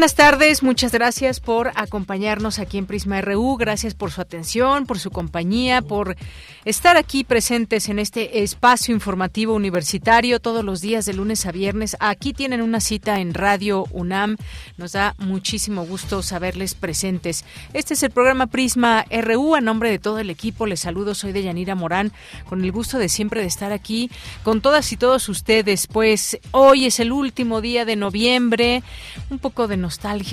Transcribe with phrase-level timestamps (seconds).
[0.00, 4.98] Buenas tardes, muchas gracias por acompañarnos aquí en Prisma RU, gracias por su atención, por
[4.98, 6.16] su compañía, por
[6.64, 11.98] estar aquí presentes en este espacio informativo universitario todos los días de lunes a viernes.
[12.00, 14.38] Aquí tienen una cita en Radio UNAM,
[14.78, 17.44] nos da muchísimo gusto saberles presentes.
[17.74, 21.32] Este es el programa Prisma RU, a nombre de todo el equipo les saludo, soy
[21.32, 22.10] de Yanira Morán,
[22.48, 24.10] con el gusto de siempre de estar aquí
[24.44, 28.82] con todas y todos ustedes, pues hoy es el último día de noviembre,
[29.28, 29.89] un poco de nostalgia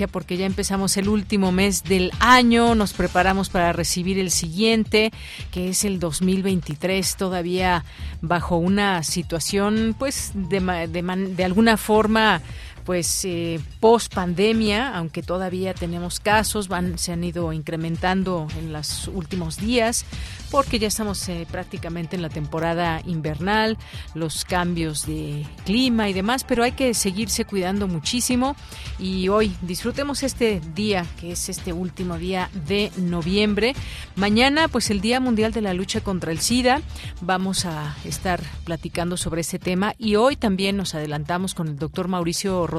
[0.08, 5.10] porque ya empezamos el último mes del año, nos preparamos para recibir el siguiente,
[5.50, 7.84] que es el 2023, todavía
[8.20, 12.42] bajo una situación pues de, de, de alguna forma
[12.88, 19.58] pues eh, post pandemia, aunque todavía tenemos casos, se han ido incrementando en los últimos
[19.58, 20.06] días,
[20.50, 23.76] porque ya estamos eh, prácticamente en la temporada invernal,
[24.14, 28.56] los cambios de clima y demás, pero hay que seguirse cuidando muchísimo.
[28.98, 33.74] Y hoy disfrutemos este día, que es este último día de noviembre.
[34.16, 36.80] Mañana, pues el Día Mundial de la Lucha contra el SIDA,
[37.20, 39.94] vamos a estar platicando sobre ese tema.
[39.98, 42.77] Y hoy también nos adelantamos con el doctor Mauricio Rodríguez,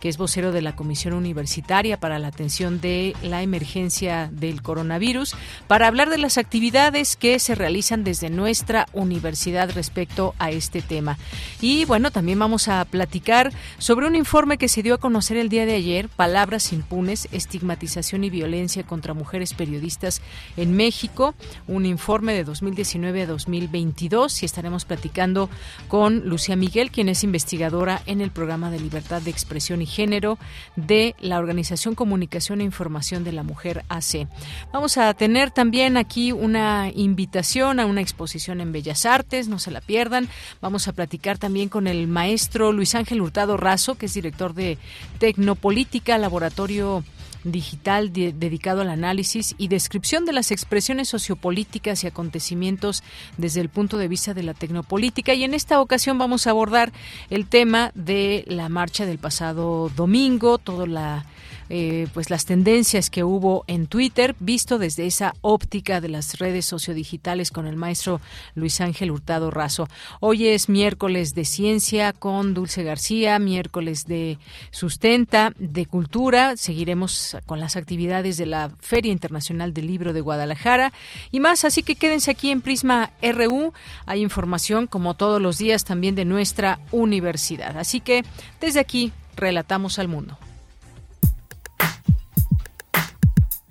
[0.00, 5.34] que es vocero de la Comisión Universitaria para la Atención de la Emergencia del Coronavirus,
[5.66, 11.18] para hablar de las actividades que se realizan desde nuestra universidad respecto a este tema.
[11.60, 15.48] Y bueno, también vamos a platicar sobre un informe que se dio a conocer el
[15.48, 20.20] día de ayer, Palabras impunes, estigmatización y violencia contra mujeres periodistas
[20.56, 21.34] en México,
[21.66, 25.48] un informe de 2019 a 2022 y estaremos platicando
[25.88, 30.38] con Lucía Miguel, quien es investigadora en el programa de libertad de expresión y género
[30.76, 34.26] de la Organización Comunicación e Información de la Mujer AC.
[34.72, 39.70] Vamos a tener también aquí una invitación a una exposición en Bellas Artes, no se
[39.70, 40.28] la pierdan.
[40.60, 44.78] Vamos a platicar también con el maestro Luis Ángel Hurtado Razo, que es director de
[45.18, 47.04] Tecnopolítica, Laboratorio
[47.52, 53.02] digital dedicado al análisis y descripción de las expresiones sociopolíticas y acontecimientos
[53.36, 55.34] desde el punto de vista de la tecnopolítica.
[55.34, 56.92] Y en esta ocasión vamos a abordar
[57.30, 61.24] el tema de la marcha del pasado domingo, toda la
[61.68, 66.66] eh, pues las tendencias que hubo en Twitter, visto desde esa óptica de las redes
[66.66, 68.20] sociodigitales con el maestro
[68.54, 69.88] Luis Ángel Hurtado Razo.
[70.20, 74.38] Hoy es miércoles de ciencia con Dulce García, miércoles de
[74.70, 76.56] sustenta, de cultura.
[76.56, 80.92] Seguiremos con las actividades de la Feria Internacional del Libro de Guadalajara
[81.30, 83.72] y más, así que quédense aquí en Prisma RU.
[84.06, 87.76] Hay información, como todos los días, también de nuestra universidad.
[87.78, 88.24] Así que
[88.60, 90.38] desde aquí relatamos al mundo.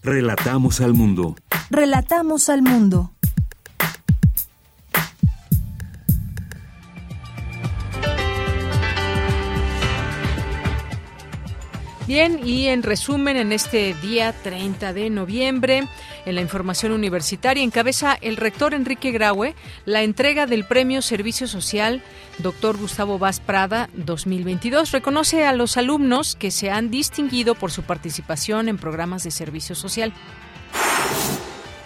[0.07, 1.35] Relatamos al mundo.
[1.69, 3.11] Relatamos al mundo.
[12.07, 15.89] Bien, y en resumen, en este día 30 de noviembre,
[16.27, 19.55] en la información universitaria, encabeza el rector Enrique Graue
[19.85, 22.03] la entrega del Premio Servicio Social
[22.39, 22.75] Dr.
[22.75, 24.91] Gustavo Vaz Prada 2022.
[24.91, 29.73] Reconoce a los alumnos que se han distinguido por su participación en programas de servicio
[29.73, 30.11] social.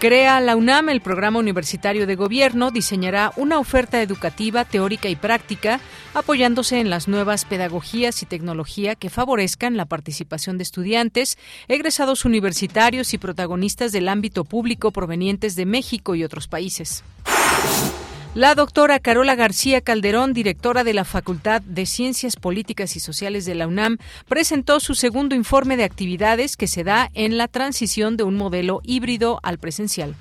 [0.02, 5.80] Crea la UNAM el programa universitario de gobierno, diseñará una oferta educativa teórica y práctica
[6.16, 11.38] apoyándose en las nuevas pedagogías y tecnología que favorezcan la participación de estudiantes,
[11.68, 17.04] egresados universitarios y protagonistas del ámbito público provenientes de México y otros países.
[18.34, 23.56] La doctora Carola García Calderón, directora de la Facultad de Ciencias Políticas y Sociales de
[23.56, 28.24] la UNAM, presentó su segundo informe de actividades que se da en la transición de
[28.24, 30.16] un modelo híbrido al presencial.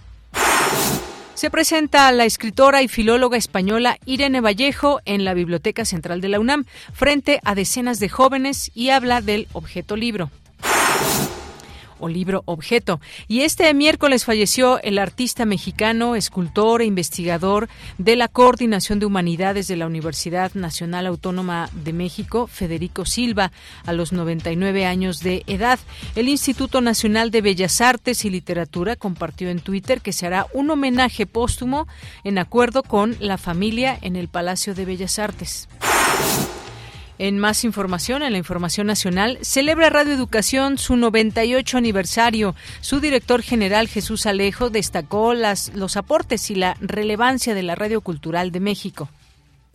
[1.35, 6.31] Se presenta a la escritora y filóloga española Irene Vallejo en la Biblioteca Central de
[6.31, 10.33] la UNAM frente a decenas de jóvenes y habla del objeto libro.
[12.01, 13.01] O libro objeto.
[13.29, 17.69] Y este miércoles falleció el artista mexicano, escultor e investigador
[17.99, 23.53] de la Coordinación de Humanidades de la Universidad Nacional Autónoma de México, Federico Silva,
[23.87, 25.79] a los 99 años de edad.
[26.17, 30.71] El Instituto Nacional de Bellas Artes y Literatura compartió en Twitter que se hará un
[30.71, 31.87] homenaje póstumo
[32.25, 35.69] en acuerdo con la familia en el Palacio de Bellas Artes.
[37.23, 42.55] En más información, en la información nacional, celebra Radio Educación su 98 aniversario.
[42.81, 48.01] Su director general, Jesús Alejo, destacó las, los aportes y la relevancia de la radio
[48.01, 49.11] cultural de México.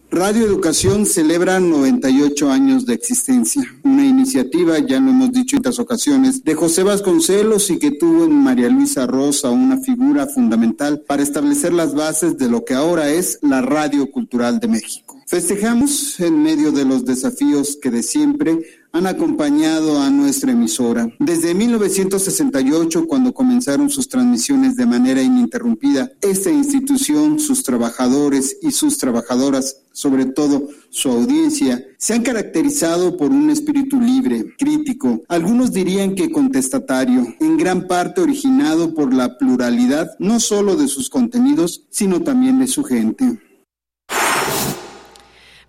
[0.09, 5.77] Radio Educación celebra 98 años de existencia, una iniciativa, ya lo hemos dicho en otras
[5.77, 11.21] ocasiones, de José Vasconcelos y que tuvo en María Luisa Rosa una figura fundamental para
[11.21, 15.14] establecer las bases de lo que ahora es la Radio Cultural de México.
[15.27, 18.59] Festejamos en medio de los desafíos que de siempre
[18.91, 21.11] han acompañado a nuestra emisora.
[21.17, 28.99] Desde 1968, cuando comenzaron sus transmisiones de manera ininterrumpida, esta institución, sus trabajadores y sus
[28.99, 36.13] trabajadoras, sobre todo su audiencia, se han caracterizado por un espíritu libre, crítico, algunos dirían
[36.13, 42.21] que contestatario, en gran parte originado por la pluralidad no solo de sus contenidos, sino
[42.21, 43.39] también de su gente.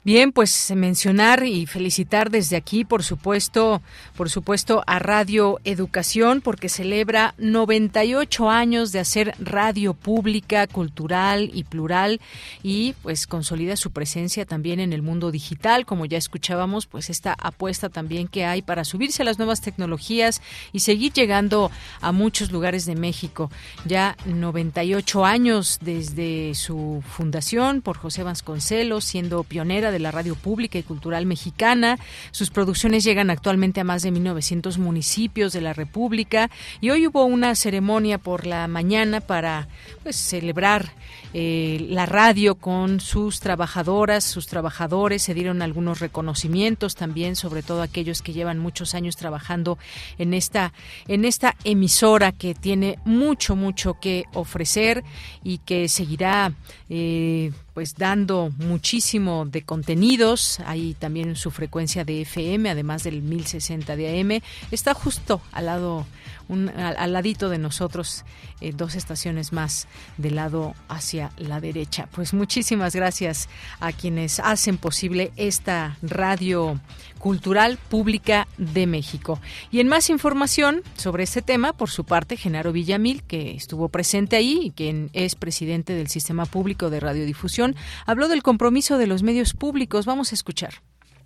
[0.06, 3.82] Bien, pues mencionar y felicitar desde aquí, por supuesto,
[4.16, 11.64] por supuesto a Radio Educación porque celebra 98 años de hacer radio pública, cultural y
[11.64, 12.20] plural
[12.62, 17.34] y pues consolida su presencia también en el mundo digital, como ya escuchábamos, pues esta
[17.36, 20.40] apuesta también que hay para subirse a las nuevas tecnologías
[20.72, 23.50] y seguir llegando a muchos lugares de México.
[23.84, 30.34] Ya 98 años desde su fundación por José Vasconcelos, siendo pionera de de la radio
[30.34, 31.98] pública y cultural mexicana.
[32.30, 36.50] Sus producciones llegan actualmente a más de 1900 municipios de la República
[36.82, 39.68] y hoy hubo una ceremonia por la mañana para
[40.02, 40.92] pues, celebrar
[41.34, 45.22] eh, la radio con sus trabajadoras, sus trabajadores.
[45.22, 49.78] Se dieron algunos reconocimientos también, sobre todo aquellos que llevan muchos años trabajando
[50.18, 50.72] en esta,
[51.08, 55.04] en esta emisora que tiene mucho, mucho que ofrecer
[55.42, 56.52] y que seguirá
[56.88, 60.60] eh, pues dando muchísimo de contenidos.
[60.60, 64.42] Hay también su frecuencia de FM, además del 1060 de AM.
[64.70, 66.06] Está justo al lado,
[66.48, 68.24] al, ladito de nosotros,
[68.62, 72.08] eh, dos estaciones más del lado hacia la derecha.
[72.12, 73.48] Pues muchísimas gracias
[73.80, 76.80] a quienes hacen posible esta radio
[77.18, 79.40] Cultural Pública de México.
[79.70, 84.36] Y en más información sobre este tema, por su parte, Genaro Villamil, que estuvo presente
[84.36, 87.74] ahí y quien es presidente del Sistema Público de Radiodifusión,
[88.06, 90.06] habló del compromiso de los medios públicos.
[90.06, 90.74] Vamos a escuchar.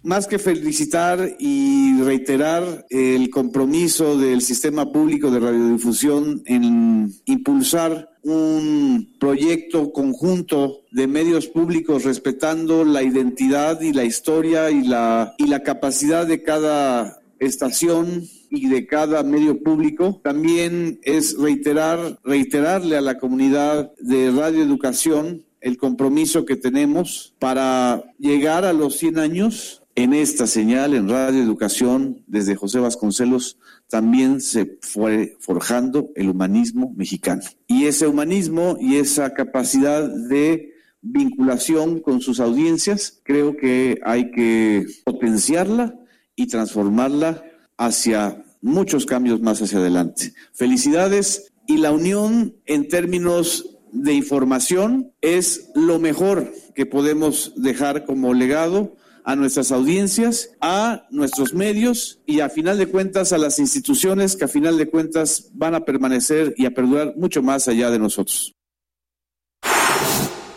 [0.02, 9.14] Más que felicitar y reiterar el compromiso del sistema público de radiodifusión en impulsar un
[9.20, 15.62] proyecto conjunto de medios públicos respetando la identidad y la historia y la, y la
[15.62, 20.20] capacidad de cada estación y de cada medio público.
[20.25, 28.64] También es reiterar, reiterarle a la comunidad de radioeducación el compromiso que tenemos para llegar
[28.64, 33.58] a los 100 años en esta señal, en Radio Educación, desde José Vasconcelos,
[33.88, 37.42] también se fue forjando el humanismo mexicano.
[37.66, 44.87] Y ese humanismo y esa capacidad de vinculación con sus audiencias, creo que hay que
[45.04, 45.99] potenciarla
[46.37, 47.42] y transformarla
[47.76, 50.35] hacia muchos cambios más hacia adelante.
[50.52, 58.35] Felicidades y la unión en términos de información es lo mejor que podemos dejar como
[58.35, 64.36] legado a nuestras audiencias, a nuestros medios y a final de cuentas a las instituciones
[64.36, 67.98] que a final de cuentas van a permanecer y a perdurar mucho más allá de
[67.98, 68.54] nosotros.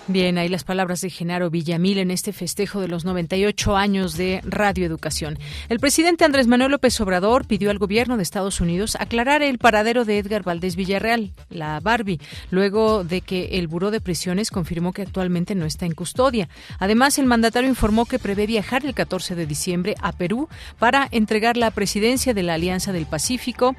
[0.10, 4.42] Bien, ahí las palabras de Genaro Villamil en este festejo de los 98 años de
[4.44, 5.40] radioeducación.
[5.70, 10.04] El presidente Andrés Manuel López Obrador pidió al gobierno de Estados Unidos aclarar el paradero
[10.04, 12.20] de Edgar Valdés Villarreal, la Barbie,
[12.52, 16.50] luego de que el Buró de Prisiones confirmó que actualmente no está en custodia.
[16.80, 21.56] Además, el mandatario informó que prevé viajar el 14 de diciembre a Perú para entregar
[21.56, 23.74] la presidencia de la Alianza del Pacífico.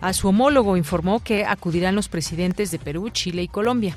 [0.00, 3.96] A su homólogo informó que acudirán los presidentes de Perú, Chile y Colombia.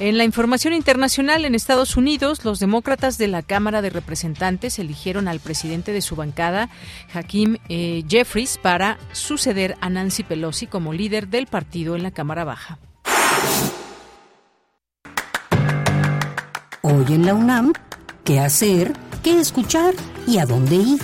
[0.00, 5.28] En la información internacional, en Estados Unidos, los demócratas de la Cámara de Representantes eligieron
[5.28, 6.70] al presidente de su bancada,
[7.12, 12.44] Hakim eh, Jeffries, para suceder a Nancy Pelosi como líder del partido en la Cámara
[12.44, 12.78] Baja.
[16.80, 17.74] Hoy en la UNAM,
[18.24, 18.94] ¿qué hacer?
[19.22, 19.92] ¿Qué escuchar?
[20.26, 21.00] ¿Y a dónde ir?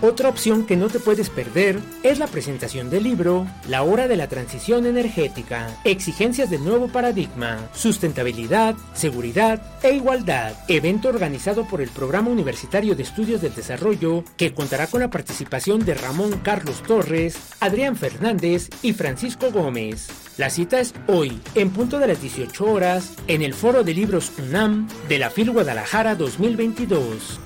[0.06, 4.14] Otra opción que no te puedes perder es la presentación del libro La hora de
[4.14, 11.88] la transición energética, exigencias del nuevo paradigma, sustentabilidad, seguridad e igualdad, evento organizado por el
[11.88, 17.36] Programa Universitario de Estudios del Desarrollo que contará con la participación de Ramón Carlos Torres,
[17.58, 20.06] Adrián Fernández y Francisco Gómez.
[20.38, 24.30] La cita es hoy, en punto de las 18 horas, en el Foro de Libros
[24.38, 27.40] UNAM de la FIL Guadalajara 2022.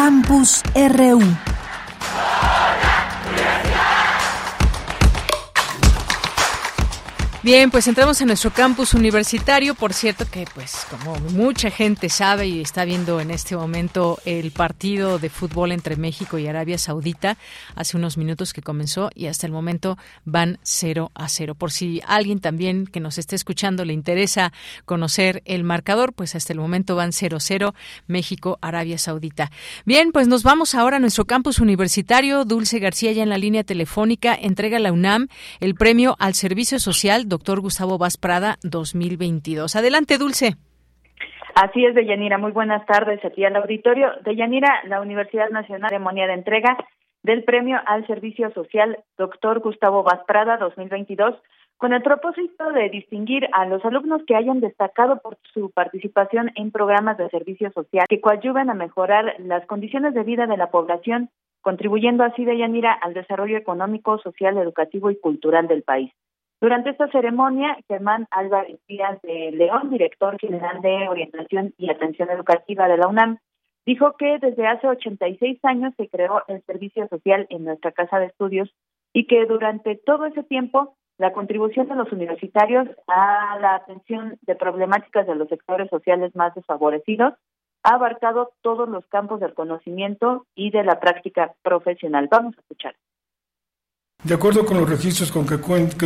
[0.00, 1.20] Campus RU
[7.42, 12.46] Bien, pues entramos en nuestro campus universitario, por cierto que pues como mucha gente sabe
[12.46, 17.38] y está viendo en este momento el partido de fútbol entre México y Arabia Saudita,
[17.74, 21.54] hace unos minutos que comenzó y hasta el momento van 0 a 0.
[21.54, 24.52] Por si alguien también que nos esté escuchando le interesa
[24.84, 27.74] conocer el marcador, pues hasta el momento van 0 a 0
[28.06, 29.50] México Arabia Saudita.
[29.86, 32.44] Bien, pues nos vamos ahora a nuestro campus universitario.
[32.44, 35.28] Dulce García ya en la línea telefónica entrega la UNAM
[35.60, 39.74] el premio al servicio social doctor Gustavo Vaz Prada 2022.
[39.74, 40.56] Adelante, Dulce.
[41.54, 42.36] Así es, Deyanira.
[42.36, 44.08] Muy buenas tardes aquí al auditorio.
[44.24, 46.76] Deyanira, la Universidad Nacional ceremonia de entrega
[47.22, 51.34] del Premio al Servicio Social Doctor Gustavo Vaz Prada 2022
[51.80, 56.70] con el propósito de distinguir a los alumnos que hayan destacado por su participación en
[56.70, 61.30] programas de servicio social que coadyuven a mejorar las condiciones de vida de la población,
[61.62, 66.12] contribuyendo así, Deyanira, al desarrollo económico, social, educativo y cultural del país.
[66.60, 72.86] Durante esta ceremonia, Germán Álvarez Díaz de León, director general de Orientación y Atención Educativa
[72.86, 73.38] de la UNAM,
[73.86, 78.26] dijo que desde hace 86 años se creó el servicio social en nuestra casa de
[78.26, 78.70] estudios
[79.14, 84.54] y que durante todo ese tiempo la contribución de los universitarios a la atención de
[84.54, 87.34] problemáticas de los sectores sociales más desfavorecidos
[87.82, 92.28] ha abarcado todos los campos del conocimiento y de la práctica profesional.
[92.30, 92.94] Vamos a escuchar.
[94.22, 95.58] De acuerdo con los registros con que,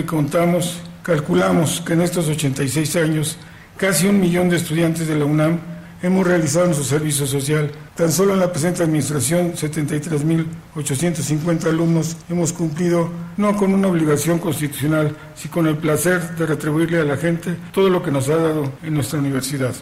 [0.06, 3.36] contamos, calculamos que en estos 86 años
[3.76, 5.58] casi un millón de estudiantes de la UNAM
[6.00, 7.72] hemos realizado nuestro servicio social.
[7.96, 15.16] Tan solo en la presente administración, 73.850 alumnos hemos cumplido no con una obligación constitucional,
[15.34, 18.74] sino con el placer de retribuirle a la gente todo lo que nos ha dado
[18.84, 19.74] en nuestra universidad.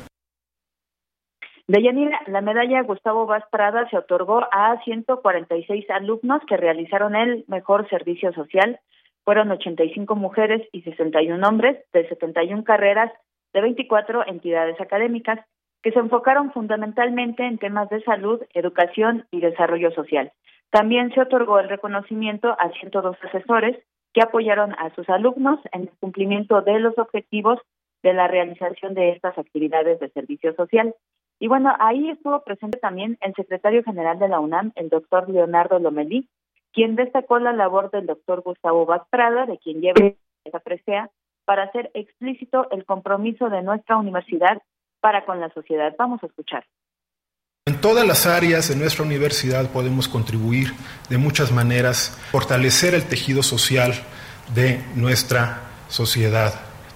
[1.72, 7.88] Deyanira, la medalla Gustavo Vaz Prada se otorgó a 146 alumnos que realizaron el mejor
[7.88, 8.78] servicio social.
[9.24, 13.10] Fueron 85 mujeres y 61 hombres de 71 carreras
[13.54, 15.40] de 24 entidades académicas
[15.82, 20.30] que se enfocaron fundamentalmente en temas de salud, educación y desarrollo social.
[20.68, 23.78] También se otorgó el reconocimiento a 102 asesores
[24.12, 27.58] que apoyaron a sus alumnos en el cumplimiento de los objetivos
[28.02, 30.94] de la realización de estas actividades de servicio social.
[31.42, 35.80] Y bueno, ahí estuvo presente también el secretario general de la UNAM, el doctor Leonardo
[35.80, 36.28] Lomelí,
[36.72, 41.10] quien destacó la labor del doctor Gustavo Vaz Prada, de quien lleva esa presea,
[41.44, 44.62] para hacer explícito el compromiso de nuestra universidad
[45.00, 45.92] para con la sociedad.
[45.98, 46.64] Vamos a escuchar.
[47.66, 50.68] En todas las áreas de nuestra universidad podemos contribuir
[51.10, 53.94] de muchas maneras, fortalecer el tejido social
[54.54, 56.54] de nuestra sociedad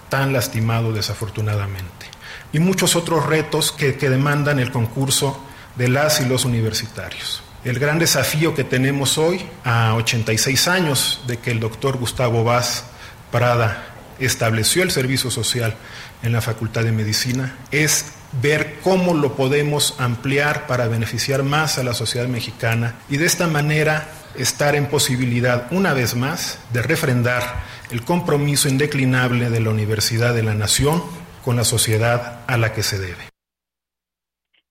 [0.09, 2.16] tan lastimado desafortunadamente.
[2.53, 5.43] Y muchos otros retos que, que demandan el concurso
[5.77, 7.43] de las y los universitarios.
[7.65, 12.85] El gran desafío que tenemos hoy, a 86 años de que el doctor Gustavo Vaz
[13.33, 13.85] Prada
[14.19, 15.75] estableció el servicio social
[16.23, 21.83] en la Facultad de Medicina, es ver cómo lo podemos ampliar para beneficiar más a
[21.83, 27.65] la sociedad mexicana y de esta manera estar en posibilidad, una vez más, de refrendar
[27.91, 31.03] el compromiso indeclinable de la Universidad de la Nación
[31.47, 33.31] con la sociedad a la que se debe.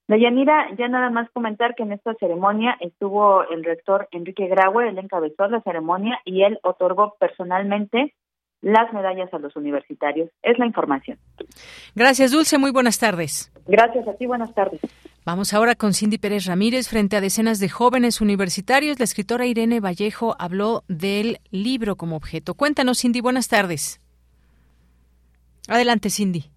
[0.09, 4.97] Dayanira, ya nada más comentar que en esta ceremonia estuvo el rector Enrique Graue, él
[4.97, 8.13] encabezó la ceremonia y él otorgó personalmente
[8.61, 10.29] las medallas a los universitarios.
[10.43, 11.17] Es la información.
[11.95, 12.57] Gracias, Dulce.
[12.57, 13.53] Muy buenas tardes.
[13.65, 14.25] Gracias a ti.
[14.25, 14.81] Buenas tardes.
[15.23, 16.89] Vamos ahora con Cindy Pérez Ramírez.
[16.89, 22.53] Frente a decenas de jóvenes universitarios, la escritora Irene Vallejo habló del libro como objeto.
[22.53, 23.21] Cuéntanos, Cindy.
[23.21, 24.01] Buenas tardes.
[25.69, 26.54] Adelante, Cindy.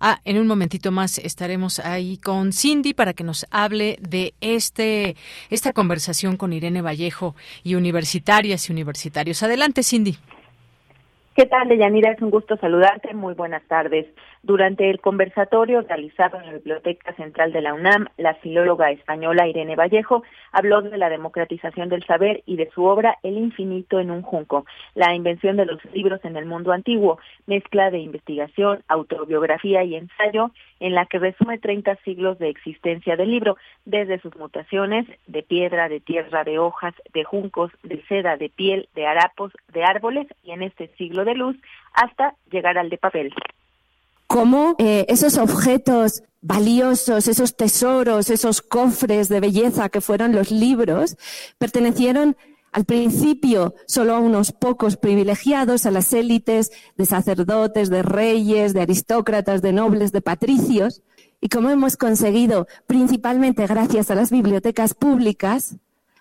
[0.00, 5.16] Ah, en un momentito más estaremos ahí con Cindy para que nos hable de este
[5.50, 9.42] esta conversación con Irene Vallejo y universitarias y universitarios.
[9.42, 10.16] Adelante, Cindy.
[11.34, 12.12] ¿Qué tal, Deyanira?
[12.12, 13.14] Es un gusto saludarte.
[13.14, 14.06] Muy buenas tardes.
[14.42, 19.74] Durante el conversatorio realizado en la Biblioteca Central de la UNAM, la filóloga española Irene
[19.74, 24.22] Vallejo habló de la democratización del saber y de su obra El infinito en un
[24.22, 24.64] junco,
[24.94, 30.52] la invención de los libros en el mundo antiguo, mezcla de investigación, autobiografía y ensayo,
[30.78, 35.88] en la que resume 30 siglos de existencia del libro, desde sus mutaciones de piedra,
[35.88, 40.52] de tierra, de hojas, de juncos, de seda, de piel, de harapos, de árboles y
[40.52, 41.56] en este siglo de luz
[41.92, 43.34] hasta llegar al de papel.
[44.28, 51.16] Cómo eh, esos objetos valiosos, esos tesoros, esos cofres de belleza que fueron los libros,
[51.58, 52.36] pertenecieron
[52.70, 58.82] al principio solo a unos pocos privilegiados, a las élites de sacerdotes, de reyes, de
[58.82, 61.02] aristócratas, de nobles, de patricios,
[61.40, 65.76] y cómo hemos conseguido, principalmente gracias a las bibliotecas públicas,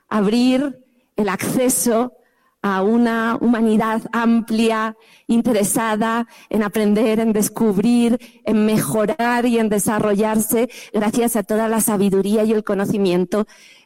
[0.07, 0.79] abrir
[1.17, 2.13] el acceso
[2.67, 11.37] a una humanidad amplia, interesada en aprender, en descubrir, en mejorar y en desarrollarse gracias
[11.37, 13.45] a toda la sabiduría y el conocimiento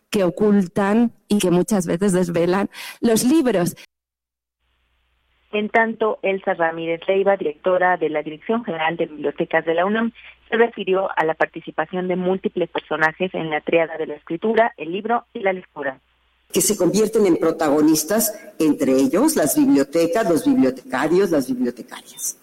[0.09, 2.69] que ocultan y que muchas veces desvelan
[3.01, 3.75] los libros.
[5.51, 10.11] En tanto, Elsa Ramírez Leiva, directora de la Dirección General de Bibliotecas de la UNAM,
[10.49, 14.91] se refirió a la participación de múltiples personajes en la triada de la escritura, el
[14.91, 15.99] libro y la lectura
[16.51, 22.37] que se convierten en protagonistas, entre ellos las bibliotecas, los bibliotecarios, las bibliotecarias.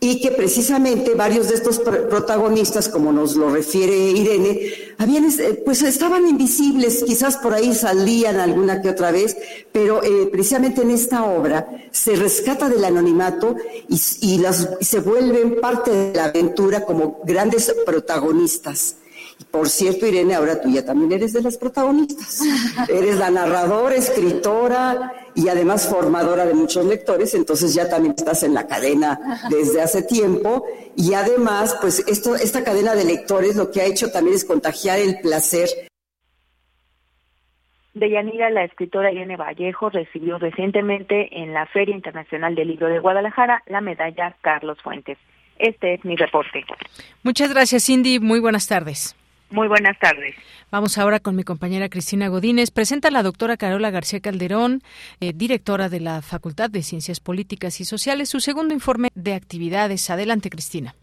[0.00, 5.80] Y que precisamente varios de estos protagonistas, como nos lo refiere Irene, habían, eh, pues
[5.80, 9.34] estaban invisibles, quizás por ahí salían alguna que otra vez,
[9.72, 13.56] pero eh, precisamente en esta obra se rescata del anonimato
[13.88, 14.44] y, y,
[14.80, 18.96] se vuelven parte de la aventura como grandes protagonistas.
[19.54, 22.40] Por cierto, Irene, ahora tú ya también eres de las protagonistas.
[22.88, 28.52] eres la narradora, escritora y además formadora de muchos lectores, entonces ya también estás en
[28.52, 30.66] la cadena desde hace tiempo.
[30.96, 34.98] Y además, pues esto, esta cadena de lectores lo que ha hecho también es contagiar
[34.98, 35.68] el placer.
[37.94, 43.62] Deyanira, la escritora Irene Vallejo, recibió recientemente en la Feria Internacional del Libro de Guadalajara
[43.66, 45.16] la medalla Carlos Fuentes.
[45.60, 46.64] Este es mi reporte.
[47.22, 48.18] Muchas gracias, Cindy.
[48.18, 49.14] Muy buenas tardes.
[49.50, 50.34] Muy buenas tardes.
[50.70, 52.70] Vamos ahora con mi compañera Cristina Godínez.
[52.70, 54.82] Presenta a la doctora Carola García Calderón,
[55.20, 60.10] eh, directora de la Facultad de Ciencias Políticas y Sociales, su segundo informe de actividades.
[60.10, 60.94] Adelante, Cristina.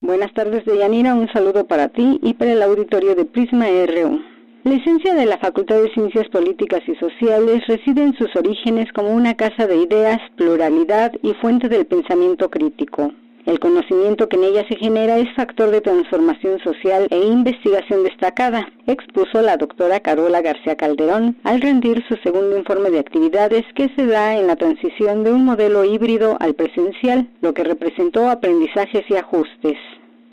[0.00, 1.14] Buenas tardes, Deyanira.
[1.14, 4.20] Un saludo para ti y para el auditorio de Prisma RU.
[4.64, 9.10] La esencia de la Facultad de Ciencias Políticas y Sociales reside en sus orígenes como
[9.10, 13.12] una casa de ideas, pluralidad y fuente del pensamiento crítico.
[13.46, 18.68] El conocimiento que en ella se genera es factor de transformación social e investigación destacada,
[18.86, 24.06] expuso la doctora Carola García Calderón al rendir su segundo informe de actividades que se
[24.06, 29.14] da en la transición de un modelo híbrido al presencial, lo que representó aprendizajes y
[29.14, 29.76] ajustes.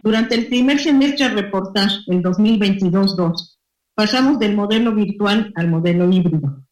[0.03, 3.57] Durante el primer semestre reportaje, el 2022-2,
[3.95, 6.65] pasamos del modelo virtual al modelo híbrido.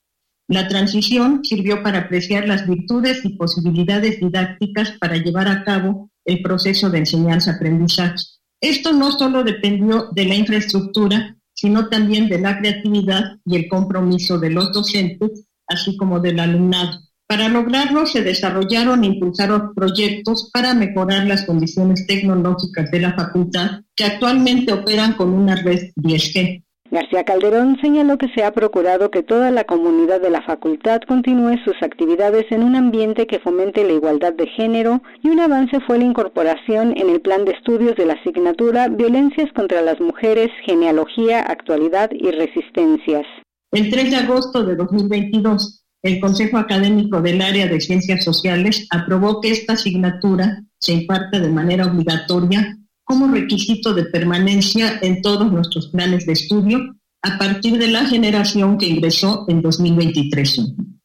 [0.47, 6.41] La transición sirvió para apreciar las virtudes y posibilidades didácticas para llevar a cabo el
[6.41, 8.25] proceso de enseñanza-aprendizaje.
[8.61, 14.39] Esto no solo dependió de la infraestructura, sino también de la creatividad y el compromiso
[14.39, 16.99] de los docentes, así como del alumnado.
[17.27, 23.81] Para lograrlo se desarrollaron e impulsaron proyectos para mejorar las condiciones tecnológicas de la facultad,
[23.95, 26.63] que actualmente operan con una red 10G.
[26.93, 31.57] García Calderón señaló que se ha procurado que toda la comunidad de la facultad continúe
[31.65, 35.97] sus actividades en un ambiente que fomente la igualdad de género y un avance fue
[35.97, 41.41] la incorporación en el plan de estudios de la asignatura Violencias contra las Mujeres, Genealogía,
[41.41, 43.25] Actualidad y Resistencias.
[43.71, 49.41] El 3 de agosto de 2022, el Consejo Académico del Área de Ciencias Sociales aprobó
[49.41, 52.77] que esta asignatura se imparte de manera obligatoria
[53.13, 58.75] como requisito de permanencia en todos nuestros planes de estudio a partir de la generación
[58.75, 60.61] que ingresó en 2023.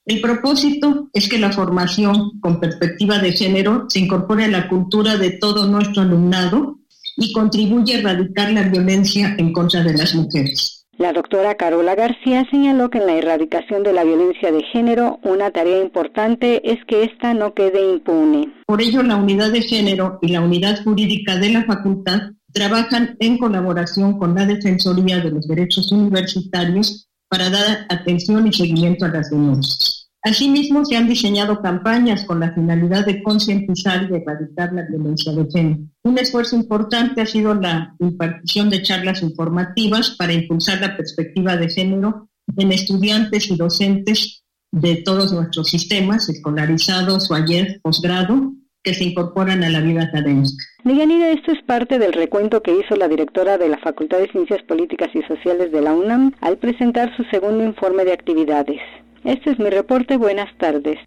[0.07, 5.19] El propósito es que la formación con perspectiva de género se incorpore a la cultura
[5.19, 6.79] de todo nuestro alumnado
[7.19, 10.78] y contribuya a erradicar la violencia en contra de las mujeres.
[10.99, 15.53] La doctora Carola García señaló que en la erradicación de la violencia de género una
[15.53, 18.53] tarea importante es que ésta no quede impune.
[18.67, 23.39] Por ello, la unidad de género y la unidad jurídica de la facultad trabajan en
[23.39, 29.31] colaboración con la Defensoría de los Derechos Universitarios para dar atención y seguimiento a las
[29.31, 29.98] denuncias.
[30.29, 35.49] Asimismo, se han diseñado campañas con la finalidad de concientizar y erradicar la violencia de
[35.51, 35.81] género.
[36.05, 41.71] Un esfuerzo importante ha sido la impartición de charlas informativas para impulsar la perspectiva de
[41.71, 48.53] género en estudiantes y docentes de todos nuestros sistemas, escolarizados o ayer posgrado,
[48.89, 50.65] que se incorporan a la vida académica.
[50.83, 54.63] Deyanira, esto es parte del recuento que hizo la directora de la Facultad de Ciencias
[54.63, 58.81] Políticas y Sociales de la UNAM al presentar su segundo informe de actividades.
[59.25, 60.17] Este es mi reporte.
[60.17, 60.99] Buenas tardes.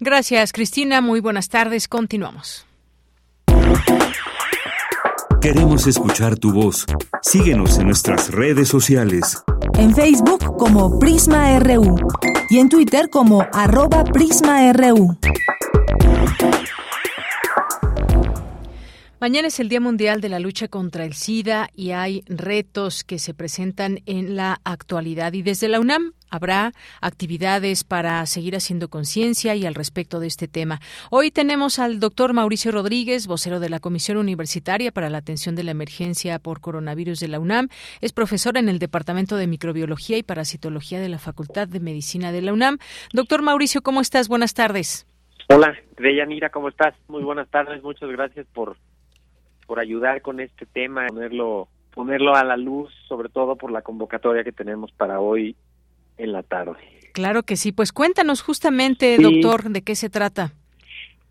[0.00, 1.00] Gracias, Cristina.
[1.00, 1.86] Muy buenas tardes.
[1.86, 2.66] Continuamos.
[5.40, 6.86] Queremos escuchar tu voz.
[7.22, 9.42] Síguenos en nuestras redes sociales.
[9.78, 11.96] En Facebook como Prisma RU
[12.50, 15.18] y en Twitter como arroba PrismaRU.
[19.22, 23.20] Mañana es el Día Mundial de la Lucha contra el SIDA y hay retos que
[23.20, 25.32] se presentan en la actualidad.
[25.32, 30.48] Y desde la UNAM habrá actividades para seguir haciendo conciencia y al respecto de este
[30.48, 30.80] tema.
[31.08, 35.62] Hoy tenemos al doctor Mauricio Rodríguez, vocero de la Comisión Universitaria para la Atención de
[35.62, 37.68] la Emergencia por Coronavirus de la UNAM.
[38.00, 42.42] Es profesor en el Departamento de Microbiología y Parasitología de la Facultad de Medicina de
[42.42, 42.78] la UNAM.
[43.12, 44.26] Doctor Mauricio, ¿cómo estás?
[44.26, 45.06] Buenas tardes.
[45.48, 46.96] Hola, Deyanira, ¿cómo estás?
[47.06, 48.76] Muy buenas tardes, muchas gracias por
[49.66, 54.44] por ayudar con este tema, ponerlo ponerlo a la luz, sobre todo por la convocatoria
[54.44, 55.56] que tenemos para hoy
[56.16, 56.78] en la tarde.
[57.12, 60.52] Claro que sí, pues cuéntanos justamente, doctor, de qué se trata.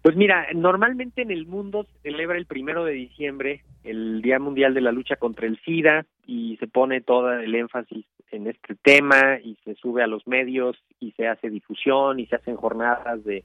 [0.03, 4.73] Pues mira, normalmente en el mundo se celebra el primero de diciembre el Día Mundial
[4.73, 9.39] de la Lucha contra el SIDA y se pone todo el énfasis en este tema
[9.43, 13.43] y se sube a los medios y se hace difusión y se hacen jornadas de,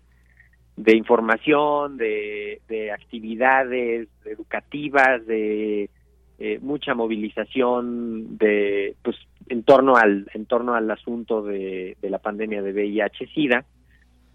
[0.76, 5.88] de información, de, de actividades educativas, de
[6.38, 9.16] eh, mucha movilización de pues
[9.48, 13.64] en torno al en torno al asunto de, de la pandemia de VIH/SIDA.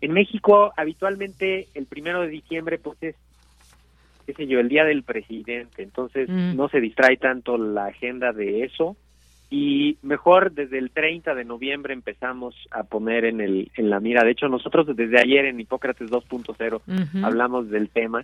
[0.02, 3.16] En México habitualmente el primero de diciembre pues es
[4.26, 6.56] qué sé yo el día del presidente, entonces Mm.
[6.56, 8.96] no se distrae tanto la agenda de eso
[9.54, 14.24] y mejor desde el 30 de noviembre empezamos a poner en el en la mira.
[14.24, 17.26] De hecho, nosotros desde ayer en Hipócrates 2.0 Ujú.
[17.26, 18.24] hablamos del tema,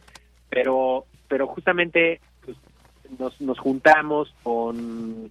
[0.49, 2.55] pero pero justamente pues,
[3.19, 5.29] nos, nos juntamos con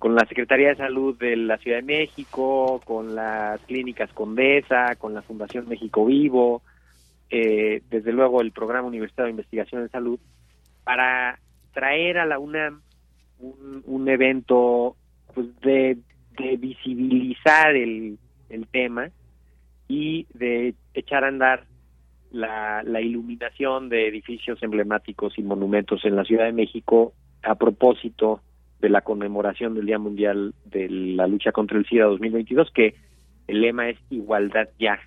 [0.00, 5.14] con la Secretaría de Salud de la Ciudad de México, con las clínicas Condesa, con
[5.14, 6.62] la Fundación México Vivo,
[7.30, 10.18] eh, desde luego el Programa Universitario de Investigación en Salud,
[10.82, 11.38] para
[11.72, 12.80] traer a la UNAM
[13.38, 14.96] un, un evento
[15.38, 15.96] pues de,
[16.56, 18.18] visibilizar el,
[18.72, 19.08] tema
[19.86, 21.64] y de echar a andar
[22.32, 27.12] la, la iluminación de edificios emblemáticos y monumentos en la Ciudad de México
[27.44, 28.40] a propósito
[28.80, 32.96] de la conmemoración del Día Mundial de la Lucha contra el SIDA 2022, que
[33.46, 34.98] el lema es igualdad ya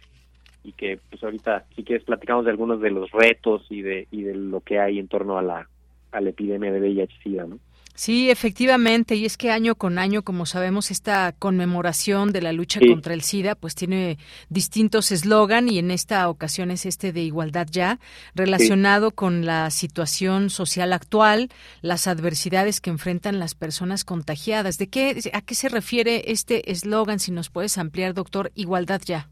[0.63, 4.23] y que pues ahorita si quieres platicamos de algunos de los retos y de y
[4.23, 5.67] de lo que hay en torno a la
[6.13, 7.59] a la epidemia de VIH/SIDA, ¿no?
[7.93, 12.79] Sí, efectivamente, y es que año con año, como sabemos, esta conmemoración de la lucha
[12.79, 12.87] Sí.
[12.87, 14.17] contra el SIDA, pues tiene
[14.49, 17.99] distintos eslogan y en esta ocasión es este de igualdad ya,
[18.33, 21.49] relacionado con la situación social actual,
[21.81, 24.77] las adversidades que enfrentan las personas contagiadas.
[24.77, 27.19] ¿De qué, a qué se refiere este eslogan?
[27.19, 29.27] Si nos puedes ampliar, doctor, igualdad ya.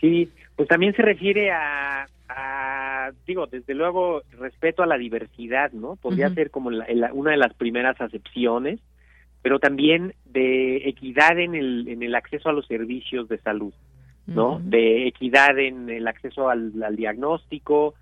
[0.00, 2.85] Sí, pues también se refiere a, a,
[3.26, 5.96] digo, desde luego, respeto a la diversidad, ¿no?
[5.96, 8.80] Podría ser como la- la- una de las primeras acepciones,
[9.42, 13.72] pero también de equidad en el, en el acceso a los servicios de salud,
[14.26, 14.60] ¿no?
[14.62, 17.94] De equidad en el acceso al, al diagnóstico,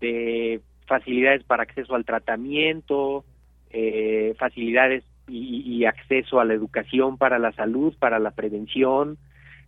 [0.00, 3.24] de facilidades para acceso al tratamiento,
[3.70, 9.16] eh, facilidades y, acceso a la educación para la salud, para la prevención.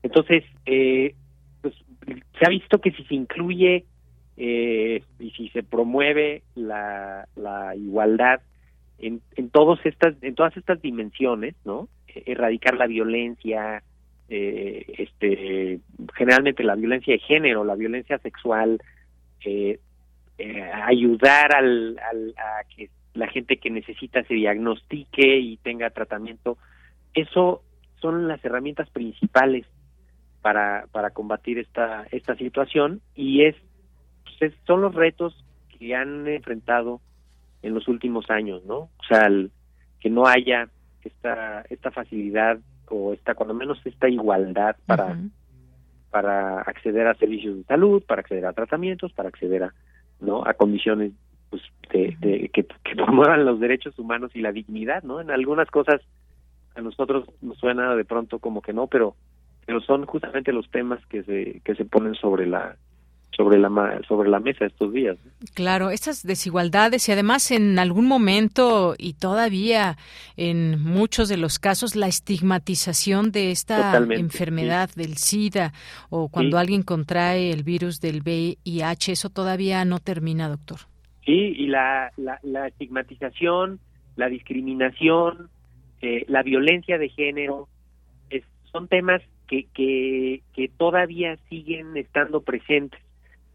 [0.02, 1.14] Entonces, eh,
[1.60, 1.74] pues
[2.38, 3.84] se ha visto que si se incluye
[4.36, 8.40] eh, y si se promueve la, la igualdad
[8.98, 11.88] en, en todos estas en todas estas dimensiones, ¿no?
[12.06, 13.82] Erradicar la violencia,
[14.28, 15.80] eh, este
[16.14, 18.80] generalmente la violencia de género, la violencia sexual,
[19.44, 19.78] eh,
[20.38, 26.56] eh, ayudar al, a que la gente que necesita se diagnostique y tenga tratamiento.
[27.14, 27.62] Eso
[28.00, 29.66] son las herramientas principales
[30.40, 33.56] para, para combatir esta, esta situación y es,
[34.38, 35.44] pues, son los retos
[35.78, 37.00] que han enfrentado
[37.62, 38.76] en los últimos años, ¿no?
[38.76, 39.28] O sea,
[40.00, 40.68] que no haya
[41.04, 42.58] esta, esta facilidad
[42.88, 45.16] o esta, cuando menos esta igualdad para,
[46.10, 49.74] para acceder a servicios de salud, para acceder a tratamientos, para acceder a,
[50.20, 50.46] ¿no?
[50.46, 51.12] a condiciones
[51.50, 55.20] pues de, que, promuevan los derechos humanos y la dignidad, ¿no?
[55.20, 56.00] En algunas cosas
[56.74, 59.14] a nosotros nos suena de pronto como que no, pero
[59.64, 62.76] pero son justamente los temas que se que se ponen sobre la
[63.36, 63.70] sobre la
[64.06, 65.16] sobre la mesa estos días.
[65.54, 69.96] Claro, estas desigualdades y además en algún momento y todavía
[70.36, 75.72] en muchos de los casos la estigmatización de esta enfermedad del SIDA
[76.10, 80.78] o cuando alguien contrae el virus del VIH, eso todavía no termina, doctor.
[81.24, 83.78] Sí, y la, la, estigmatización,
[84.16, 85.48] la discriminación,
[86.00, 87.68] eh, la violencia de género,
[88.72, 93.00] son temas que, que, que todavía siguen estando presentes,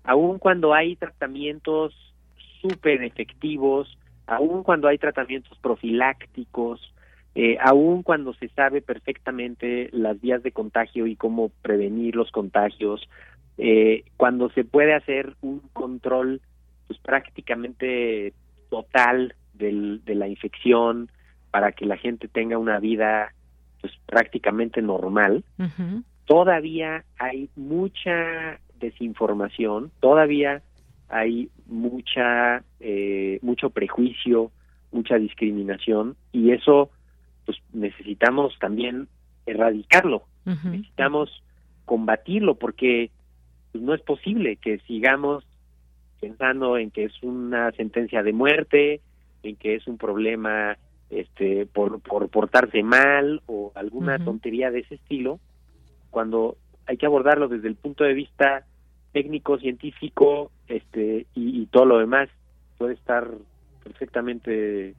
[0.08, 1.94] aun cuando hay tratamientos
[2.62, 6.94] súper efectivos, aun cuando hay tratamientos profilácticos,
[7.36, 13.08] eh, aun cuando se sabe perfectamente las vías de contagio y cómo prevenir los contagios,
[13.58, 16.42] eh, cuando se puede hacer un control
[16.88, 18.34] pues prácticamente
[18.70, 21.12] total del, de la infección
[21.52, 23.34] para que la gente tenga una vida
[23.82, 25.44] pues prácticamente normal,
[26.26, 30.62] todavía hay mucha desinformación, todavía
[31.10, 34.52] hay mucha eh, mucho prejuicio,
[34.92, 36.90] mucha discriminación y eso
[37.46, 39.08] pues necesitamos también
[39.46, 41.44] erradicarlo, necesitamos
[41.86, 43.12] combatirlo porque
[43.72, 45.46] pues, no es posible que sigamos
[46.20, 49.02] pensando en que es una sentencia de muerte,
[49.44, 50.78] en que es un problema
[51.10, 55.40] este por, por portarse mal o alguna tontería de ese estilo,
[56.10, 58.66] cuando hay que abordarlo desde el punto de vista
[59.12, 62.30] técnico, científico, este y, y todo lo demás
[62.78, 63.30] puede estar
[63.84, 64.94] perfectamente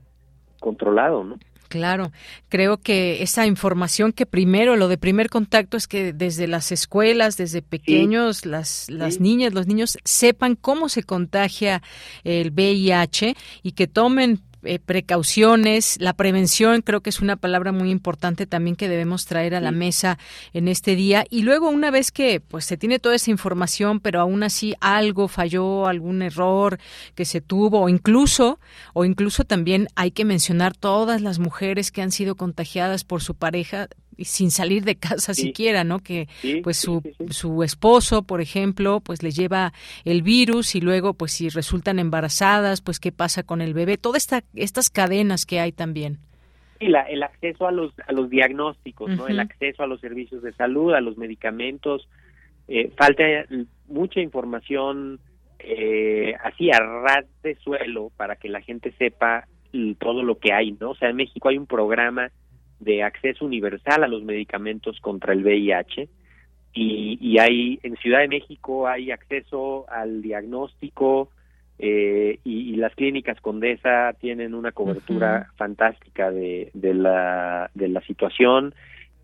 [0.60, 1.38] controlado, ¿no?
[1.68, 2.12] Claro,
[2.48, 7.36] creo que esa información que primero, lo de primer contacto es que desde las escuelas,
[7.36, 11.82] desde pequeños, las, las niñas, los niños sepan cómo se contagia
[12.24, 17.90] el VIH y que tomen eh, precauciones, la prevención creo que es una palabra muy
[17.90, 20.18] importante también que debemos traer a la mesa
[20.52, 21.24] en este día.
[21.30, 25.28] Y luego una vez que pues se tiene toda esa información pero aún así algo
[25.28, 26.78] falló, algún error
[27.14, 28.58] que se tuvo o incluso
[28.94, 33.34] o incluso también hay que mencionar todas las mujeres que han sido contagiadas por su
[33.34, 33.88] pareja
[34.24, 36.00] sin salir de casa siquiera, ¿no?
[36.00, 36.28] Que
[36.62, 39.72] pues su, su esposo, por ejemplo, pues le lleva
[40.04, 44.22] el virus y luego pues si resultan embarazadas, pues qué pasa con el bebé, todas
[44.22, 46.18] esta, estas cadenas que hay también.
[46.80, 49.26] Y la, el acceso a los, a los diagnósticos, ¿no?
[49.26, 52.08] El acceso a los servicios de salud, a los medicamentos,
[52.68, 53.24] eh, falta
[53.88, 55.18] mucha información
[55.58, 59.48] eh, así a ras de suelo para que la gente sepa
[59.98, 60.90] todo lo que hay, ¿no?
[60.90, 62.30] O sea, en México hay un programa
[62.80, 66.08] de acceso universal a los medicamentos contra el VIH
[66.72, 71.30] y, y hay en Ciudad de México hay acceso al diagnóstico
[71.80, 78.74] eh, y, las clínicas Condesa tienen una cobertura fantástica de, de, la, de la situación.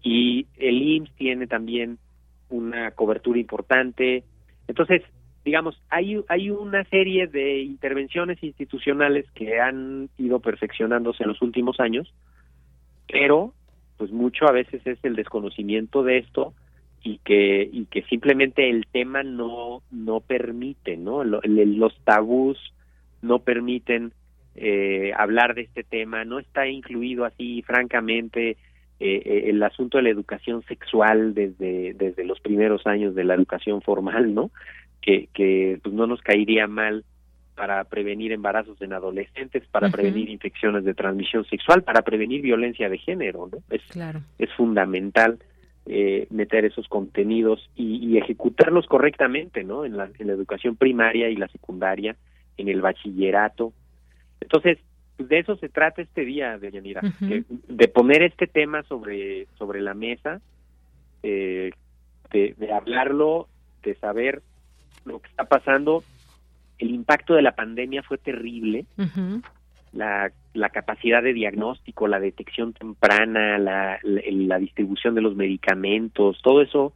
[0.02, 1.98] Y el IMSS tiene también
[2.50, 4.22] una cobertura importante.
[4.68, 5.02] Entonces,
[5.44, 11.80] digamos, hay, hay una serie de intervenciones institucionales que han ido perfeccionándose en los últimos
[11.80, 12.12] años
[13.14, 13.54] pero
[13.96, 16.52] pues mucho a veces es el desconocimiento de esto
[17.04, 22.58] y que y que simplemente el tema no no permite no los tabús
[23.22, 24.12] no permiten
[24.56, 28.56] eh, hablar de este tema no está incluido así francamente eh,
[28.98, 33.80] eh, el asunto de la educación sexual desde desde los primeros años de la educación
[33.80, 34.50] formal no
[35.00, 37.04] que que pues no nos caería mal
[37.54, 42.98] para prevenir embarazos en adolescentes, para prevenir infecciones de transmisión sexual, para prevenir violencia de
[42.98, 43.58] género, ¿no?
[43.70, 43.82] Es,
[44.38, 45.38] es fundamental
[45.86, 49.84] eh, meter esos contenidos y, ejecutarlos correctamente, ¿no?
[49.84, 52.16] En la, en la educación primaria y la secundaria,
[52.56, 53.72] en el bachillerato.
[54.40, 54.78] Entonces,
[55.16, 59.80] pues, de eso se trata este día, de Yanira, de poner este tema sobre, sobre
[59.80, 60.40] la mesa,
[61.22, 61.70] eh,
[62.32, 63.48] de, de hablarlo,
[63.82, 64.42] de saber
[65.04, 66.02] lo que está pasando.
[66.78, 68.86] El impacto de la pandemia fue terrible.
[69.92, 76.62] la, la, capacidad de diagnóstico, la detección temprana, la, la, distribución de los medicamentos, todo
[76.62, 76.92] eso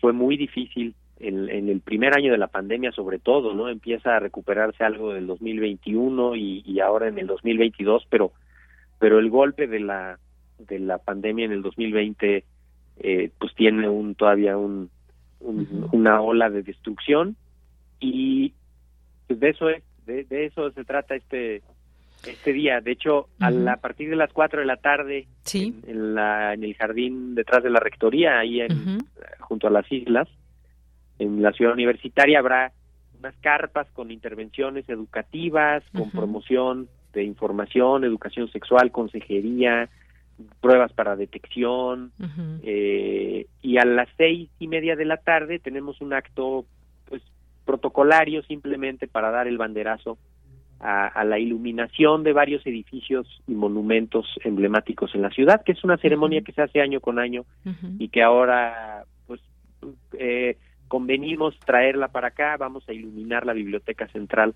[0.00, 3.68] fue muy difícil en, en, el primer año de la pandemia sobre todo, ¿no?
[3.68, 8.32] Empieza a recuperarse algo del 2021 y, y ahora en el 2022, pero
[8.98, 10.18] pero el golpe de la
[10.58, 12.44] de la pandemia en el 2020
[12.98, 14.90] eh, pues tiene un todavía un,
[15.40, 17.36] una ola de destrucción
[18.00, 18.52] y
[19.32, 21.62] pues de eso es de, eso se trata este
[22.26, 22.80] este día.
[22.80, 26.74] De hecho, a, la, partir de las 4 de la tarde, en, la, en el
[26.74, 29.00] jardín detrás de la rectoría, ahí en,
[29.40, 30.28] junto a las islas,
[31.18, 32.72] en la ciudad universitaria, habrá
[33.18, 39.88] unas carpas con intervenciones educativas, con promoción de información, educación sexual, consejería,
[40.60, 42.12] pruebas para detección.
[42.62, 46.66] eh, y a las seis y media de la tarde tenemos un acto
[47.08, 47.22] pues
[47.64, 50.18] protocolario simplemente para dar el banderazo
[50.82, 55.96] a, la iluminación de varios edificios y monumentos emblemáticos en la ciudad, que es una
[55.96, 57.44] ceremonia que se hace año con año
[57.98, 59.40] y que ahora pues
[60.18, 60.56] eh,
[60.88, 64.54] convenimos traerla para acá, vamos a iluminar la biblioteca central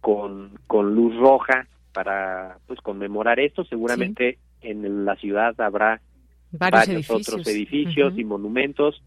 [0.00, 6.00] con, con luz roja para pues conmemorar esto, seguramente en la ciudad habrá
[6.50, 8.18] varios, otros edificios.
[8.18, 9.00] y monumentos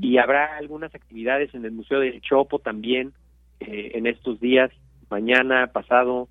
[0.00, 3.12] y habrá algunas actividades en el Museo del Chopo también
[3.60, 4.70] eh, en estos días
[5.10, 6.28] mañana, pasado,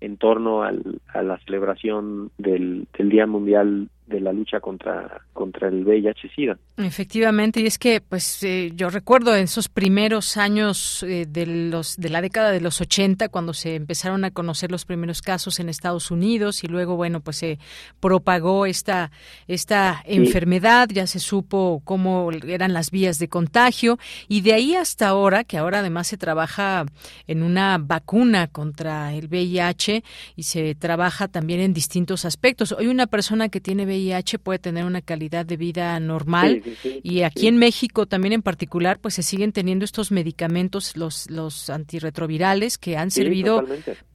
[0.00, 5.68] en torno al, a la celebración del, del Día Mundial de la lucha contra contra
[5.68, 6.58] el VIH/SIDA.
[6.76, 11.96] Efectivamente, y es que pues eh, yo recuerdo en esos primeros años eh, de los
[11.96, 15.68] de la década de los 80 cuando se empezaron a conocer los primeros casos en
[15.68, 17.58] Estados Unidos y luego bueno, pues se
[18.00, 19.10] propagó esta
[19.46, 25.08] esta enfermedad, ya se supo cómo eran las vías de contagio y de ahí hasta
[25.08, 26.84] ahora, que ahora además se trabaja
[27.26, 30.02] en una vacuna contra el VIH
[30.36, 32.72] y se trabaja también en distintos aspectos.
[32.72, 36.62] Hoy una persona que tiene VIH puede tener una calidad de vida normal.
[37.02, 41.68] Y aquí en México también en particular pues se siguen teniendo estos medicamentos los los
[41.70, 43.64] antirretrovirales que han servido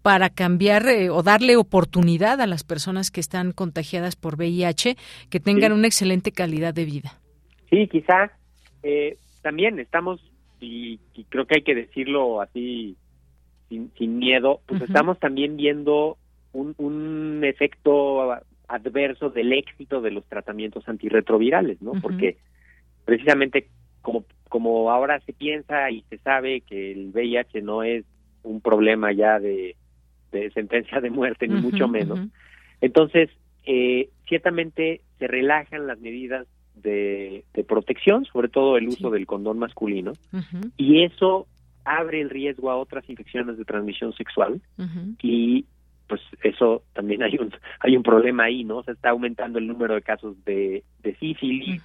[0.02, 4.98] para cambiar eh, o darle oportunidad a las personas que están contagiadas por VIH
[5.30, 7.20] que tengan una excelente calidad de vida.
[7.70, 8.32] Sí, quizá
[8.84, 10.22] eh, también estamos
[10.60, 12.96] y, creo que hay que decirlo así
[13.70, 16.18] sin, sin miedo, pues estamos también viendo
[16.54, 18.34] un, un efecto
[18.68, 21.94] adverso del éxito de los tratamientos antirretrovirales, ¿no?
[22.02, 22.38] Porque
[23.06, 23.68] precisamente
[24.02, 28.06] como, como ahora se piensa y se sabe que el VIH no es
[28.44, 29.76] un problema ya de,
[30.32, 32.20] de sentencia de muerte, ni mucho menos,
[32.82, 33.30] entonces
[33.66, 39.60] eh, ciertamente se relajan las medidas de, de protección, sobre todo el uso del condón
[39.60, 40.14] masculino,
[40.78, 41.48] y eso
[41.84, 44.62] abre el riesgo a otras infecciones de transmisión sexual
[45.22, 45.66] y
[46.08, 48.84] pues eso también hay un hay un problema ahí, ¿no?
[48.84, 51.82] Se está aumentando el número de casos de, de sífilis,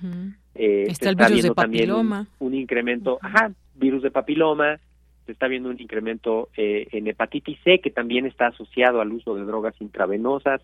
[0.55, 4.79] eh, está el virus de papiloma, un, incremento, ajá, virus de papiloma,
[5.27, 9.35] se está viendo un incremento eh, en hepatitis C que también está asociado al uso
[9.35, 10.61] de drogas intravenosas,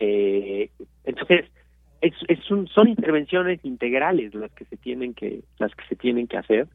[0.00, 0.70] eh,
[1.04, 1.46] entonces
[2.00, 6.26] es, es un, son intervenciones integrales las que se tienen que las que se tienen
[6.26, 6.68] que hacer,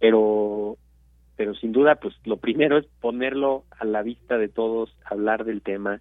[0.00, 0.78] pero
[1.36, 5.62] pero sin duda, pues lo primero es ponerlo a la vista de todos, hablar del
[5.62, 6.00] tema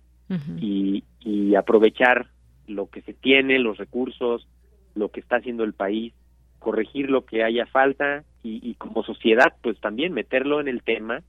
[0.59, 2.27] y, y aprovechar
[2.67, 4.47] lo que se tiene, los recursos,
[4.95, 6.13] lo que está haciendo el país,
[6.57, 11.21] corregir lo que haya falta y, y como sociedad, pues también meterlo en el tema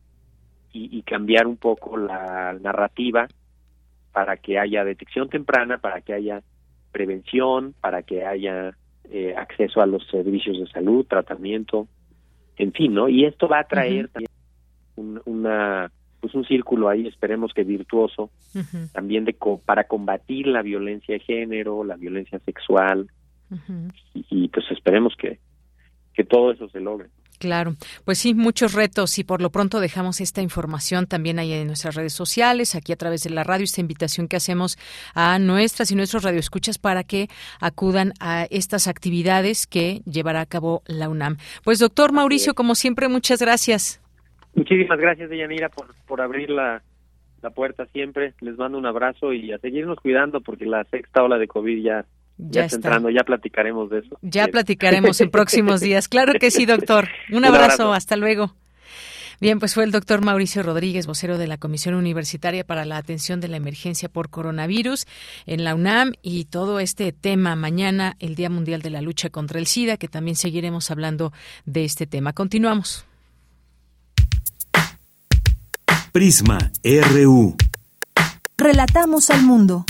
[0.73, 3.29] y, y, cambiar un poco la narrativa
[4.13, 6.43] para que haya detección temprana, para que haya
[6.93, 8.77] prevención, para que haya
[9.11, 11.89] eh, acceso a los servicios de salud, tratamiento,
[12.57, 13.09] en fin, ¿no?
[13.09, 14.31] Y esto va a traer también
[14.97, 15.91] un, una
[16.25, 18.31] pues un círculo ahí, esperemos que virtuoso,
[18.93, 19.37] también de
[19.67, 23.11] para combatir la violencia de género, la violencia sexual,
[24.15, 25.39] y, pues esperemos que,
[26.15, 27.11] que todo eso se logre.
[27.45, 27.75] Claro,
[28.07, 31.95] pues sí, muchos retos y por lo pronto dejamos esta información también ahí en nuestras
[31.95, 34.79] redes sociales, aquí a través de la radio, esta invitación que hacemos
[35.15, 37.29] a nuestras y nuestros radioescuchas para que
[37.61, 41.37] acudan a estas actividades que llevará a cabo la UNAM.
[41.65, 44.01] Pues doctor Mauricio, como siempre, muchas gracias.
[44.55, 46.83] Muchísimas gracias, Deyanira, por, por abrir la,
[47.43, 48.33] la puerta siempre.
[48.41, 52.07] Les mando un abrazo y a seguirnos cuidando porque la sexta ola de COVID ya
[52.37, 54.19] ya, está entrando, ya platicaremos de eso.
[54.23, 56.09] Ya platicaremos en próximos días.
[56.09, 57.09] Claro que sí, doctor.
[57.31, 58.55] Un abrazo, hasta luego.
[59.41, 63.41] Bien, pues fue el doctor Mauricio Rodríguez, vocero de la Comisión Universitaria para la Atención
[63.41, 65.07] de la Emergencia por Coronavirus
[65.47, 69.59] en la UNAM y todo este tema mañana, el Día Mundial de la Lucha contra
[69.59, 71.33] el SIDA, que también seguiremos hablando
[71.67, 72.33] de este tema.
[72.33, 73.05] Continuamos.
[76.13, 77.57] Prisma RU.
[78.57, 79.85] Relatamos al mundo.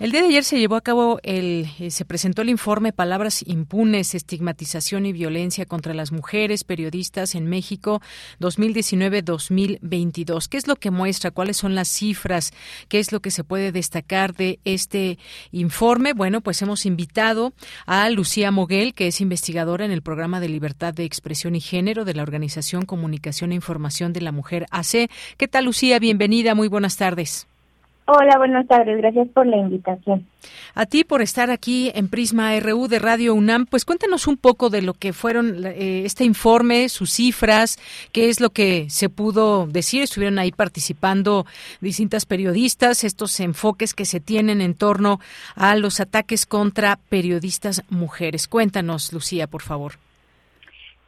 [0.00, 3.42] El día de ayer se llevó a cabo el, eh, se presentó el informe Palabras
[3.44, 8.00] impunes, estigmatización y violencia contra las mujeres periodistas en México
[8.38, 10.46] 2019-2022.
[10.46, 11.32] ¿Qué es lo que muestra?
[11.32, 12.52] ¿Cuáles son las cifras?
[12.86, 15.18] ¿Qué es lo que se puede destacar de este
[15.50, 16.12] informe?
[16.12, 17.52] Bueno, pues hemos invitado
[17.84, 22.04] a Lucía Moguel, que es investigadora en el programa de libertad de expresión y género
[22.04, 25.10] de la Organización Comunicación e Información de la Mujer AC.
[25.36, 25.98] ¿Qué tal, Lucía?
[25.98, 26.54] Bienvenida.
[26.54, 27.48] Muy buenas tardes.
[28.10, 28.96] Hola, buenas tardes.
[28.96, 30.26] Gracias por la invitación.
[30.74, 33.66] A ti por estar aquí en Prisma RU de Radio UNAM.
[33.66, 37.78] Pues cuéntanos un poco de lo que fueron eh, este informe, sus cifras,
[38.10, 40.02] qué es lo que se pudo decir.
[40.02, 41.44] Estuvieron ahí participando
[41.82, 45.20] distintas periodistas, estos enfoques que se tienen en torno
[45.54, 48.48] a los ataques contra periodistas mujeres.
[48.48, 49.92] Cuéntanos, Lucía, por favor.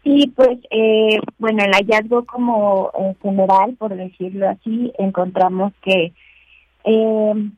[0.05, 6.13] Sí, pues, eh, bueno, el hallazgo como eh, general, por decirlo así, encontramos que
[6.85, 7.51] eh,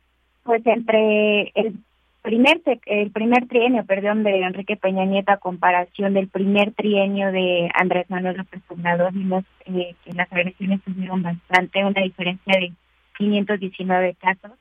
[0.45, 1.79] pues entre el
[2.23, 7.69] primer el primer trienio, perdón, de Enrique Peña Nieto a comparación del primer trienio de
[7.75, 12.73] Andrés Manuel López Obrador, vimos eh, que las agresiones tuvieron bastante, una diferencia de
[13.19, 14.53] 519 casos.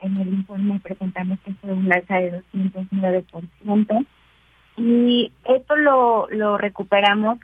[0.00, 4.06] En el informe presentamos que fue un alza de 209%.
[4.78, 7.38] Y esto lo, lo recuperamos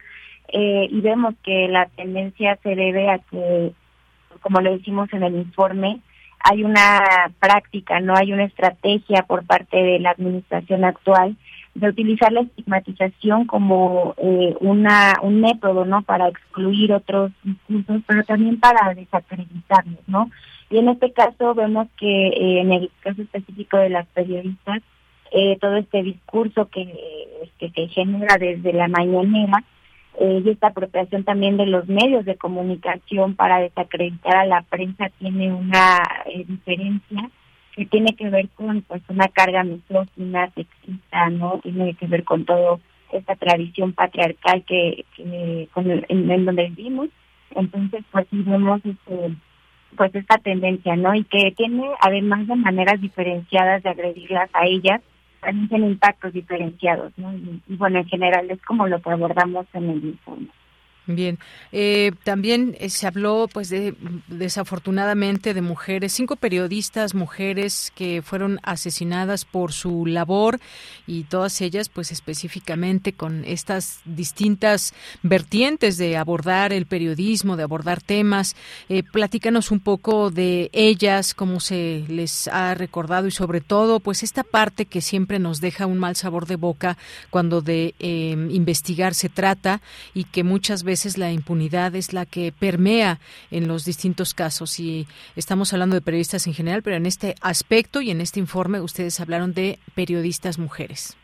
[0.48, 3.72] eh, y vemos que la tendencia se debe a que,
[4.40, 6.00] como lo decimos en el informe,
[6.40, 7.02] hay una
[7.38, 11.36] práctica, no hay una estrategia por parte de la administración actual
[11.74, 16.02] de utilizar la estigmatización como eh, una un método, ¿no?
[16.02, 20.30] Para excluir otros discursos, pero también para desacreditarlos, ¿no?
[20.70, 24.82] Y en este caso vemos que eh, en el caso específico de las periodistas,
[25.30, 26.86] eh, todo este discurso que,
[27.58, 29.62] que se genera desde la mañanera
[30.20, 35.52] y esta apropiación también de los medios de comunicación para desacreditar a la prensa tiene
[35.52, 37.30] una eh, diferencia
[37.76, 41.60] que tiene que ver con pues una carga misógina, sexista, ¿no?
[41.62, 42.80] Tiene que ver con todo
[43.12, 47.08] esta tradición patriarcal que, que con en, donde vivimos.
[47.54, 49.36] Entonces, pues sí vemos este,
[49.96, 51.14] pues esta tendencia, ¿no?
[51.14, 55.00] Y que tiene además de maneras diferenciadas de agredirlas a ellas,
[55.40, 57.32] también tiene impactos diferenciados, ¿no?
[57.34, 60.48] Y, bueno, en general es como lo que abordamos en el informe.
[61.10, 61.38] Bien,
[61.72, 63.94] eh, también eh, se habló, pues, de,
[64.26, 70.60] desafortunadamente, de mujeres, cinco periodistas mujeres que fueron asesinadas por su labor
[71.06, 74.92] y todas ellas, pues, específicamente con estas distintas
[75.22, 78.54] vertientes de abordar el periodismo, de abordar temas.
[78.90, 84.22] Eh, platícanos un poco de ellas, cómo se les ha recordado y, sobre todo, pues,
[84.22, 86.98] esta parte que siempre nos deja un mal sabor de boca
[87.30, 89.80] cuando de investigar se trata
[90.12, 93.18] y que muchas veces la impunidad es la que permea
[93.50, 98.00] en los distintos casos y estamos hablando de periodistas en general, pero en este aspecto
[98.00, 101.16] y en este informe ustedes hablaron de periodistas mujeres.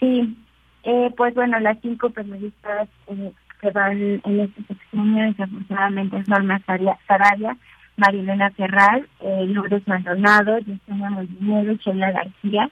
[0.00, 0.36] Sí,
[0.84, 6.60] eh, pues bueno, las cinco periodistas eh, que van en este sexenio desafortunadamente es Norma
[7.06, 7.56] Sarabia,
[7.96, 12.70] Marilena Ferral, eh, Lourdes Maldonado, Yesenia Molinero, Sheila García,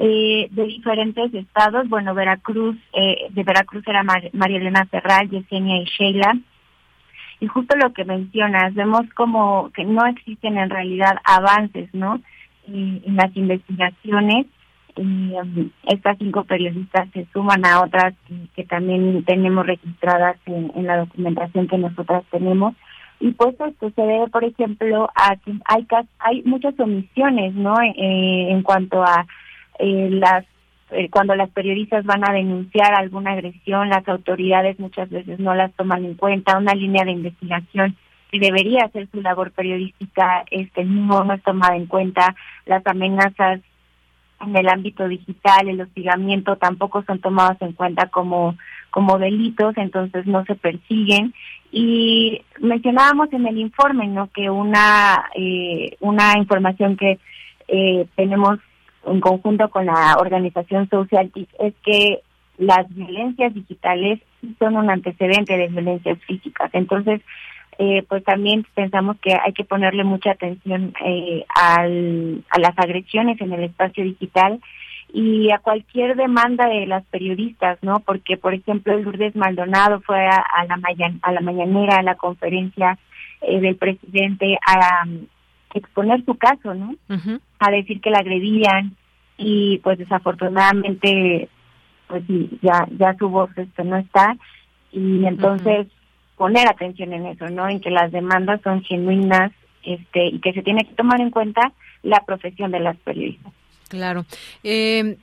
[0.00, 1.88] eh, de diferentes estados.
[1.88, 6.36] Bueno, Veracruz, eh, de Veracruz era María Elena Ferral, Yesenia y Sheila.
[7.40, 12.20] Y justo lo que mencionas, vemos como que no existen en realidad avances, ¿no?
[12.66, 14.46] En las investigaciones.
[14.96, 18.14] Y um, estas cinco periodistas se suman a otras
[18.54, 22.74] que, también tenemos registradas en, la documentación que nosotras tenemos.
[23.20, 25.86] Y pues esto se debe, por ejemplo, a que hay,
[26.20, 27.74] hay muchas omisiones, ¿no?
[27.80, 29.26] Eh, en cuanto a
[29.78, 30.44] eh, las
[30.90, 35.72] eh, cuando las periodistas van a denunciar alguna agresión, las autoridades muchas veces no las
[35.72, 37.96] toman en cuenta, una línea de investigación
[38.30, 42.34] que debería hacer su labor periodística este no, no es tomada en cuenta,
[42.66, 43.60] las amenazas
[44.40, 48.56] en el ámbito digital, el hostigamiento tampoco son tomados en cuenta como
[48.90, 51.34] como delitos, entonces no se persiguen.
[51.72, 57.18] Y mencionábamos en el informe no que una eh, una información que
[57.66, 58.60] eh, tenemos
[59.06, 62.20] en conjunto con la organización Social es que
[62.58, 64.20] las violencias digitales
[64.58, 66.70] son un antecedente de violencias físicas.
[66.72, 67.20] Entonces,
[67.78, 73.40] eh, pues también pensamos que hay que ponerle mucha atención eh, al, a las agresiones
[73.40, 74.60] en el espacio digital
[75.12, 78.00] y a cualquier demanda de las periodistas, ¿no?
[78.00, 80.78] Porque, por ejemplo, Lourdes Maldonado fue a, la,
[81.22, 82.98] a la mañanera, a la conferencia
[83.42, 85.04] eh, del presidente, a
[85.74, 86.94] exponer su caso, ¿no?
[87.58, 88.96] A decir que la agredían
[89.36, 91.48] y, pues, desafortunadamente,
[92.06, 92.22] pues
[92.62, 94.36] ya, ya su voz esto no está
[94.92, 95.88] y entonces
[96.36, 97.68] poner atención en eso, ¿no?
[97.68, 99.52] En que las demandas son genuinas
[99.82, 101.72] este y que se tiene que tomar en cuenta
[102.02, 103.52] la profesión de las periodistas.
[103.88, 104.24] Claro.
[104.62, 105.16] Eh,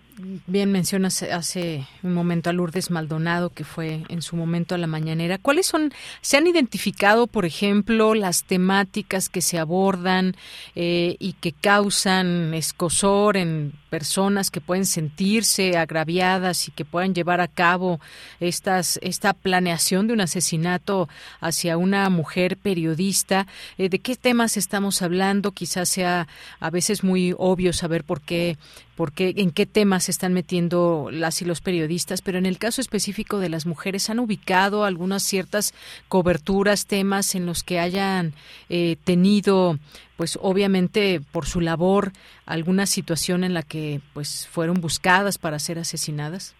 [0.47, 4.87] bien mencionas hace un momento a Lourdes Maldonado, que fue en su momento a la
[4.87, 5.37] mañanera.
[5.37, 10.35] ¿Cuáles son, se han identificado, por ejemplo, las temáticas que se abordan
[10.75, 17.41] eh, y que causan escosor en personas que pueden sentirse agraviadas y que puedan llevar
[17.41, 17.99] a cabo
[18.39, 21.09] estas, esta planeación de un asesinato
[21.41, 23.47] hacia una mujer periodista?
[23.77, 25.51] Eh, ¿De qué temas estamos hablando?
[25.51, 26.27] Quizás sea
[26.61, 28.57] a veces muy obvio saber por qué
[29.01, 32.59] por qué, en qué temas se están metiendo las y los periodistas, pero en el
[32.59, 35.73] caso específico de las mujeres, ¿han ubicado algunas ciertas
[36.07, 38.33] coberturas, temas en los que hayan
[38.69, 39.79] eh, tenido,
[40.21, 42.11] pues obviamente por su labor,
[42.45, 46.55] alguna situación en la que pues fueron buscadas para ser asesinadas?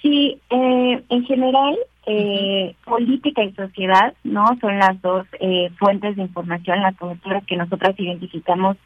[0.00, 1.76] Sí, eh, en general,
[2.06, 4.56] eh, política y sociedad, ¿no?
[4.60, 5.26] Son las dos
[5.80, 8.76] fuentes de información, las coberturas que nosotras identificamos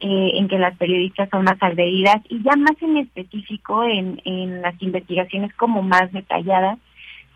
[0.00, 4.60] eh, en que las periodistas son más agredidas y ya más en específico en, en
[4.60, 6.78] las investigaciones como más detalladas,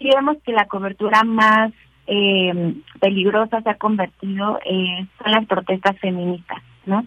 [0.00, 1.72] vemos que la cobertura más
[2.06, 7.04] eh, peligrosa se ha convertido eh, son las protestas feministas, ¿no?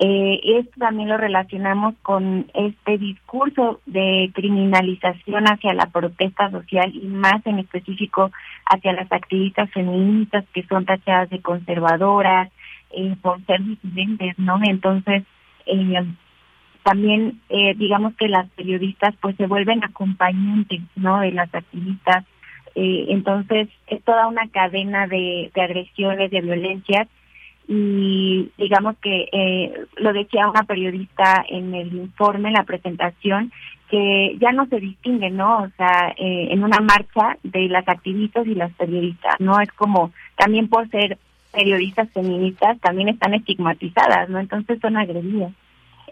[0.00, 7.06] Eh, esto también lo relacionamos con este discurso de criminalización hacia la protesta social y
[7.06, 8.32] más en específico
[8.66, 12.50] hacia las activistas feministas que son tachadas de conservadoras,
[12.90, 14.58] eh, por ser disidentes, ¿no?
[14.64, 15.22] Entonces,
[15.66, 16.04] eh,
[16.82, 21.20] también eh, digamos que las periodistas pues se vuelven acompañantes, ¿no?
[21.20, 22.24] De las activistas.
[22.74, 27.08] Eh, entonces, es toda una cadena de, de agresiones, de violencias
[27.66, 33.52] y digamos que eh, lo decía una periodista en el informe, en la presentación,
[33.88, 35.62] que ya no se distingue, ¿no?
[35.62, 39.60] O sea, eh, en una marcha de las activistas y las periodistas, ¿no?
[39.60, 41.18] Es como también por ser
[41.52, 44.40] periodistas feministas también están estigmatizadas, ¿no?
[44.40, 45.52] Entonces son agredidas.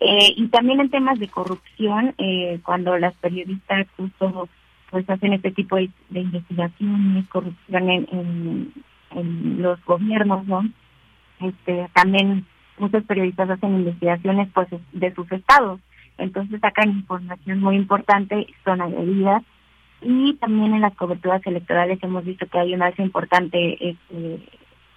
[0.01, 4.49] Eh, y también en temas de corrupción, eh, cuando las periodistas justo
[4.93, 8.72] pues hacen este tipo de, investigaciones, corrupción en,
[9.61, 10.62] los gobiernos, ¿no?
[11.40, 12.47] Este, también
[12.78, 15.80] muchos periodistas hacen investigaciones pues de sus estados,
[16.18, 19.43] entonces sacan información muy importante, son agredidas
[20.03, 24.16] y también en las coberturas electorales hemos visto que hay una alza importante este,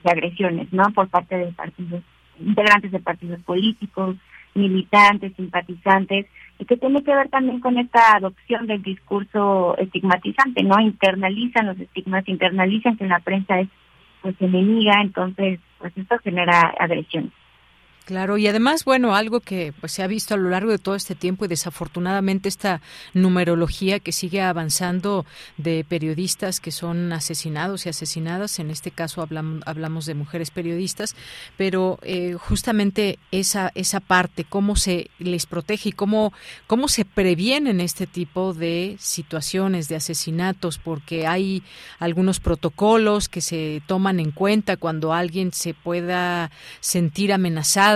[0.03, 0.83] de agresiones, ¿no?
[0.93, 2.03] Por parte de partidos,
[2.39, 4.17] integrantes de partidos políticos,
[4.55, 6.25] militantes, simpatizantes,
[6.57, 10.79] y que tiene que ver también con esta adopción del discurso estigmatizante, ¿no?
[10.79, 13.67] Internalizan los estigmas, internalizan que la prensa es
[14.21, 17.31] pues enemiga, entonces pues esto genera agresiones.
[18.05, 20.93] Claro, y además, bueno, algo que pues se ha visto a lo largo de todo
[20.93, 22.79] este tiempo y desafortunadamente esta
[23.15, 25.25] numerología que sigue avanzando
[25.57, 31.15] de periodistas que son asesinados y asesinadas, en este caso hablamos, hablamos de mujeres periodistas,
[31.57, 36.31] pero eh, justamente esa esa parte, cómo se les protege y cómo
[36.67, 41.63] cómo se previenen este tipo de situaciones de asesinatos, porque hay
[41.97, 46.51] algunos protocolos que se toman en cuenta cuando alguien se pueda
[46.81, 47.94] sentir amenazado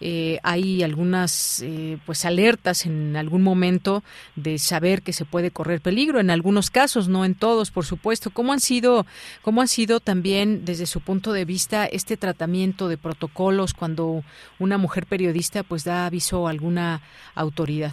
[0.00, 4.02] eh, hay algunas eh, pues alertas en algún momento
[4.34, 8.30] de saber que se puede correr peligro en algunos casos no en todos por supuesto.
[8.30, 9.06] Cómo han sido
[9.42, 14.24] cómo ha sido también desde su punto de vista este tratamiento de protocolos cuando
[14.58, 17.00] una mujer periodista pues da aviso a alguna
[17.34, 17.92] autoridad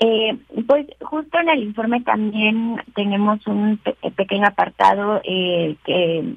[0.00, 0.36] eh,
[0.66, 3.80] pues justo en el informe también tenemos un
[4.16, 6.34] pequeño apartado que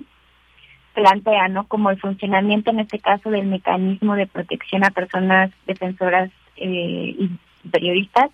[0.97, 1.67] plantea, ¿no?
[1.67, 7.29] Como el funcionamiento, en este caso, del mecanismo de protección a personas defensoras eh, y
[7.69, 8.31] periodistas.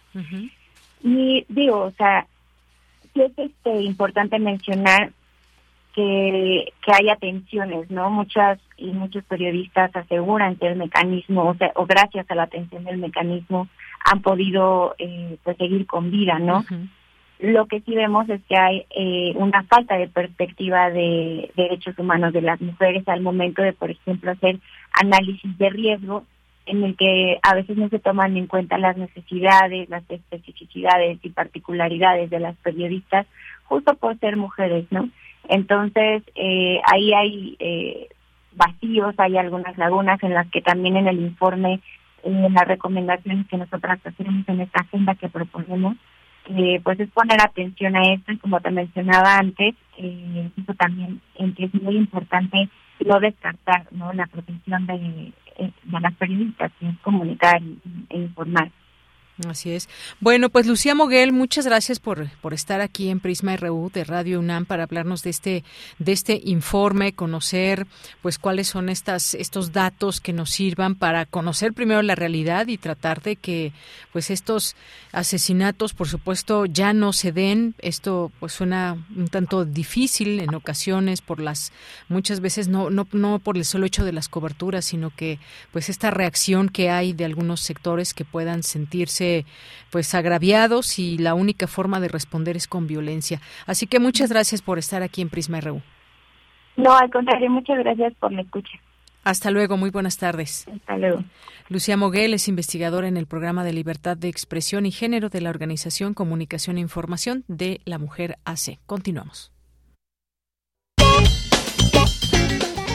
[1.03, 2.25] Y digo, o sea,
[3.13, 5.11] sí es este, importante mencionar
[5.93, 8.09] que, que hay atenciones, ¿no?
[8.09, 12.85] Muchas y muchos periodistas aseguran que el mecanismo, o sea, o gracias a la atención
[12.85, 13.67] del mecanismo,
[14.05, 16.63] han podido eh, pues seguir con vida, ¿no?
[17.43, 22.31] Lo que sí vemos es que hay eh, una falta de perspectiva de derechos humanos
[22.31, 24.59] de las mujeres al momento de, por ejemplo, hacer
[24.93, 26.23] análisis de riesgo
[26.65, 31.31] en el que a veces no se toman en cuenta las necesidades, las especificidades y
[31.31, 33.27] particularidades de las periodistas,
[33.65, 35.09] justo por ser mujeres, ¿no?
[35.49, 38.07] Entonces, eh, ahí hay eh,
[38.53, 41.81] vacíos, hay algunas lagunas en las que también en el informe
[42.23, 45.97] eh, las recomendaciones que nosotras hacemos en esta agenda que proponemos,
[46.49, 51.73] eh, pues es poner atención a esto como te mencionaba antes, eh, eso también es
[51.75, 52.69] muy importante
[53.05, 57.61] no descartar no la protección de, eh, de las periodistas, que es comunicar
[58.09, 58.69] e informar.
[59.47, 59.89] Así es.
[60.19, 64.39] Bueno, pues Lucía Moguel, muchas gracias por, por estar aquí en Prisma RU de Radio
[64.39, 65.63] UNAM para hablarnos de este
[65.97, 67.87] de este informe, conocer
[68.21, 72.77] pues cuáles son estas estos datos que nos sirvan para conocer primero la realidad y
[72.77, 73.73] tratar de que
[74.11, 74.75] pues estos
[75.11, 77.73] asesinatos, por supuesto, ya no se den.
[77.79, 81.71] Esto pues suena un tanto difícil en ocasiones por las
[82.07, 85.39] muchas veces no no no por el solo hecho de las coberturas, sino que
[85.71, 89.22] pues esta reacción que hay de algunos sectores que puedan sentirse
[89.91, 93.41] pues agraviados y la única forma de responder es con violencia.
[93.65, 95.81] Así que muchas gracias por estar aquí en Prisma RU.
[96.75, 98.79] No, al contrario, muchas gracias por la escucha.
[99.23, 100.67] Hasta luego, muy buenas tardes.
[100.67, 101.23] Hasta luego.
[101.69, 105.49] Lucía Moguel es investigadora en el programa de libertad de expresión y género de la
[105.49, 108.79] Organización Comunicación e Información de la Mujer AC.
[108.85, 109.51] Continuamos.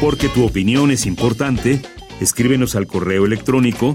[0.01, 1.81] Porque tu opinión es importante,
[2.20, 3.95] escríbenos al correo electrónico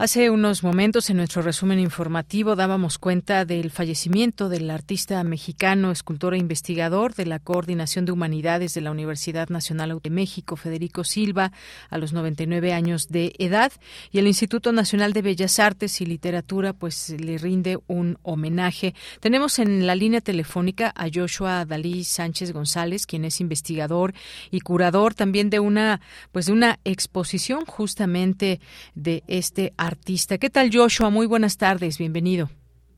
[0.00, 6.34] Hace unos momentos en nuestro resumen informativo dábamos cuenta del fallecimiento del artista mexicano, escultor
[6.34, 11.50] e investigador de la Coordinación de Humanidades de la Universidad Nacional de México, Federico Silva,
[11.90, 13.72] a los 99 años de edad,
[14.12, 18.94] y el Instituto Nacional de Bellas Artes y Literatura pues le rinde un homenaje.
[19.18, 24.14] Tenemos en la línea telefónica a Joshua Dalí Sánchez González, quien es investigador
[24.52, 28.60] y curador también de una pues de una exposición justamente
[28.94, 30.38] de este artista.
[30.38, 31.10] ¿Qué tal, Joshua?
[31.10, 32.48] Muy buenas tardes, bienvenido.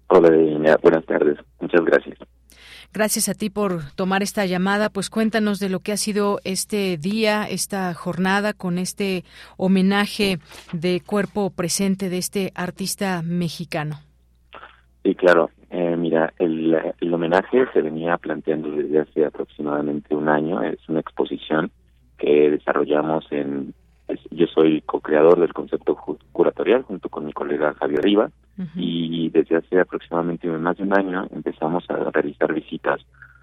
[0.09, 0.30] Hola,
[0.82, 1.38] buenas tardes.
[1.61, 2.18] Muchas gracias.
[2.93, 4.91] Gracias a ti por tomar esta llamada.
[4.91, 9.24] Pues cuéntanos de lo que ha sido este día, esta jornada con este
[9.57, 10.38] homenaje
[10.72, 14.01] de cuerpo presente de este artista mexicano.
[15.05, 15.51] Sí, claro.
[15.70, 20.61] Eh, mira, el, el homenaje se venía planteando desde hace aproximadamente un año.
[20.61, 21.70] Es una exposición
[22.18, 23.72] que desarrollamos en
[24.30, 25.96] yo soy co-creador del concepto
[26.32, 28.30] curatorial junto con mi colega Javier Riva
[28.76, 33.00] y desde hace aproximadamente más de un año empezamos a realizar visitas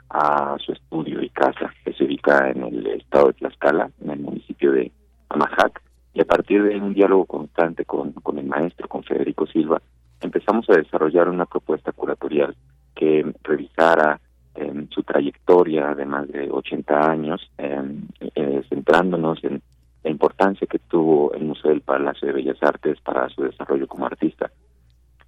[0.09, 4.19] a su estudio y casa que se ubica en el estado de Tlaxcala, en el
[4.19, 4.91] municipio de
[5.29, 5.81] Amajac
[6.13, 9.81] y a partir de un diálogo constante con, con el maestro, con Federico Silva,
[10.21, 12.55] empezamos a desarrollar una propuesta curatorial
[12.95, 14.19] que revisara
[14.55, 19.61] em, su trayectoria de más de 80 años, em, eh, centrándonos en
[20.07, 24.05] la importancia que tuvo el Museo del Palacio de Bellas Artes para su desarrollo como
[24.05, 24.49] artista,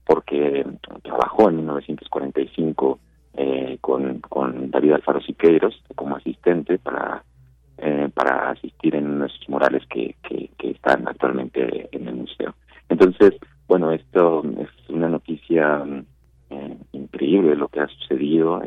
[0.06, 0.66] porque
[1.04, 3.00] trabajó en 1945
[3.34, 7.24] eh, con, con David Alfaro Siqueiros como asistente para
[7.78, 12.56] eh, para asistir en nuestros murales que, que, están actualmente en el museo.
[12.88, 13.34] Entonces,
[13.68, 15.84] bueno, esto es una noticia
[16.50, 18.62] eh, increíble lo que ha sucedido.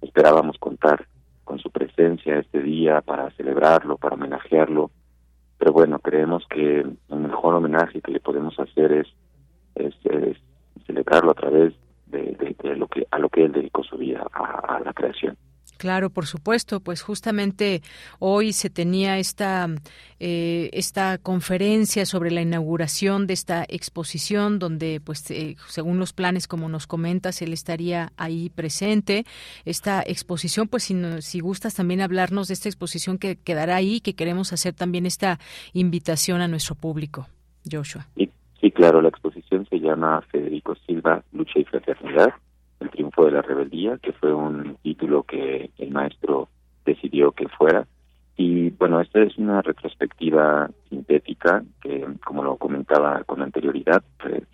[0.00, 1.06] Esperábamos contar
[1.44, 4.90] con su presencia este día para celebrarlo, para homenajearlo
[5.62, 9.06] pero bueno, creemos que el mejor homenaje que le podemos hacer es,
[9.76, 9.94] es,
[10.88, 11.72] celebrarlo a través
[12.06, 12.36] de,
[12.74, 15.36] lo que a lo que él dedicó su vida a la creación.
[15.92, 17.82] Claro, por supuesto, pues justamente
[18.18, 19.68] hoy se tenía esta
[20.20, 26.48] eh, esta conferencia sobre la inauguración de esta exposición, donde, pues, eh, según los planes,
[26.48, 29.26] como nos comentas, él estaría ahí presente.
[29.66, 34.14] Esta exposición, pues, si, si gustas también hablarnos de esta exposición que quedará ahí, que
[34.14, 35.38] queremos hacer también esta
[35.74, 37.26] invitación a nuestro público,
[37.70, 38.06] Joshua.
[38.16, 38.30] Sí,
[38.62, 42.32] sí claro, la exposición se llama Federico Silva, Lucha y Fraternidad
[42.82, 46.48] el triunfo de la rebeldía, que fue un título que el maestro
[46.84, 47.86] decidió que fuera.
[48.36, 54.02] Y bueno, esta es una retrospectiva sintética que, como lo comentaba con anterioridad,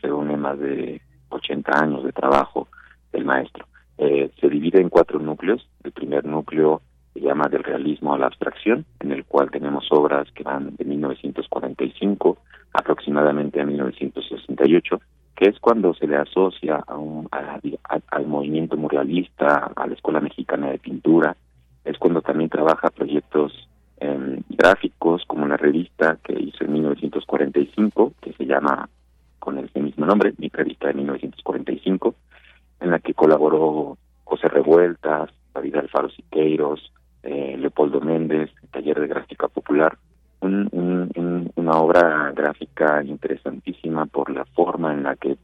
[0.03, 1.01] reúne más de
[1.31, 2.69] 80 años de trabajo
[3.13, 3.67] del maestro.
[3.99, 5.67] Eh, se divide en cuatro núcleos.
[5.85, 6.83] El primer núcleo
[7.15, 10.85] se llama del realismo a la abstracción, en el cual tenemos obras que van de
[10.85, 12.39] 1945
[12.73, 15.01] aproximadamente a 1968
[15.39, 20.69] que es cuando se le asocia a un, al movimiento muralista, a la Escuela Mexicana
[20.69, 21.37] de Pintura,
[21.85, 23.69] es cuando también trabaja proyectos
[24.01, 28.89] em, gráficos como la revista que hizo en 1945, que se llama
[29.39, 32.17] con ese mismo nombre, mi revista de 1945,
[32.81, 39.47] en la que colaboró José Revueltas, David Alfaro Siqueiros, eh, Leopoldo Méndez, Taller de Gráfica
[39.47, 39.97] Popular,
[40.41, 45.37] un, un, una obra gráfica interesantísima por la forma en la que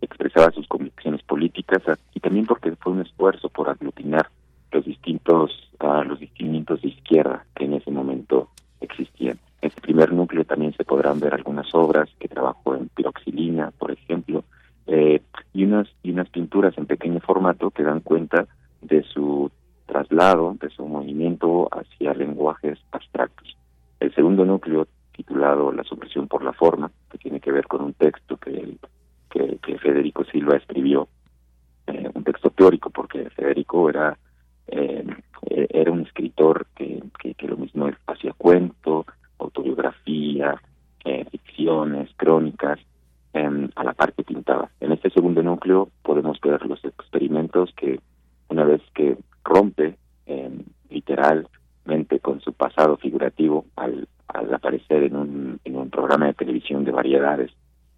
[0.00, 1.82] expresaba sus convicciones políticas
[2.14, 4.28] y también porque fue un esfuerzo por aglutinar
[4.72, 5.68] los distintos
[6.06, 9.38] los distintos de izquierda que en ese momento existían.
[9.60, 13.90] En este primer núcleo también se podrán ver algunas obras que trabajó en piroxilina, por
[13.90, 14.44] ejemplo,
[14.86, 15.20] eh,
[15.52, 18.46] y unas y unas pinturas en pequeño formato que dan cuenta
[18.80, 19.50] de su
[19.86, 23.56] traslado, de su movimiento hacia lenguajes abstractos.
[24.02, 27.92] El segundo núcleo, titulado La supresión por la forma, que tiene que ver con un
[27.92, 28.76] texto que,
[29.30, 31.06] que, Federico Silva escribió,
[31.86, 34.18] eh, un texto teórico, porque Federico era,
[34.66, 35.06] eh,
[35.46, 37.00] era un escritor que,
[37.36, 39.06] que, lo mismo hacía cuento,
[39.38, 40.60] autobiografía,
[41.04, 42.80] eh, ficciones, crónicas,
[43.34, 44.68] a la par que pintaba.
[44.80, 48.00] En este segundo núcleo podemos ver los experimentos que
[48.48, 49.96] una vez que rompe
[51.82, 56.84] literalmente con su pasado figurativo al, al aparecer en un, en un programa de televisión
[56.84, 57.50] de variedades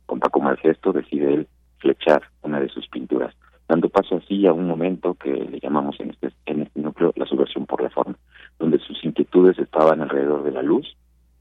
[0.07, 3.35] con Paco Malgesto, decide él flechar una de sus pinturas,
[3.69, 7.27] dando paso así a un momento que le llamamos en este, en este núcleo la
[7.27, 8.17] subversión por la forma,
[8.59, 10.97] donde sus inquietudes estaban alrededor de la luz,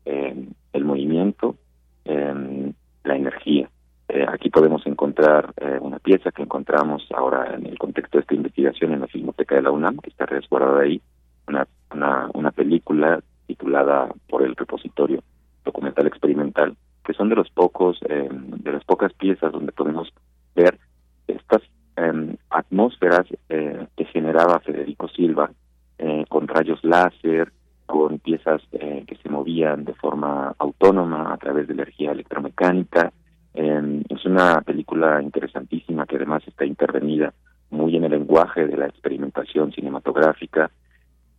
[0.05, 1.55] el movimiento,
[2.05, 3.69] la energía.
[4.09, 8.35] Eh, aquí podemos encontrar eh, una pieza que encontramos ahora en el contexto de esta
[8.35, 11.01] investigación en la Filmoteca de la UNAM, que está resguardada ahí,
[11.47, 15.23] una, una, una película titulada por el repositorio
[15.63, 16.75] documental experimental,
[17.05, 20.09] que son de los pocos, eh, de las pocas piezas donde podemos
[20.55, 20.77] ver
[21.27, 21.61] estas
[21.95, 25.51] em, atmósferas que generaba Federico Silva
[26.27, 27.53] con rayos láser,
[27.85, 33.13] con piezas que se movían de forma autónoma a través de energía electromecánica,
[33.53, 37.33] Em, es una película interesantísima que además está intervenida
[37.69, 40.71] muy en el lenguaje de la experimentación cinematográfica.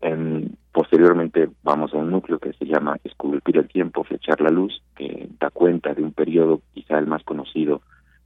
[0.04, 4.82] Em, posteriormente vamos a un núcleo que se llama Esculpir el tiempo, flechar la luz,
[4.94, 7.80] que da cuenta de un periodo quizá el más conocido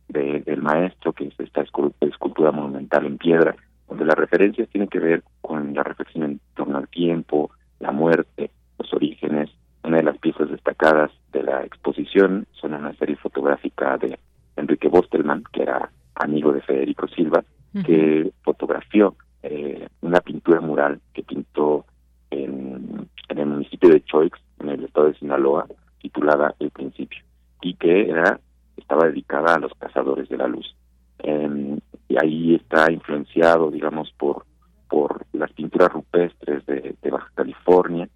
[0.09, 1.63] del maestro, que es esta
[2.01, 3.55] escultura monumental en piedra,
[3.89, 8.51] donde las referencias tienen que ver con la reflexión en torno al tiempo, la muerte,
[8.77, 9.49] los orígenes,
[9.85, 14.19] una de las piezas destacadas de la exposición son una serie fotográfica de
[14.57, 17.45] Enrique Bostelman, que era amigo de Federico Silva,
[17.85, 19.15] que fotografió
[19.51, 21.85] eh, una pintura mural que pintó
[22.31, 25.67] en, el municipio de Choix, en el estado de Sinaloa,
[26.01, 27.23] titulada El Principio,
[27.63, 28.41] y que era
[28.77, 30.75] estaba dedicada a los cazadores de la luz.
[31.19, 31.79] Em,
[32.09, 34.45] y ahí está influenciado, digamos, por
[34.89, 38.09] por las pinturas rupestres de Baja California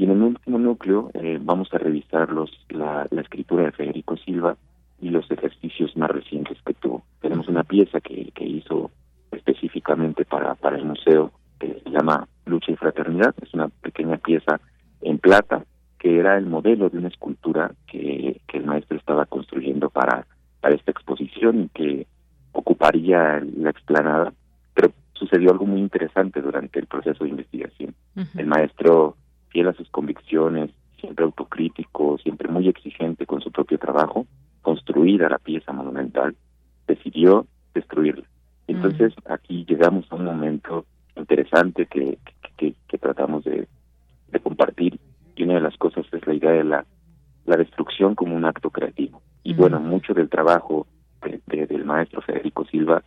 [0.00, 4.56] y en el último núcleo eh, vamos a revisar los, la, escritura de Federico Silva
[4.98, 7.02] y los ejercicios más recientes que tuvo.
[7.20, 8.90] Tenemos una pieza que, que hizo
[9.30, 13.34] específicamente para, para el museo que se llama Lucha y Fraternidad.
[13.42, 14.60] Es una pequeña pieza
[15.02, 15.64] en plata
[15.98, 20.26] que era el modelo de una escultura que, que el maestro estaba construyendo para,
[20.60, 22.06] para esta exposición y que
[22.52, 24.32] ocuparía la explanada.
[24.74, 27.94] Pero sucedió algo muy interesante durante el proceso de investigación.
[28.36, 29.16] El maestro
[29.48, 34.26] fiel a sus convicciones, siempre autocrítico, siempre muy exigente con su propio trabajo,
[34.62, 36.36] construida la pieza monumental,
[36.86, 38.24] decidió destruirla.
[38.70, 42.18] Entonces aquí llegamos a un momento interesante que,
[42.56, 43.66] que, tratamos de,
[44.42, 44.98] compartir
[45.34, 46.86] y una de las cosas es la idea de la,
[47.46, 49.22] la destrucción como un acto creativo.
[49.42, 50.86] Y bueno, mucho del trabajo
[51.46, 53.02] del maestro Federico Silva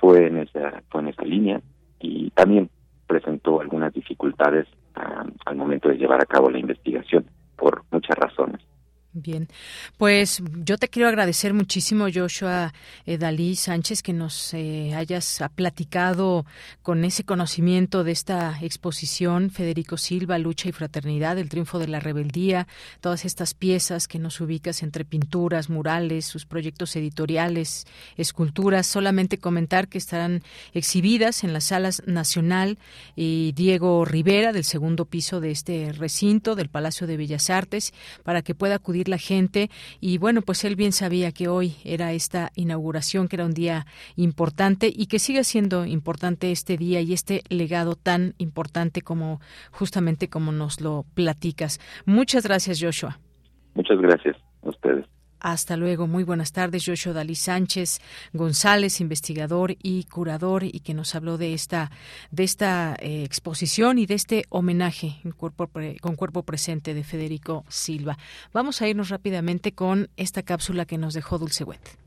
[0.00, 1.60] fue en esa, fue en esa línea
[2.00, 2.70] y también
[3.06, 7.26] presentó algunas dificultades al momento de llevar a cabo la investigación
[7.56, 8.60] por muchas razones.
[9.16, 9.46] Bien,
[9.96, 12.74] pues yo te quiero agradecer muchísimo, Joshua
[13.06, 16.44] eh, Dalí Sánchez, que nos eh, hayas platicado
[16.82, 22.00] con ese conocimiento de esta exposición, Federico Silva, Lucha y Fraternidad, el triunfo de la
[22.00, 22.66] rebeldía,
[23.00, 27.86] todas estas piezas que nos ubicas entre pinturas, murales, sus proyectos editoriales,
[28.16, 28.88] esculturas.
[28.88, 30.42] Solamente comentar que estarán
[30.72, 32.78] exhibidas en las salas Nacional
[33.14, 37.94] y Diego Rivera, del segundo piso de este recinto del Palacio de Bellas Artes,
[38.24, 42.12] para que pueda acudir la gente y bueno, pues él bien sabía que hoy era
[42.12, 43.86] esta inauguración, que era un día
[44.16, 49.40] importante y que sigue siendo importante este día y este legado tan importante como
[49.70, 51.80] justamente como nos lo platicas.
[52.06, 53.18] Muchas gracias, Joshua.
[53.74, 55.13] Muchas gracias a ustedes.
[55.44, 56.06] Hasta luego.
[56.06, 56.86] Muy buenas tardes.
[56.86, 58.00] Joshua Dalí Sánchez
[58.32, 61.90] González, investigador y curador, y que nos habló de esta,
[62.30, 65.68] de esta eh, exposición y de este homenaje cuerpo
[66.00, 68.16] con cuerpo presente de Federico Silva.
[68.54, 72.03] Vamos a irnos rápidamente con esta cápsula que nos dejó Dulce Wet.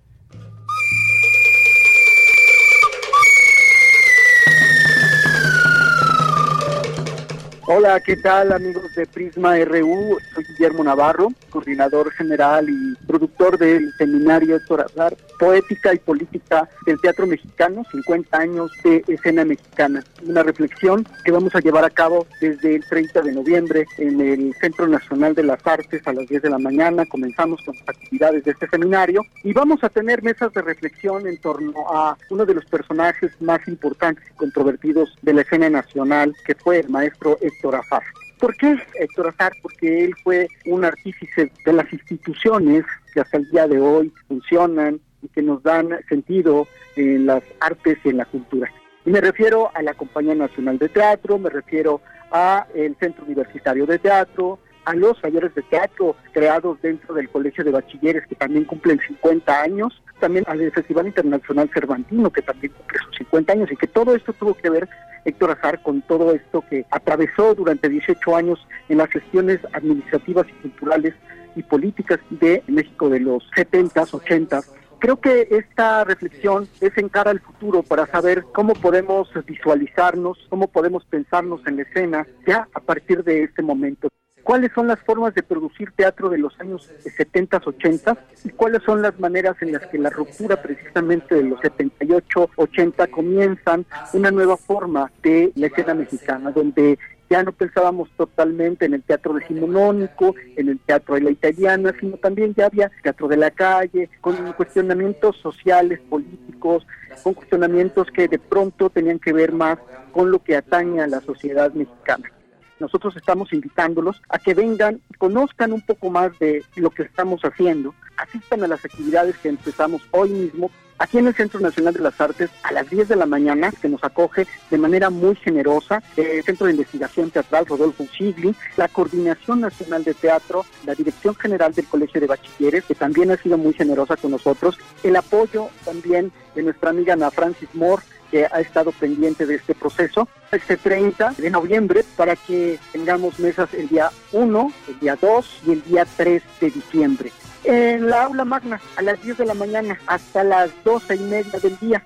[7.69, 10.17] Hola, ¿qué tal amigos de Prisma RU?
[10.33, 16.99] Soy Guillermo Navarro, coordinador general y productor del seminario Héctor Azar poética y política del
[16.99, 20.03] teatro mexicano, 50 años de escena mexicana.
[20.25, 24.53] Una reflexión que vamos a llevar a cabo desde el 30 de noviembre en el
[24.55, 27.05] Centro Nacional de las Artes a las 10 de la mañana.
[27.05, 31.37] Comenzamos con las actividades de este seminario y vamos a tener mesas de reflexión en
[31.37, 36.55] torno a uno de los personajes más importantes y controvertidos de la escena nacional, que
[36.55, 38.03] fue el maestro Azar.
[38.39, 39.53] ¿Por qué Héctor Azar?
[39.61, 44.99] Porque él fue un artífice de las instituciones que hasta el día de hoy funcionan
[45.21, 48.71] y que nos dan sentido en las artes y en la cultura.
[49.05, 52.01] Y me refiero a la Compañía Nacional de Teatro, me refiero
[52.31, 57.61] a el Centro Universitario de Teatro, a los talleres de teatro creados dentro del Colegio
[57.65, 62.99] de Bachilleres que también cumplen 50 años, también al Festival Internacional Cervantino que también cumple
[62.99, 64.87] sus 50 años y que todo esto tuvo que ver
[65.27, 70.53] Héctor Azar con todo esto que atravesó durante 18 años en las gestiones administrativas y
[70.61, 71.13] culturales
[71.55, 74.65] y políticas de México de los 70s, 80s.
[74.99, 80.67] Creo que esta reflexión es en cara al futuro para saber cómo podemos visualizarnos, cómo
[80.67, 84.07] podemos pensarnos en la escena ya a partir de este momento
[84.47, 89.01] cuáles son las formas de producir teatro de los años 70, 80 y cuáles son
[89.01, 94.55] las maneras en las que la ruptura precisamente de los 78, 80 comienzan una nueva
[94.55, 96.97] forma de la escena mexicana, donde
[97.29, 102.15] ya no pensábamos totalmente en el teatro decimonónico, en el teatro de la italiana, sino
[102.15, 106.87] también ya había teatro de la calle, con cuestionamientos sociales, políticos,
[107.21, 109.77] con cuestionamientos que de pronto tenían que ver más
[110.13, 112.31] con lo que atañe a la sociedad mexicana
[112.79, 117.93] nosotros estamos invitándolos a que vengan, conozcan un poco más de lo que estamos haciendo,
[118.17, 122.19] asistan a las actividades que empezamos hoy mismo aquí en el Centro Nacional de las
[122.19, 126.43] Artes a las 10 de la mañana, que nos acoge de manera muy generosa el
[126.43, 131.85] Centro de Investigación Teatral Rodolfo Sigli, la Coordinación Nacional de Teatro, la Dirección General del
[131.85, 136.63] Colegio de Bachilleres, que también ha sido muy generosa con nosotros, el apoyo también de
[136.63, 141.49] nuestra amiga Ana Francis Moore, que ha estado pendiente de este proceso, este 30 de
[141.49, 146.43] noviembre, para que tengamos mesas el día 1, el día 2 y el día 3
[146.61, 147.31] de diciembre.
[147.63, 151.59] En la aula magna, a las 10 de la mañana hasta las 12 y media
[151.59, 152.03] del día.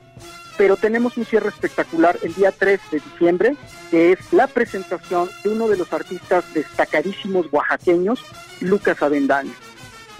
[0.57, 3.55] Pero tenemos un cierre espectacular el día 3 de diciembre,
[3.89, 8.23] que es la presentación de uno de los artistas destacadísimos oaxaqueños,
[8.59, 9.53] Lucas Avendaño.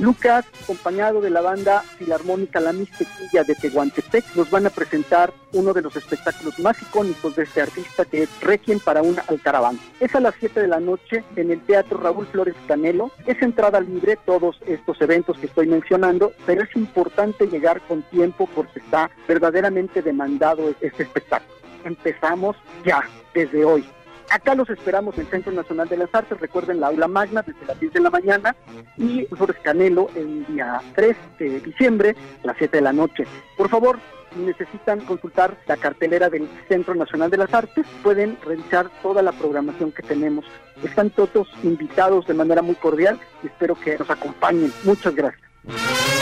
[0.02, 5.74] Lucas, acompañado de la banda filarmónica La Mixtequilla de Tehuantepec, nos van a presentar uno
[5.74, 9.80] de los espectáculos más icónicos de este artista, que es Requiem para un alcaraván.
[10.00, 13.12] Es a las 7 de la noche en el Teatro Raúl Flores Canelo.
[13.28, 18.50] Es entrada libre todos estos eventos que estoy mencionando, pero es importante llegar con tiempo
[18.56, 21.54] porque está verdaderamente demandado este espectáculo.
[21.84, 23.04] Empezamos ya,
[23.36, 23.86] desde hoy.
[24.32, 27.66] Acá los esperamos en el Centro Nacional de las Artes, recuerden la aula magna desde
[27.66, 28.56] las 10 de la mañana
[28.98, 33.26] y Flores Canelo el día 3 de diciembre las 7 de la noche.
[33.58, 34.00] Por favor,
[34.34, 39.34] si necesitan consultar la cartelera del Centro Nacional de las Artes, pueden revisar toda la
[39.34, 40.46] programación que tenemos.
[40.82, 44.72] Están todos invitados de manera muy cordial y espero que nos acompañen.
[44.86, 46.21] Muchas gracias.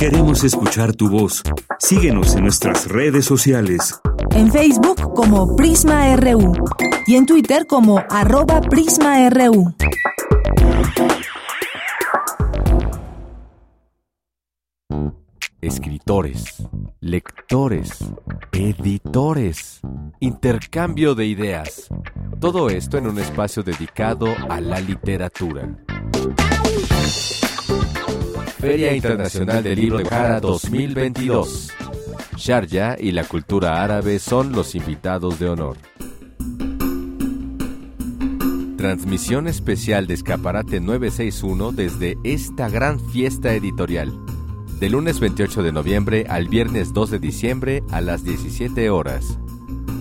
[0.00, 1.42] Queremos escuchar tu voz.
[1.78, 4.00] Síguenos en nuestras redes sociales.
[4.30, 6.54] En Facebook como Prisma RU
[7.06, 9.74] y en Twitter como arroba PrismaRU.
[15.60, 16.66] Escritores,
[17.00, 17.98] lectores,
[18.52, 19.82] editores,
[20.18, 21.88] intercambio de ideas.
[22.40, 25.68] Todo esto en un espacio dedicado a la literatura.
[28.60, 31.70] Feria Internacional del Libro de Jara 2022.
[32.36, 35.78] Sharjah y la cultura árabe son los invitados de honor.
[38.76, 44.12] Transmisión especial de Escaparate 961 desde esta gran fiesta editorial.
[44.78, 49.38] De lunes 28 de noviembre al viernes 2 de diciembre a las 17 horas.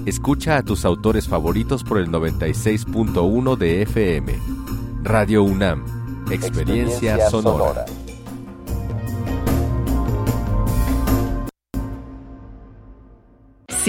[0.05, 4.33] Escucha a tus autores favoritos por el 96.1 de FM.
[5.03, 5.85] Radio UNAM.
[6.29, 7.85] Experiencia, sonora.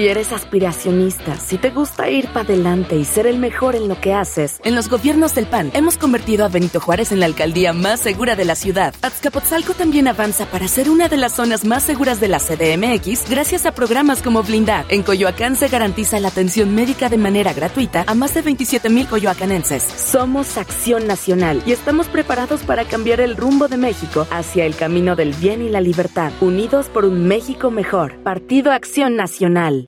[0.00, 4.00] Si eres aspiracionista, si te gusta ir para adelante y ser el mejor en lo
[4.00, 7.74] que haces, en los gobiernos del PAN hemos convertido a Benito Juárez en la alcaldía
[7.74, 8.94] más segura de la ciudad.
[9.02, 13.66] Azcapotzalco también avanza para ser una de las zonas más seguras de la CDMX gracias
[13.66, 14.86] a programas como Blindad.
[14.88, 19.06] En Coyoacán se garantiza la atención médica de manera gratuita a más de 27 mil
[19.06, 19.82] coyoacanenses.
[19.82, 25.14] Somos Acción Nacional y estamos preparados para cambiar el rumbo de México hacia el camino
[25.14, 26.32] del bien y la libertad.
[26.40, 28.14] Unidos por un México mejor.
[28.22, 29.86] Partido Acción Nacional.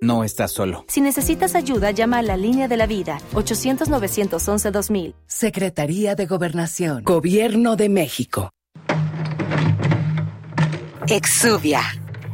[0.00, 0.84] No estás solo.
[0.88, 5.14] Si necesitas ayuda, llama a la línea de la vida, 800-911-2000.
[5.26, 7.02] Secretaría de Gobernación.
[7.02, 8.50] Gobierno de México.
[11.08, 11.80] Exuvia.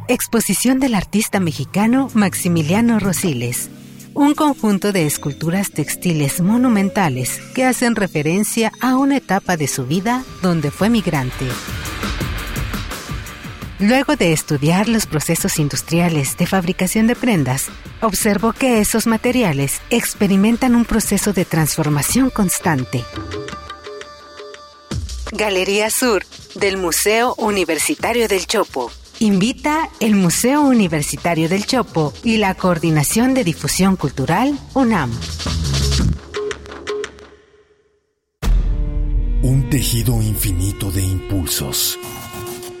[0.07, 3.69] Exposición del artista mexicano Maximiliano Rosiles.
[4.13, 10.23] Un conjunto de esculturas textiles monumentales que hacen referencia a una etapa de su vida
[10.41, 11.45] donde fue migrante.
[13.79, 17.67] Luego de estudiar los procesos industriales de fabricación de prendas,
[18.01, 23.03] observó que esos materiales experimentan un proceso de transformación constante.
[25.33, 28.89] Galería Sur del Museo Universitario del Chopo.
[29.19, 35.11] Invita el Museo Universitario del Chopo y la Coordinación de Difusión Cultural UNAM.
[39.41, 41.99] Un tejido infinito de impulsos.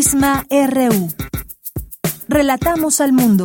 [0.00, 1.12] Prisma RU.
[2.26, 3.44] Relatamos al mundo.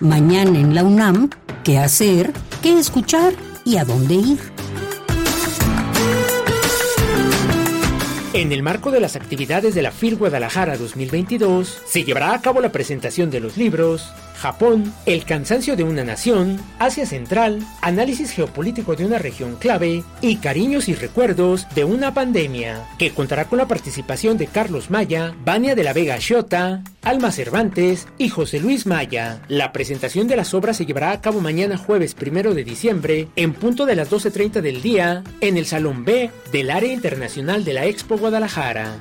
[0.00, 1.30] Mañana en la UNAM,
[1.64, 2.30] ¿qué hacer?
[2.60, 3.32] ¿Qué escuchar?
[3.64, 4.38] ¿Y a dónde ir?
[8.34, 12.60] En el marco de las actividades de la FIL Guadalajara 2022, se llevará a cabo
[12.60, 18.96] la presentación de los libros Japón, El cansancio de una nación, Asia Central, Análisis geopolítico
[18.96, 23.68] de una región clave y Cariños y recuerdos de una pandemia, que contará con la
[23.68, 29.42] participación de Carlos Maya, Vania de la Vega Xiota, Alma Cervantes y José Luis Maya.
[29.48, 33.52] La presentación de las obras se llevará a cabo mañana jueves primero de diciembre en
[33.52, 37.84] punto de las 12.30 del día en el Salón B del Área Internacional de la
[37.84, 38.96] Expo Guadalajara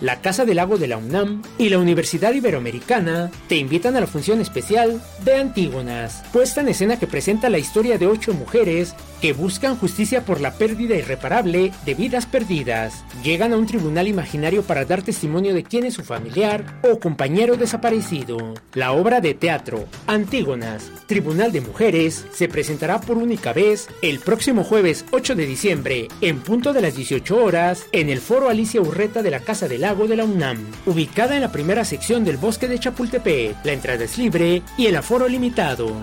[0.00, 4.06] la Casa del Lago de la UNAM y la Universidad Iberoamericana te invitan a la
[4.06, 9.32] función especial de Antígonas, puesta en escena que presenta la historia de ocho mujeres que
[9.32, 13.04] buscan justicia por la pérdida irreparable de vidas perdidas.
[13.22, 17.56] Llegan a un tribunal imaginario para dar testimonio de quién es su familiar o compañero
[17.56, 18.54] desaparecido.
[18.74, 24.62] La obra de teatro Antígonas, Tribunal de Mujeres, se presentará por única vez el próximo
[24.62, 29.22] jueves 8 de diciembre en punto de las 18 horas en el Foro Alicia Urreta
[29.22, 32.68] de la Casa del Lago de la UNAM, ubicada en la primera sección del bosque
[32.68, 33.54] de Chapultepec.
[33.64, 35.94] La entrada es libre y el aforo limitado.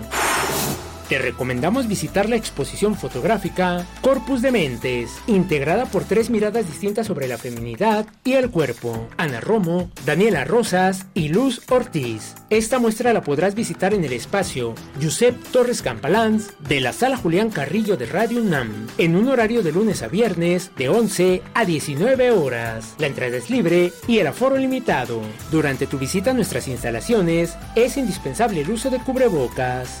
[1.12, 7.28] Te recomendamos visitar la exposición fotográfica Corpus de Mentes, integrada por tres miradas distintas sobre
[7.28, 9.10] la feminidad y el cuerpo.
[9.18, 12.34] Ana Romo, Daniela Rosas y Luz Ortiz.
[12.48, 17.50] Esta muestra la podrás visitar en el espacio Josep Torres Campalans de la Sala Julián
[17.50, 22.30] Carrillo de Radio UNAM, en un horario de lunes a viernes de 11 a 19
[22.30, 22.94] horas.
[22.96, 25.20] La entrada es libre y el aforo limitado.
[25.50, 30.00] Durante tu visita a nuestras instalaciones es indispensable el uso de cubrebocas.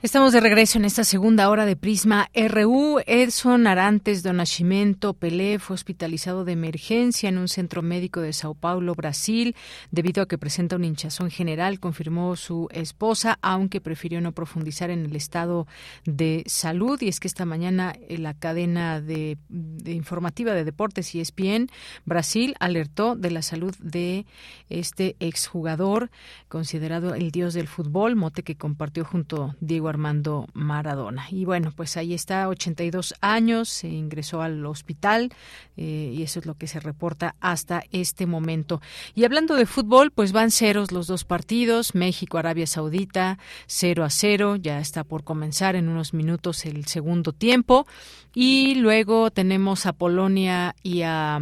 [0.00, 3.00] Estamos de regreso en esta segunda hora de Prisma RU.
[3.04, 8.54] Edson Arantes do Nascimento Pelé fue hospitalizado de emergencia en un centro médico de Sao
[8.54, 9.56] Paulo, Brasil,
[9.90, 15.04] debido a que presenta un hinchazón general, confirmó su esposa, aunque prefirió no profundizar en
[15.04, 15.66] el estado
[16.04, 17.02] de salud.
[17.02, 19.36] Y es que esta mañana eh, la cadena de,
[19.84, 21.70] informativa de deportes ESPN
[22.04, 24.26] Brasil alertó de la salud de
[24.68, 26.12] este exjugador
[26.46, 31.26] considerado el dios del fútbol, mote que compartió junto Diego Armando Maradona.
[31.30, 35.32] Y bueno, pues ahí está, 82 años, se ingresó al hospital
[35.76, 38.80] eh, y eso es lo que se reporta hasta este momento.
[39.14, 44.56] Y hablando de fútbol, pues van ceros los dos partidos, México-Arabia Saudita, 0 a 0,
[44.56, 47.86] ya está por comenzar en unos minutos el segundo tiempo.
[48.34, 51.40] Y luego tenemos a Polonia y a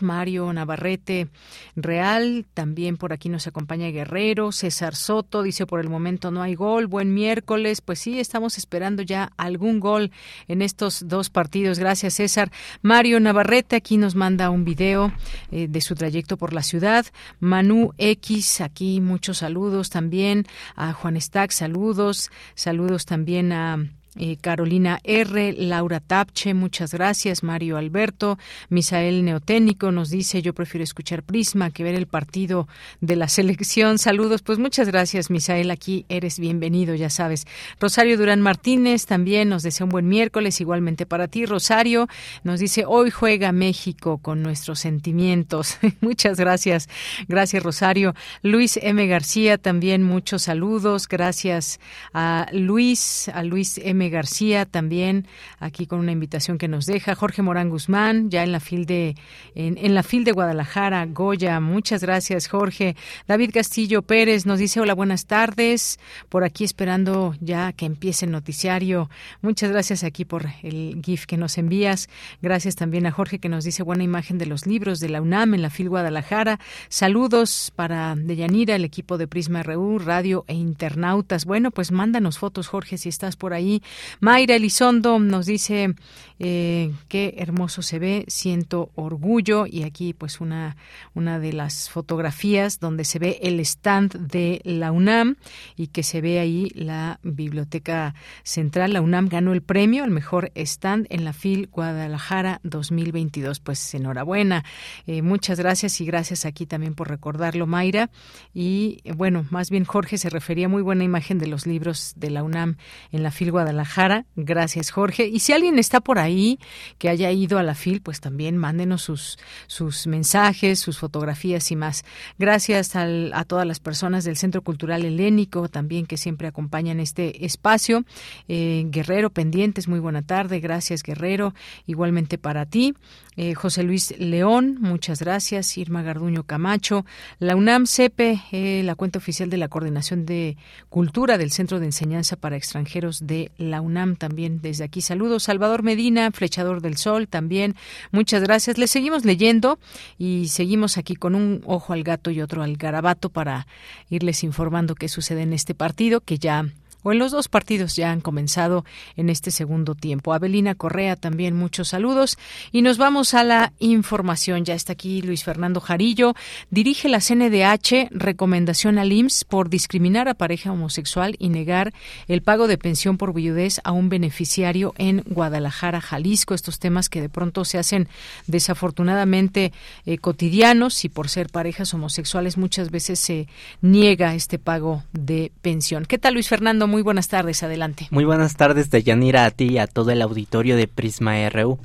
[0.00, 1.28] Mario Navarrete
[1.76, 6.54] Real, también por aquí nos acompaña Guerrero, César Soto, dice por el momento no hay
[6.54, 10.10] gol, buen miércoles, pues sí, estamos esperando ya algún gol
[10.48, 11.78] en estos dos partidos.
[11.78, 12.50] Gracias, César.
[12.82, 15.12] Mario Navarrete aquí nos manda un video
[15.50, 17.06] eh, de su trayecto por la ciudad.
[17.38, 20.46] Manu X, aquí muchos saludos también.
[20.76, 22.30] A Juan Stack, saludos.
[22.54, 23.86] Saludos también a
[24.16, 28.38] eh, Carolina R, Laura Tapche, muchas gracias, Mario Alberto,
[28.68, 32.66] Misael Neoténico nos dice yo prefiero escuchar Prisma que ver el partido
[33.00, 33.98] de la selección.
[33.98, 37.46] Saludos, pues muchas gracias, Misael, aquí eres bienvenido, ya sabes.
[37.78, 42.08] Rosario Durán Martínez también nos desea un buen miércoles, igualmente para ti, Rosario,
[42.42, 45.78] nos dice hoy juega México con nuestros sentimientos.
[46.00, 46.88] muchas gracias,
[47.28, 48.14] gracias Rosario.
[48.42, 49.06] Luis M.
[49.06, 51.78] García también muchos saludos, gracias
[52.12, 53.99] a Luis, a Luis M.
[54.08, 55.26] García también
[55.58, 57.14] aquí con una invitación que nos deja.
[57.14, 59.16] Jorge Morán Guzmán ya en la fil de
[59.54, 61.60] en, la fil de Guadalajara Goya.
[61.60, 62.96] Muchas gracias Jorge.
[63.26, 65.98] David Castillo Pérez nos dice hola buenas tardes.
[66.28, 69.10] Por aquí esperando ya que empiece el noticiario.
[69.42, 72.08] Muchas gracias aquí por el gif que nos envías.
[72.40, 75.54] Gracias también a Jorge que nos dice buena imagen de los libros de la UNAM
[75.54, 76.60] en la fil Guadalajara.
[76.88, 81.44] Saludos para Deyanira el equipo de Prisma RU radio e internautas.
[81.44, 83.82] Bueno pues mándanos fotos Jorge si estás por ahí
[84.20, 85.94] Mayra Elizondo nos dice
[86.42, 90.76] eh, qué hermoso se ve, siento orgullo y aquí pues una,
[91.12, 95.36] una de las fotografías donde se ve el stand de la UNAM
[95.76, 98.94] y que se ve ahí la Biblioteca Central.
[98.94, 103.60] La UNAM ganó el premio al mejor stand en la FIL Guadalajara 2022.
[103.60, 104.64] Pues enhorabuena,
[105.06, 108.10] eh, muchas gracias y gracias aquí también por recordarlo Mayra
[108.54, 112.42] y bueno, más bien Jorge se refería muy buena imagen de los libros de la
[112.42, 112.76] UNAM
[113.12, 114.26] en la FIL Guadalajara Guadalajara.
[114.36, 115.26] Gracias, Jorge.
[115.26, 116.58] Y si alguien está por ahí
[116.98, 121.76] que haya ido a la FIL, pues también mándenos sus, sus mensajes, sus fotografías y
[121.76, 122.04] más.
[122.38, 128.04] Gracias a todas las personas del Centro Cultural Helénico también que siempre acompañan este espacio.
[128.48, 130.60] Eh, Guerrero Pendientes, muy buena tarde.
[130.60, 131.54] Gracias, Guerrero.
[131.86, 132.94] Igualmente para ti.
[133.36, 135.78] Eh, José Luis León, muchas gracias.
[135.78, 137.06] Irma Garduño Camacho.
[137.38, 140.58] La UNAM CEPE, eh, la cuenta oficial de la Coordinación de
[140.88, 145.00] Cultura del Centro de Enseñanza para Extranjeros de la UNAM también desde aquí.
[145.00, 145.44] Saludos.
[145.44, 147.76] Salvador Medina, Flechador del Sol también.
[148.10, 148.78] Muchas gracias.
[148.78, 149.78] Le seguimos leyendo
[150.18, 153.66] y seguimos aquí con un ojo al gato y otro al garabato para
[154.08, 156.66] irles informando qué sucede en este partido que ya
[157.02, 158.84] o en los dos partidos ya han comenzado
[159.16, 160.32] en este segundo tiempo.
[160.32, 162.38] Abelina Correa también muchos saludos
[162.72, 164.64] y nos vamos a la información.
[164.64, 166.34] Ya está aquí Luis Fernando Jarillo,
[166.70, 171.92] dirige la CNDH recomendación al IMSS por discriminar a pareja homosexual y negar
[172.28, 176.54] el pago de pensión por viudez a un beneficiario en Guadalajara, Jalisco.
[176.54, 178.08] Estos temas que de pronto se hacen
[178.46, 179.72] desafortunadamente
[180.06, 183.48] eh, cotidianos y por ser parejas homosexuales muchas veces se
[183.80, 186.04] niega este pago de pensión.
[186.04, 186.86] ¿Qué tal Luis Fernando?
[186.90, 188.08] Muy buenas tardes, adelante.
[188.10, 191.78] Muy buenas tardes, Deyanira, a ti y a todo el auditorio de Prisma RU.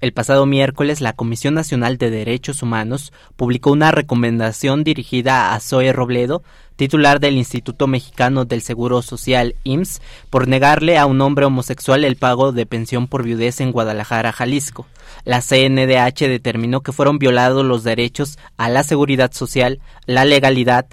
[0.00, 5.92] El pasado miércoles, la Comisión Nacional de Derechos Humanos publicó una recomendación dirigida a Zoe
[5.92, 6.42] Robledo,
[6.76, 12.16] titular del Instituto Mexicano del Seguro Social IMSS, por negarle a un hombre homosexual el
[12.16, 14.86] pago de pensión por viudez en Guadalajara, Jalisco.
[15.24, 20.86] La CNDH determinó que fueron violados los derechos a la seguridad social, la legalidad,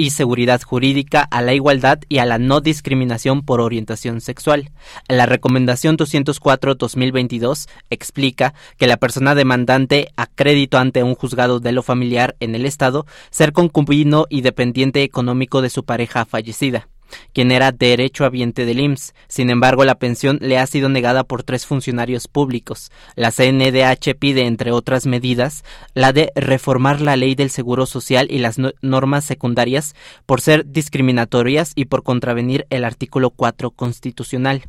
[0.00, 4.70] y seguridad jurídica a la igualdad y a la no discriminación por orientación sexual.
[5.08, 11.82] La recomendación 204-2022 explica que la persona demandante a crédito ante un juzgado de lo
[11.82, 16.88] familiar en el Estado ser concubino y dependiente económico de su pareja fallecida
[17.32, 19.14] quien era derecho habiente del IMSS.
[19.28, 22.90] Sin embargo, la pensión le ha sido negada por tres funcionarios públicos.
[23.16, 25.64] La CNDH pide, entre otras medidas,
[25.94, 29.94] la de reformar la ley del Seguro Social y las normas secundarias
[30.26, 34.62] por ser discriminatorias y por contravenir el artículo 4 constitucional.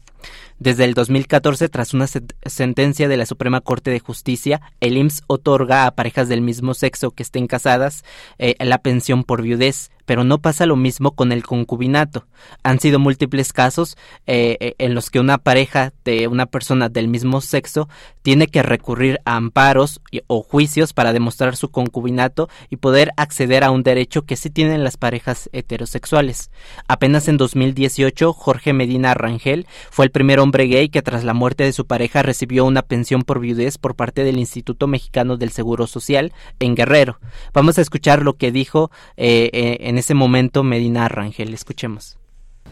[0.62, 5.88] Desde el 2014, tras una sentencia de la Suprema Corte de Justicia, el IMSS otorga
[5.88, 8.04] a parejas del mismo sexo que estén casadas
[8.38, 12.28] eh, la pensión por viudez, pero no pasa lo mismo con el concubinato.
[12.62, 13.98] Han sido múltiples casos
[14.28, 17.90] eh, eh, en los que una pareja de una persona del mismo sexo
[18.22, 23.72] tiene que recurrir a amparos o juicios para demostrar su concubinato y poder acceder a
[23.72, 26.52] un derecho que sí tienen las parejas heterosexuales.
[26.88, 31.64] Apenas en 2018, Jorge Medina Rangel fue el primer hombre gay que tras la muerte
[31.64, 35.88] de su pareja recibió una pensión por viudez por parte del Instituto Mexicano del Seguro
[35.88, 37.20] Social en Guerrero.
[37.54, 41.54] Vamos a escuchar lo que dijo eh, en ese momento Medina Rangel.
[41.54, 42.21] Escuchemos.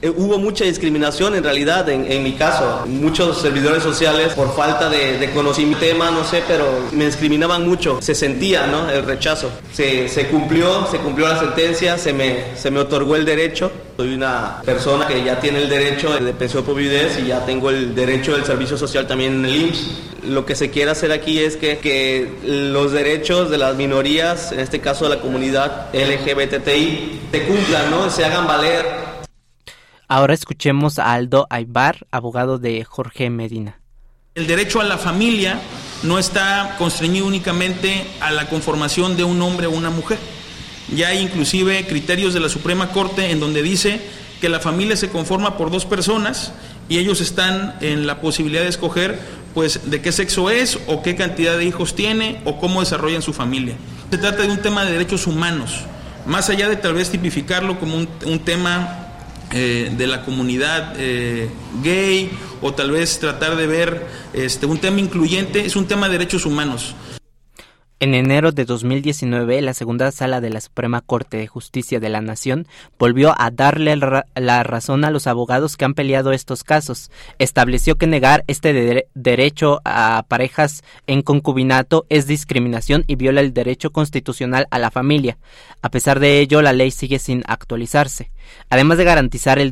[0.02, 2.84] Eh, hubo mucha discriminación en realidad en, mi caso.
[2.86, 8.00] Muchos servidores sociales por falta de, conocimiento tema, no sé, pero me discriminaban mucho.
[8.02, 8.90] Se sentía ¿no?
[8.90, 9.52] el rechazo.
[9.74, 13.72] Se, se, cumplió, se cumplió la sentencia, se me, se me otorgó el derecho.
[13.98, 17.70] Soy una persona que ya tiene el derecho de pensión por viudez y ya tengo
[17.70, 19.88] el derecho del servicio social también en el IMSS.
[20.30, 24.60] Lo que se quiere hacer aquí es que, que los derechos de las minorías, en
[24.62, 28.10] este caso de la comunidad LGBTI, se cumplan, ¿no?
[28.10, 29.09] se hagan valer
[30.11, 33.80] Ahora escuchemos a Aldo Aybar, abogado de Jorge Medina.
[34.34, 35.61] El derecho a la familia
[36.02, 40.18] no está constreñido únicamente a la conformación de un hombre o una mujer.
[40.95, 44.02] Ya hay inclusive criterios de la Suprema Corte en donde dice
[44.41, 46.53] que la familia se conforma por dos personas
[46.90, 49.19] y ellos están en la posibilidad de escoger
[49.53, 53.34] pues de qué sexo es o qué cantidad de hijos tiene o cómo desarrollan su
[53.34, 53.76] familia.
[54.10, 55.81] Se trata de un tema de derechos humanos,
[56.26, 58.99] más allá de tal vez tipificarlo como un, un tema
[59.52, 61.50] eh, de la comunidad eh,
[61.84, 62.30] gay
[62.62, 66.46] o tal vez tratar de ver este, un tema incluyente, es un tema de derechos
[66.46, 66.96] humanos.
[68.02, 72.22] En enero de 2019, la segunda sala de la Suprema Corte de Justicia de la
[72.22, 72.66] Nación
[72.98, 77.12] volvió a darle la razón a los abogados que han peleado estos casos.
[77.40, 83.92] Estableció que negar este derecho a parejas en concubinato es discriminación y viola el derecho
[83.92, 85.38] constitucional a la familia.
[85.82, 88.32] A pesar de ello, la ley sigue sin actualizarse.
[88.70, 89.72] Además de garantizar el,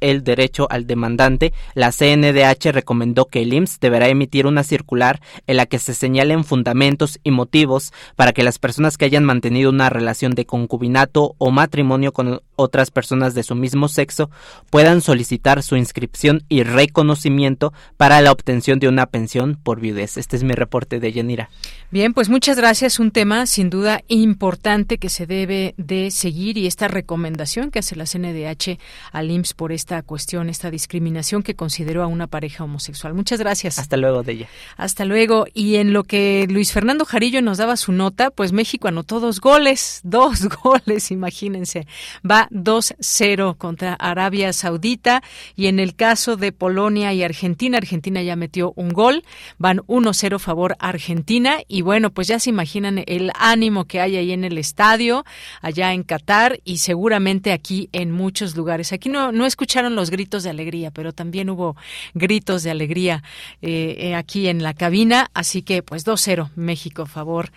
[0.00, 5.56] el derecho al demandante, la CNDH recomendó que el IMSS deberá emitir una circular en
[5.56, 9.90] la que se señalen fundamentos y motivos para que las personas que hayan mantenido una
[9.90, 14.30] relación de concubinato o matrimonio con otras personas de su mismo sexo
[14.70, 20.16] puedan solicitar su inscripción y reconocimiento para la obtención de una pensión por viudez.
[20.16, 21.50] Este es mi reporte de Yanira.
[21.90, 22.98] Bien, pues muchas gracias.
[22.98, 27.96] Un tema sin duda importante que se debe de seguir y esta recomendación que hace
[27.96, 28.78] la CNDH
[29.12, 33.14] al IMSS por esta cuestión, esta discriminación que consideró a una pareja homosexual.
[33.14, 33.78] Muchas gracias.
[33.78, 34.48] Hasta luego, de ella.
[34.76, 35.46] Hasta luego.
[35.54, 39.40] Y en lo que Luis Fernando Jarillo nos daba su nota, pues México anotó dos
[39.40, 41.86] goles, dos goles, imagínense.
[42.28, 45.22] Va 2-0 contra Arabia Saudita
[45.56, 49.24] y en el caso de Polonia y Argentina, Argentina ya metió un gol,
[49.58, 54.32] van 1-0 favor Argentina y bueno, pues ya se imaginan el ánimo que hay ahí
[54.32, 55.24] en el estadio,
[55.60, 58.92] allá en Qatar y seguramente aquí en muchos lugares.
[58.92, 61.76] Aquí no, no escucharon los gritos de alegría, pero también hubo
[62.14, 63.22] gritos de alegría
[63.62, 67.50] eh, eh, aquí en la cabina, así que pues 2-0 México favor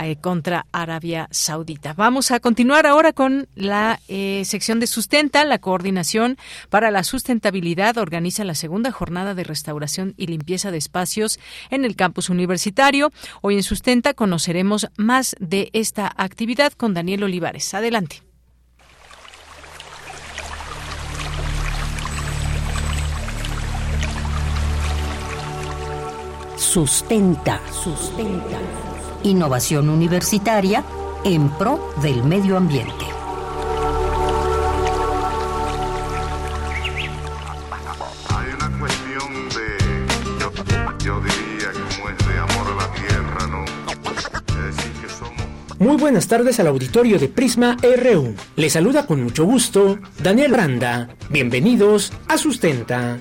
[0.00, 1.94] eh, contra Arabia Saudita.
[1.94, 4.00] Vamos a continuar ahora con la
[4.44, 6.36] sección de Sustenta, la Coordinación
[6.70, 11.38] para la Sustentabilidad organiza la segunda jornada de restauración y limpieza de espacios
[11.70, 13.12] en el campus universitario.
[13.42, 17.72] Hoy en Sustenta conoceremos más de esta actividad con Daniel Olivares.
[17.74, 18.22] Adelante.
[26.56, 28.58] Sustenta, sustenta.
[29.22, 30.84] Innovación universitaria
[31.24, 33.23] en pro del medio ambiente.
[45.84, 48.34] Muy buenas tardes al auditorio de Prisma RU.
[48.56, 51.14] Les saluda con mucho gusto Daniel Randa.
[51.28, 53.18] Bienvenidos a Sustenta.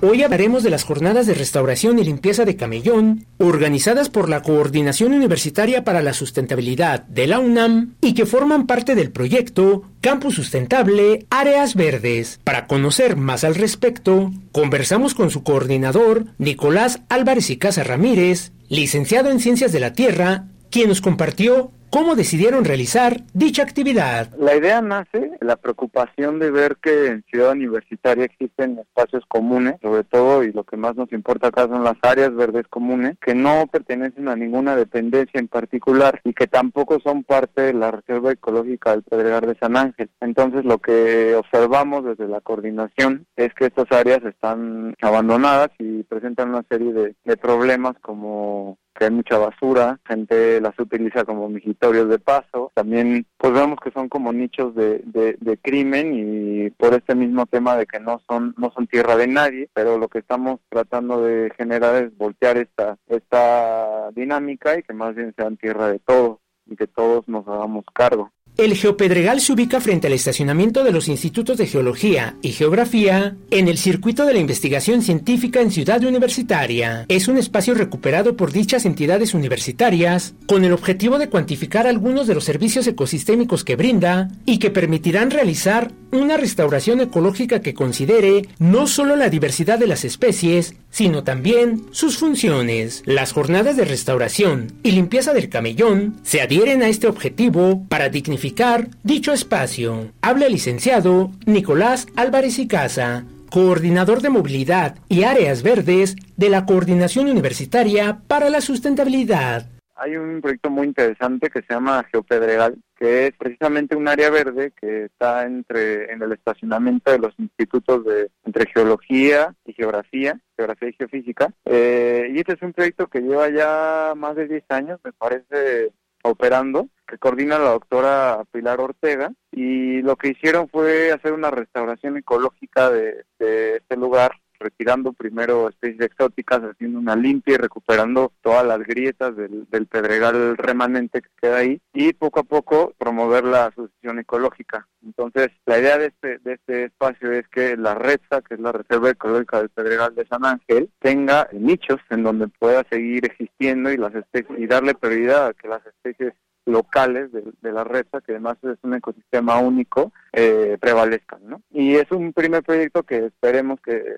[0.00, 5.12] Hoy hablaremos de las jornadas de restauración y limpieza de Camellón, organizadas por la Coordinación
[5.12, 11.26] Universitaria para la Sustentabilidad de la UNAM y que forman parte del proyecto Campus Sustentable
[11.28, 12.40] Áreas Verdes.
[12.44, 19.30] Para conocer más al respecto, conversamos con su coordinador, Nicolás Álvarez y Casa Ramírez, licenciado
[19.30, 24.28] en Ciencias de la Tierra, quien nos compartió cómo decidieron realizar dicha actividad.
[24.38, 30.04] La idea nace la preocupación de ver que en Ciudad Universitaria existen espacios comunes, sobre
[30.04, 33.66] todo, y lo que más nos importa acá son las áreas verdes comunes, que no
[33.66, 38.90] pertenecen a ninguna dependencia en particular y que tampoco son parte de la Reserva Ecológica
[38.90, 40.10] del Pedregar de San Ángel.
[40.20, 46.50] Entonces, lo que observamos desde la coordinación es que estas áreas están abandonadas y presentan
[46.50, 52.08] una serie de, de problemas como que hay mucha basura, gente las utiliza como migitorios
[52.08, 57.14] de paso, también pues vemos que son como nichos de, de, crimen y por este
[57.14, 60.60] mismo tema de que no son no son tierra de nadie, pero lo que estamos
[60.68, 65.98] tratando de generar es voltear esta esta dinámica y que más bien sean tierra de
[65.98, 68.30] todos y que todos nos hagamos cargo.
[68.56, 73.68] El Geopedregal se ubica frente al estacionamiento de los Institutos de Geología y Geografía en
[73.68, 77.04] el circuito de la investigación científica en Ciudad Universitaria.
[77.08, 82.34] Es un espacio recuperado por dichas entidades universitarias con el objetivo de cuantificar algunos de
[82.34, 88.86] los servicios ecosistémicos que brinda y que permitirán realizar una restauración ecológica que considere no
[88.86, 93.02] solo la diversidad de las especies, sino también sus funciones.
[93.04, 98.88] Las jornadas de restauración y limpieza del camellón se adhieren a este objetivo para dignificar
[99.02, 100.10] dicho espacio.
[100.22, 106.64] Habla el licenciado Nicolás Álvarez y Casa, coordinador de movilidad y áreas verdes de la
[106.64, 109.66] Coordinación Universitaria para la Sustentabilidad.
[109.98, 114.72] Hay un proyecto muy interesante que se llama Geopedregal, que es precisamente un área verde
[114.78, 120.90] que está entre en el estacionamiento de los institutos de entre geología y geografía, geografía
[120.90, 121.50] y geofísica.
[121.64, 125.92] Eh, y este es un proyecto que lleva ya más de 10 años, me parece,
[126.22, 129.32] operando, que coordina la doctora Pilar Ortega.
[129.50, 134.32] Y lo que hicieron fue hacer una restauración ecológica de, de este lugar
[134.66, 141.22] retirando primero especies exóticas, haciendo una limpia y recuperando todas las grietas del, pedregal remanente
[141.22, 144.88] que queda ahí y poco a poco promover la asociación ecológica.
[145.04, 148.72] Entonces, la idea de este, de este espacio es que la REDSA, que es la
[148.72, 153.96] Reserva Ecológica del Pedregal de San Ángel, tenga nichos en donde pueda seguir existiendo y
[153.96, 156.34] las especies y darle prioridad a que las especies
[156.66, 161.40] locales de, la REDSA, que además es un ecosistema único, eh, prevalezcan.
[161.44, 161.62] ¿no?
[161.70, 164.16] Y es un primer proyecto que esperemos que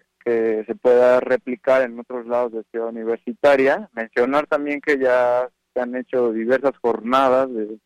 [0.66, 3.88] se pueda replicar en otros lados de Ciudad Universitaria.
[3.92, 7.78] Mencionar también que ya se han hecho diversas jornadas de,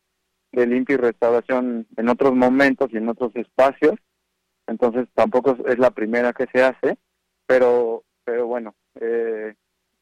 [0.65, 3.95] limpia y restauración en otros momentos y en otros espacios.
[4.67, 6.97] Entonces tampoco es la primera que se hace,
[7.45, 9.53] pero pero bueno, eh,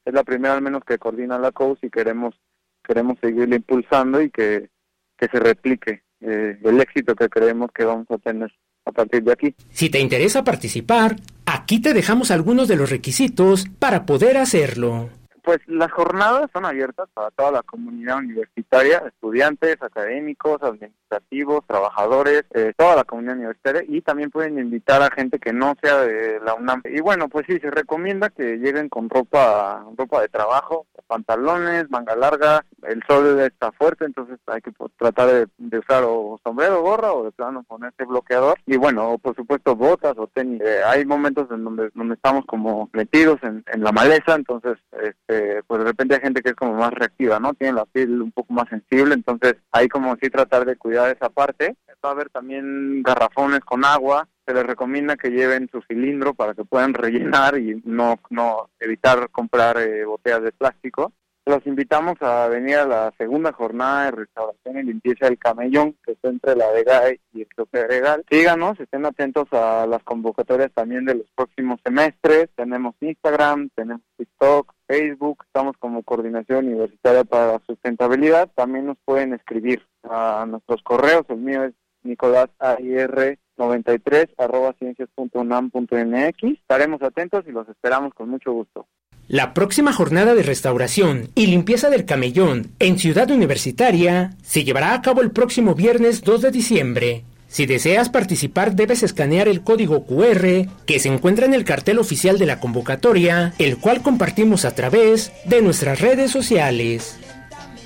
[0.06, 2.36] es la primera al menos que coordina la COUS y queremos
[2.84, 4.70] queremos seguirle impulsando y que,
[5.18, 8.52] que se replique eh, el éxito que creemos que vamos a tener
[8.86, 9.56] a partir de aquí.
[9.70, 11.16] Si te interesa participar,
[11.54, 15.10] aquí te dejamos algunos de los requisitos para poder hacerlo.
[15.44, 22.74] Pues las jornadas son abiertas para toda la comunidad universitaria, estudiantes, académicos, administrativos, trabajadores, eh,
[22.78, 26.54] toda la comunidad universitaria y también pueden invitar a gente que no sea de la
[26.54, 26.82] UNAM.
[26.86, 32.16] Y bueno, pues sí, se recomienda que lleguen con ropa, ropa de trabajo, pantalones, manga
[32.16, 35.28] larga, el sol está fuerte, entonces hay que pues, tratar
[35.58, 38.58] de, usar o sombrero, gorra o de plano ponerse bloqueador.
[38.66, 40.62] Y bueno, por supuesto botas o tenis.
[40.62, 45.31] Eh, hay momentos en donde, donde estamos como metidos en, en la maleza, entonces este,
[45.68, 47.54] pues de repente hay gente que es como más reactiva, ¿no?
[47.54, 51.30] Tiene la piel un poco más sensible, entonces hay como sí tratar de cuidar esa
[51.30, 51.76] parte.
[52.04, 56.54] Va a haber también garrafones con agua, se les recomienda que lleven su cilindro para
[56.54, 61.14] que puedan rellenar y no, no evitar comprar eh, botellas de plástico.
[61.46, 66.12] Los invitamos a venir a la segunda jornada de restauración y limpieza del camellón, que
[66.12, 67.02] está entre la Vega
[67.34, 68.24] y el Regal.
[68.30, 72.50] Síganos, estén atentos a las convocatorias también de los próximos semestres.
[72.56, 78.52] Tenemos Instagram, tenemos TikTok, Facebook, estamos como Coordinación Universitaria para la Sustentabilidad.
[78.54, 81.74] También nos pueden escribir a nuestros correos, el mío es
[82.04, 86.44] Nicolás AIR 93 arroba ciencias.unam.mx.
[86.44, 88.88] Estaremos atentos y los esperamos con mucho gusto.
[89.32, 95.02] La próxima jornada de restauración y limpieza del camellón en Ciudad Universitaria se llevará a
[95.02, 97.24] cabo el próximo viernes 2 de diciembre.
[97.48, 102.40] Si deseas participar debes escanear el código QR que se encuentra en el cartel oficial
[102.40, 107.16] de la convocatoria, el cual compartimos a través de nuestras redes sociales.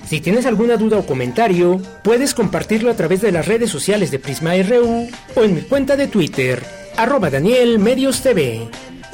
[0.09, 4.17] Si tienes alguna duda o comentario, puedes compartirlo a través de las redes sociales de
[4.17, 6.63] Prisma RU o en mi cuenta de Twitter,
[6.97, 8.67] arroba Daniel Medios TV.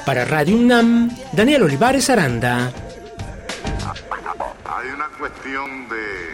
[0.06, 2.72] Para Radio UNAM, Daniel Olivares Aranda.
[4.66, 6.31] Hay una cuestión de,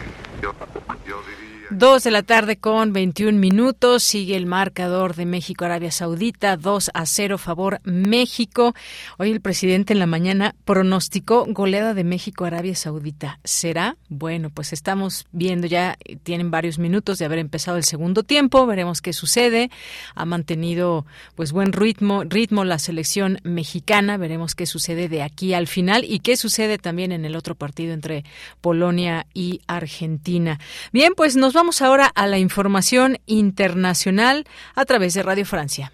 [1.78, 4.02] Dos de la tarde con 21 minutos.
[4.02, 6.56] Sigue el marcador de México-Arabia Saudita.
[6.56, 8.74] 2 a 0 favor México.
[9.16, 13.38] Hoy el presidente en la mañana pronosticó goleada de México-Arabia Saudita.
[13.44, 13.96] ¿Será?
[14.08, 18.66] Bueno, pues estamos viendo ya, tienen varios minutos de haber empezado el segundo tiempo.
[18.66, 19.70] Veremos qué sucede.
[20.16, 21.06] Ha mantenido
[21.36, 24.16] pues buen ritmo, ritmo la selección mexicana.
[24.16, 27.94] Veremos qué sucede de aquí al final y qué sucede también en el otro partido
[27.94, 28.24] entre
[28.60, 30.58] Polonia y Argentina.
[30.92, 35.92] Bien, pues nos vamos ahora a la información internacional a través de Radio Francia.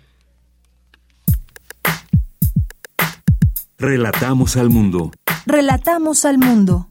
[3.78, 5.10] Relatamos al mundo.
[5.46, 6.88] Relatamos al mundo.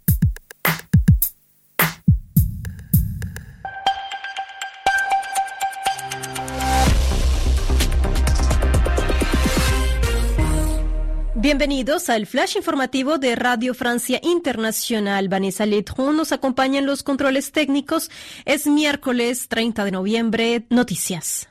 [11.54, 15.30] Bienvenidos al flash informativo de Radio Francia Internacional.
[15.30, 18.10] Vanessa Letron nos acompaña en los controles técnicos.
[18.46, 20.66] Es miércoles 30 de noviembre.
[20.72, 21.48] Noticias.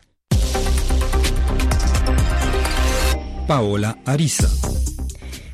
[3.46, 4.48] Paola Ariza.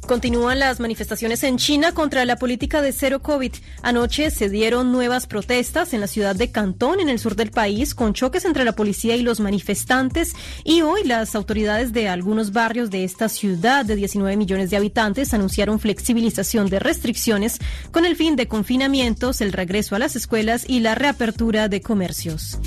[0.08, 3.52] Continúan las manifestaciones en China contra la política de cero COVID.
[3.82, 7.94] Anoche se dieron nuevas protestas en la ciudad de Cantón, en el sur del país,
[7.94, 10.34] con choques entre la policía y los manifestantes.
[10.64, 15.34] Y hoy las autoridades de algunos barrios de esta ciudad de 19 millones de habitantes
[15.34, 17.58] anunciaron flexibilización de restricciones
[17.90, 22.58] con el fin de confinamientos, el regreso a las escuelas y la reapertura de comercios.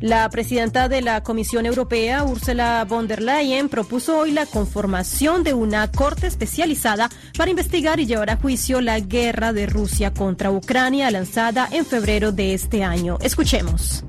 [0.00, 5.54] La presidenta de la Comisión Europea, Ursula von der Leyen, propuso hoy la conformación de
[5.54, 11.10] una corte especializada para investigar y llevar a juicio la guerra de Rusia contra Ucrania
[11.10, 13.18] lanzada en febrero de este año.
[13.22, 14.04] Escuchemos.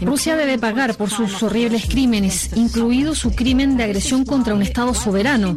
[0.00, 4.92] Rusia debe pagar por sus horribles crímenes, incluido su crimen de agresión contra un Estado
[4.92, 5.54] soberano.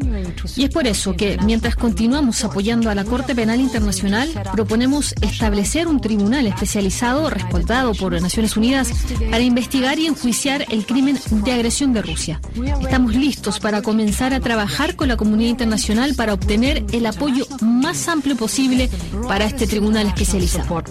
[0.55, 5.87] Y es por eso que, mientras continuamos apoyando a la Corte Penal Internacional, proponemos establecer
[5.87, 8.91] un tribunal especializado, respaldado por Naciones Unidas,
[9.31, 12.39] para investigar y enjuiciar el crimen de agresión de Rusia.
[12.79, 18.07] Estamos listos para comenzar a trabajar con la comunidad internacional para obtener el apoyo más
[18.07, 18.89] amplio posible
[19.27, 20.90] para este tribunal especializado.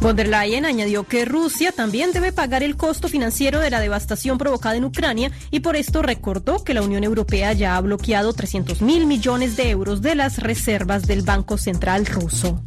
[0.00, 4.38] Von der Leyen añadió que Rusia también debe pagar el costo financiero de la devastación
[4.38, 8.80] provocada en Ucrania y por esto recordó que la Unión Europea ya ha bloqueado 300
[8.80, 12.62] mil millones de euros de las reservas del Banco Central ruso.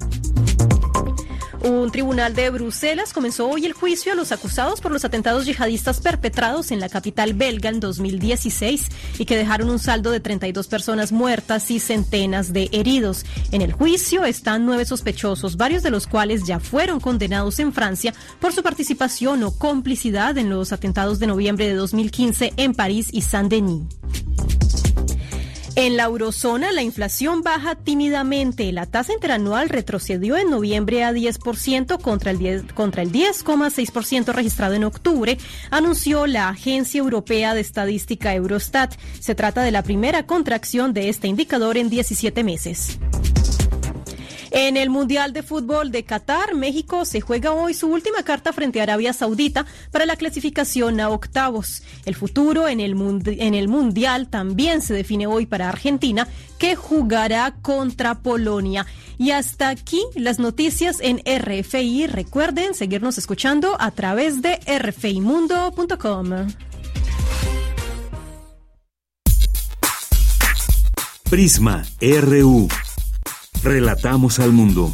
[1.64, 6.00] Un tribunal de Bruselas comenzó hoy el juicio a los acusados por los atentados yihadistas
[6.00, 8.88] perpetrados en la capital belga en 2016
[9.20, 13.28] y que dejaron un saldo de 32 personas muertas y centenas de heridos.
[13.52, 18.16] En el juicio están nueve sospechosos, varios de los cuales ya fueron condenados en Francia
[18.40, 23.22] por su participación o complicidad en los atentados de noviembre de 2015 en París y
[23.22, 23.84] Saint-Denis.
[25.76, 28.72] En la eurozona, la inflación baja tímidamente.
[28.74, 34.74] La tasa interanual retrocedió en noviembre a 10% contra el 10,6% contra el 10,6% registrado
[34.74, 35.38] en octubre,
[35.70, 38.96] anunció la Agencia Europea de Estadística Eurostat.
[39.20, 43.00] Se trata de la primera contracción de este indicador en 17 meses.
[44.54, 48.82] En el Mundial de Fútbol de Qatar, México se juega hoy su última carta frente
[48.82, 51.84] a Arabia Saudita para la clasificación a octavos.
[52.06, 56.28] El futuro en el, en el Mundial también se define hoy para Argentina,
[56.60, 58.86] que jugará contra Polonia.
[59.18, 62.08] Y hasta aquí las noticias en RFI.
[62.08, 66.48] Recuerden seguirnos escuchando a través de rfimundo.com.
[71.30, 72.68] Prisma RU.
[73.64, 74.94] Relatamos al mundo.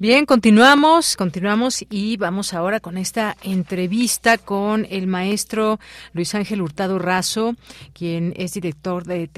[0.00, 5.78] Bien, continuamos, continuamos y vamos ahora con esta entrevista con el maestro
[6.14, 7.54] Luis Ángel Hurtado Razo,
[7.92, 9.28] quien es director de,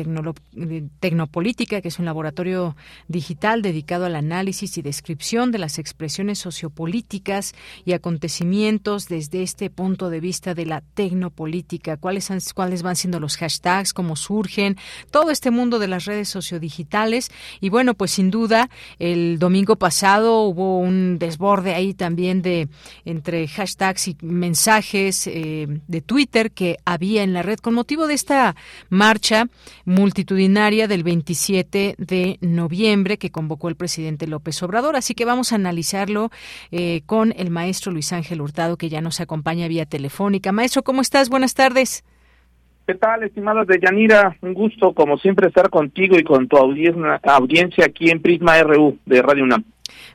[1.00, 2.76] Tecnopolítica, que es un laboratorio
[3.08, 10.10] digital dedicado al análisis y descripción de las expresiones sociopolíticas y acontecimientos desde este punto
[10.10, 11.96] de vista de la tecnopolítica.
[11.96, 14.76] ¿Cuáles, cuáles van siendo los hashtags, cómo surgen,
[15.10, 17.32] todo este mundo de las redes sociodigitales?
[17.60, 18.70] Y bueno, pues sin duda,
[19.00, 22.68] el domingo pasado hubo un desborde ahí también de
[23.04, 28.14] entre hashtags y mensajes eh, de Twitter que había en la red con motivo de
[28.14, 28.54] esta
[28.88, 29.46] marcha
[29.84, 34.96] multitudinaria del 27 de noviembre que convocó el presidente López Obrador.
[34.96, 36.30] Así que vamos a analizarlo
[36.70, 40.52] eh, con el maestro Luis Ángel Hurtado que ya nos acompaña vía telefónica.
[40.52, 41.28] Maestro, ¿cómo estás?
[41.28, 42.04] Buenas tardes.
[42.86, 44.36] ¿Qué tal, estimadas de Yanira?
[44.42, 48.98] Un gusto, como siempre, estar contigo y con tu audiencia, audiencia aquí en Prisma RU
[49.06, 49.64] de Radio UNAM.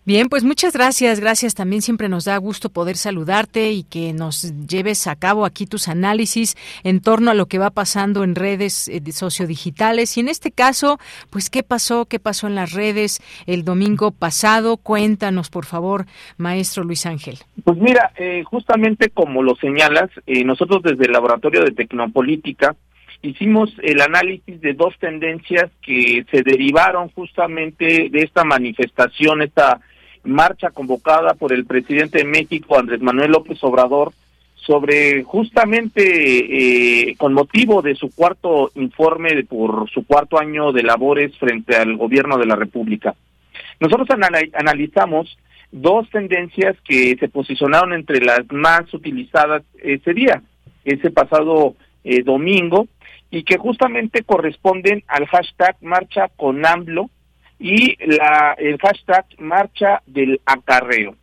[0.06, 1.54] Bien, pues muchas gracias, gracias.
[1.54, 5.88] También siempre nos da gusto poder saludarte y que nos lleves a cabo aquí tus
[5.88, 10.18] análisis en torno a lo que va pasando en redes eh, sociodigitales.
[10.18, 11.00] Y en este caso,
[11.30, 12.06] pues, ¿qué pasó?
[12.06, 14.78] ¿Qué pasó en las redes el domingo pasado?
[14.78, 16.06] Cuéntanos, por favor,
[16.38, 17.40] maestro Luis Ángel.
[17.64, 22.76] Pues mira, eh, justamente como lo señalas, eh, nosotros desde el Laboratorio de Tecnopolítica
[23.22, 29.80] hicimos el análisis de dos tendencias que se derivaron justamente de esta manifestación, esta
[30.24, 34.14] marcha convocada por el presidente de México, Andrés Manuel López Obrador,
[34.56, 36.02] sobre justamente
[37.10, 41.96] eh, con motivo de su cuarto informe por su cuarto año de labores frente al
[41.96, 43.16] gobierno de la República.
[43.80, 44.10] Nosotros
[44.54, 45.38] analizamos
[45.72, 50.42] dos tendencias que se posicionaron entre las más utilizadas ese día,
[50.84, 52.88] ese pasado eh, domingo,
[53.30, 57.10] y que justamente corresponden al hashtag marcha con AMLO
[57.60, 61.16] y la, el hashtag marcha del acarreo.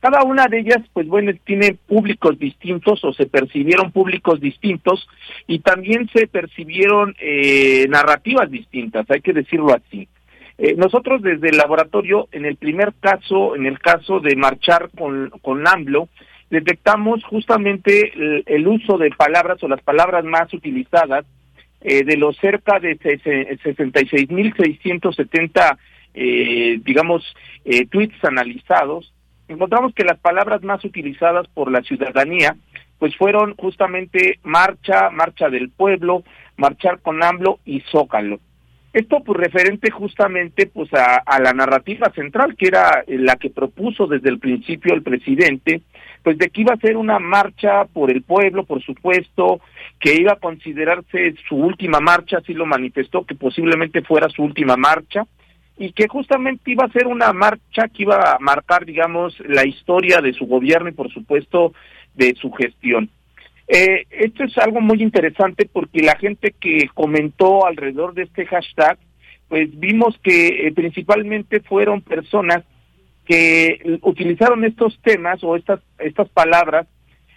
[0.00, 5.06] Cada una de ellas, pues bueno, tiene públicos distintos o se percibieron públicos distintos
[5.46, 10.08] y también se percibieron eh, narrativas distintas, hay que decirlo así.
[10.56, 15.30] Eh, nosotros desde el laboratorio, en el primer caso, en el caso de marchar con,
[15.42, 16.08] con AMLO,
[16.48, 21.26] detectamos justamente el, el uso de palabras o las palabras más utilizadas
[21.80, 25.78] eh, de los cerca de 66.670,
[26.14, 27.34] eh, digamos,
[27.64, 29.12] eh, tweets analizados,
[29.48, 32.56] encontramos que las palabras más utilizadas por la ciudadanía,
[32.98, 36.22] pues fueron justamente marcha, marcha del pueblo,
[36.56, 38.40] marchar con AMLO y Zócalo.
[38.92, 44.08] Esto pues referente justamente pues a, a, la narrativa central que era la que propuso
[44.08, 45.82] desde el principio el presidente,
[46.22, 49.60] pues de que iba a ser una marcha por el pueblo, por supuesto,
[50.00, 54.76] que iba a considerarse su última marcha, así lo manifestó, que posiblemente fuera su última
[54.76, 55.24] marcha,
[55.78, 60.20] y que justamente iba a ser una marcha que iba a marcar, digamos, la historia
[60.20, 61.72] de su gobierno y por supuesto
[62.14, 63.08] de su gestión.
[63.72, 68.98] Eh, esto es algo muy interesante porque la gente que comentó alrededor de este hashtag,
[69.48, 72.64] pues vimos que eh, principalmente fueron personas
[73.24, 76.88] que utilizaron estos temas o estas estas palabras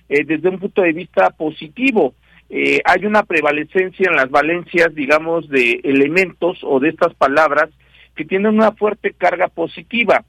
[0.10, 2.16] eh, desde un punto de vista positivo.
[2.50, 7.70] Eh, hay una prevalecencia en las valencias, digamos, de elementos o de estas palabras
[8.16, 10.26] que tienen una fuerte carga positiva.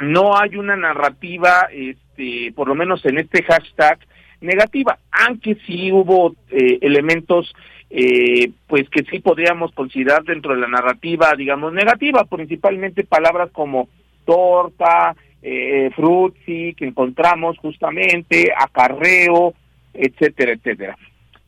[0.00, 4.00] No hay una narrativa, este, por lo menos en este hashtag,
[4.40, 7.52] negativa, aunque sí hubo eh, elementos
[7.90, 13.88] eh, pues que sí podríamos considerar dentro de la narrativa, digamos, negativa, principalmente palabras como
[14.24, 19.54] torta, eh, frutzi, que encontramos justamente, acarreo,
[19.92, 20.96] etcétera, etcétera.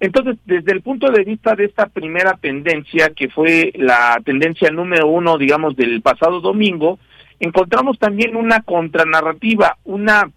[0.01, 5.07] Entonces, desde el punto de vista de esta primera tendencia, que fue la tendencia número
[5.07, 6.99] uno, digamos, del pasado domingo,
[7.39, 10.29] encontramos también una contranarrativa, una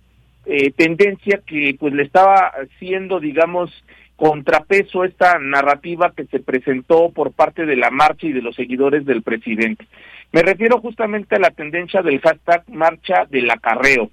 [0.45, 3.71] eh, tendencia que pues le estaba haciendo, digamos,
[4.15, 9.05] contrapeso esta narrativa que se presentó por parte de la marcha y de los seguidores
[9.05, 9.85] del presidente.
[10.31, 14.09] Me refiero justamente a la tendencia del hashtag marcha del acarreo.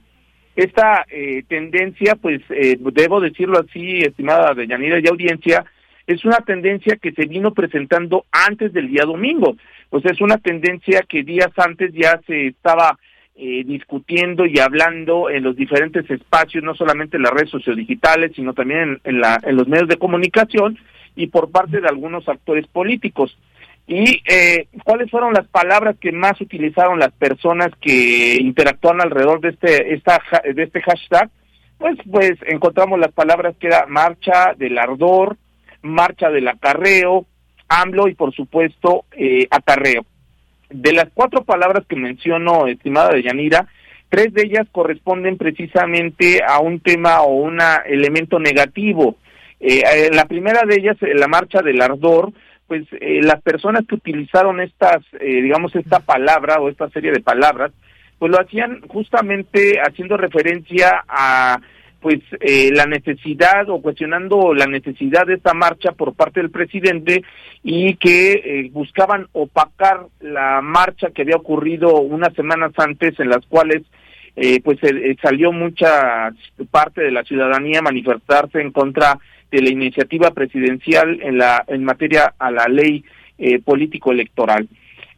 [0.55, 5.65] Esta eh, tendencia, pues eh, debo decirlo así, estimada Deyanira y audiencia,
[6.07, 9.57] es una tendencia que se vino presentando antes del día domingo.
[9.89, 12.99] Pues es una tendencia que días antes ya se estaba
[13.35, 18.53] eh, discutiendo y hablando en los diferentes espacios, no solamente en las redes sociodigitales, sino
[18.53, 20.79] también en, la, en los medios de comunicación
[21.17, 23.37] y por parte de algunos actores políticos.
[23.87, 29.51] ¿Y eh, cuáles fueron las palabras que más utilizaron las personas que interactúan alrededor de
[29.51, 30.21] este, esta,
[30.55, 31.31] de este hashtag?
[31.79, 35.37] Pues, pues encontramos las palabras que era marcha del ardor,
[35.83, 37.27] marcha del acarreo,
[37.69, 40.05] AMLO y por supuesto eh, acarreo.
[40.73, 43.67] De las cuatro palabras que menciono, estimada de Yanira,
[44.09, 49.17] tres de ellas corresponden precisamente a un tema o un elemento negativo.
[49.61, 52.33] Eh, eh, la primera de ellas, la marcha del ardor,
[52.67, 57.21] pues eh, las personas que utilizaron estas, eh, digamos, esta palabra o esta serie de
[57.21, 57.71] palabras,
[58.19, 61.61] pues lo hacían justamente haciendo referencia a
[62.03, 67.23] pues eh, la necesidad o cuestionando la necesidad de esta marcha por parte del presidente
[67.63, 73.83] y que buscaban opacar la marcha que había ocurrido unas semanas antes en las cuales
[74.65, 74.79] pues
[75.21, 76.33] salió mucha
[76.71, 79.19] parte de la ciudadanía a manifestarse en contra
[79.53, 83.05] de la iniciativa presidencial en la en materia a la ley
[83.39, 84.69] eh, político electoral.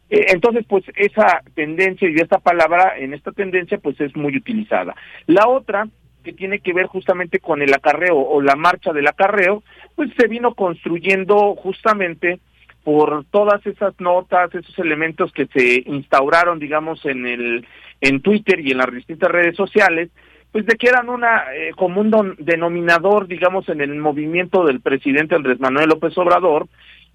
[0.08, 4.94] Eh, entonces, pues esa tendencia y esta palabra en esta tendencia pues es muy utilizada.
[5.26, 5.86] La otra
[6.24, 9.62] que tiene que ver justamente con el acarreo o la marcha del acarreo,
[9.94, 12.40] pues se vino construyendo justamente
[12.82, 17.66] por todas esas notas, esos elementos que se instauraron, digamos, en el
[18.00, 20.10] en Twitter y en las distintas redes sociales,
[20.52, 25.58] pues de que eran una eh, común denominador, digamos, en el movimiento del presidente Andrés
[25.60, 26.68] Manuel López Obrador,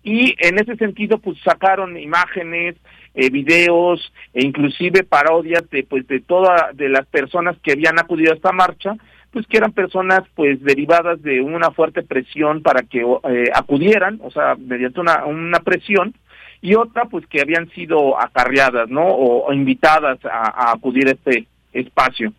[0.03, 2.75] y en ese sentido, pues sacaron imágenes,
[3.19, 8.31] eh, videos e inclusive parodias de, pues, de todas de las personas que habían acudido
[8.31, 8.95] a esta marcha,
[9.31, 14.31] pues que eran personas pues derivadas de una fuerte presión para que eh, acudieran, o
[14.31, 16.13] sea, mediante una, una presión,
[16.61, 19.05] y otra pues que habían sido acarreadas, ¿no?
[19.05, 22.31] O, invitadas a, acudir a este espacio.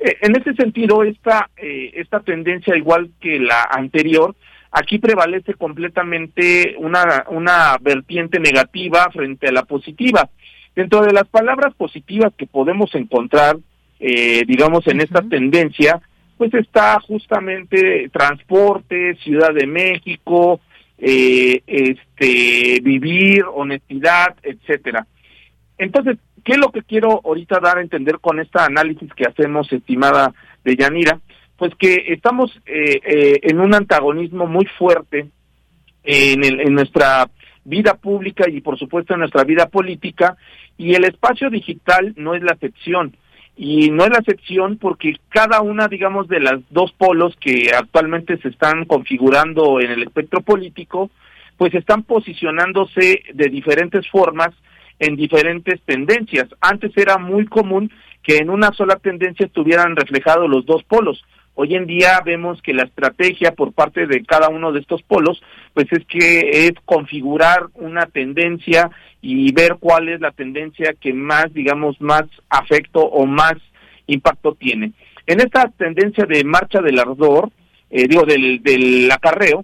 [0.00, 4.34] Eh, en ese sentido, esta, eh, esta tendencia, igual que la anterior,
[4.72, 10.28] aquí prevalece completamente una, una vertiente negativa frente a la positiva.
[10.74, 13.58] Dentro de las palabras positivas que podemos encontrar,
[14.00, 16.00] eh, digamos, en esta tendencia,
[16.38, 20.60] pues está justamente transporte, Ciudad de México,
[20.98, 25.06] eh, este, vivir, honestidad, etcétera.
[25.76, 29.70] Entonces, ¿qué es lo que quiero ahorita dar a entender con esta análisis que hacemos,
[29.72, 30.32] estimada
[30.64, 31.20] de Yanira?
[31.62, 35.28] Pues que estamos eh, eh, en un antagonismo muy fuerte
[36.02, 37.30] en, en nuestra
[37.62, 40.36] vida pública y por supuesto en nuestra vida política
[40.76, 43.16] y el espacio digital no es la excepción
[43.56, 48.38] y no es la excepción porque cada una, digamos, de las dos polos que actualmente
[48.38, 51.12] se están configurando en el espectro político,
[51.58, 54.50] pues están posicionándose de diferentes formas
[54.98, 56.48] en diferentes tendencias.
[56.60, 61.22] Antes era muy común que en una sola tendencia estuvieran reflejados los dos polos.
[61.54, 65.42] Hoy en día vemos que la estrategia por parte de cada uno de estos polos,
[65.74, 71.52] pues es que es configurar una tendencia y ver cuál es la tendencia que más,
[71.52, 73.56] digamos, más afecto o más
[74.06, 74.92] impacto tiene.
[75.26, 77.50] En esta tendencia de marcha del ardor,
[77.90, 79.62] eh, digo, del, del acarreo,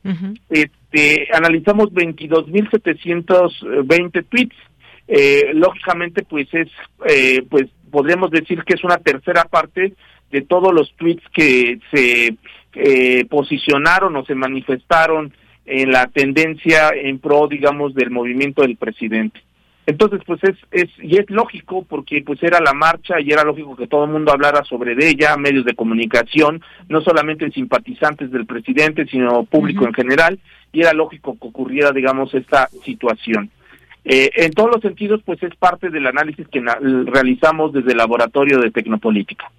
[0.50, 4.56] este, analizamos 22.720 tweets.
[5.10, 6.68] Eh, lógicamente, pues es,
[7.08, 9.94] eh, pues podríamos decir que es una tercera parte
[10.30, 12.36] de todos los tweets que se
[12.74, 15.32] eh, posicionaron o se manifestaron
[15.66, 19.40] en la tendencia en pro, digamos, del movimiento del presidente.
[19.88, 23.74] Entonces, pues es, es, y es lógico porque pues era la marcha y era lógico
[23.74, 29.06] que todo el mundo hablara sobre ella, medios de comunicación, no solamente simpatizantes del presidente,
[29.06, 30.38] sino público en general,
[30.72, 33.50] y era lógico que ocurriera, digamos, esta situación.
[34.04, 36.62] Eh, en todos los sentidos, pues es parte del análisis que
[37.06, 39.50] realizamos desde el Laboratorio de Tecnopolítica.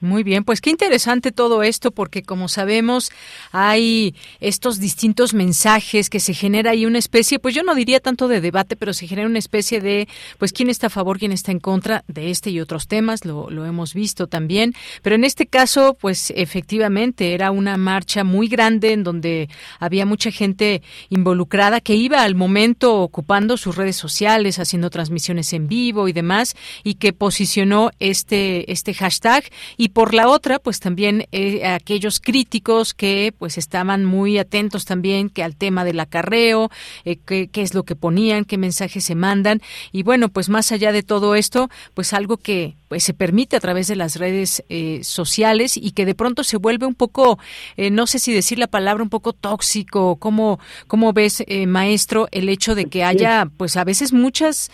[0.00, 3.10] Muy bien, pues qué interesante todo esto porque como sabemos
[3.52, 8.28] hay estos distintos mensajes que se genera ahí una especie, pues yo no diría tanto
[8.28, 10.08] de debate, pero se genera una especie de
[10.38, 13.50] pues quién está a favor, quién está en contra de este y otros temas, lo,
[13.50, 18.92] lo hemos visto también, pero en este caso pues efectivamente era una marcha muy grande
[18.92, 19.48] en donde
[19.78, 25.68] había mucha gente involucrada que iba al momento ocupando sus redes sociales, haciendo transmisiones en
[25.68, 26.54] vivo y demás
[26.84, 29.44] y que posicionó este este hashtag
[29.86, 35.30] y por la otra, pues también eh, aquellos críticos que pues estaban muy atentos también
[35.30, 36.72] que al tema del acarreo,
[37.04, 40.90] eh, qué, es lo que ponían, qué mensajes se mandan y bueno, pues más allá
[40.90, 45.00] de todo esto, pues algo que pues se permite a través de las redes eh,
[45.04, 47.38] sociales y que de pronto se vuelve un poco,
[47.76, 50.16] no sé si decir la palabra, un poco tóxico.
[50.16, 54.70] ¿Cómo, cómo ves, maestro, el hecho de que haya, pues a veces muchas,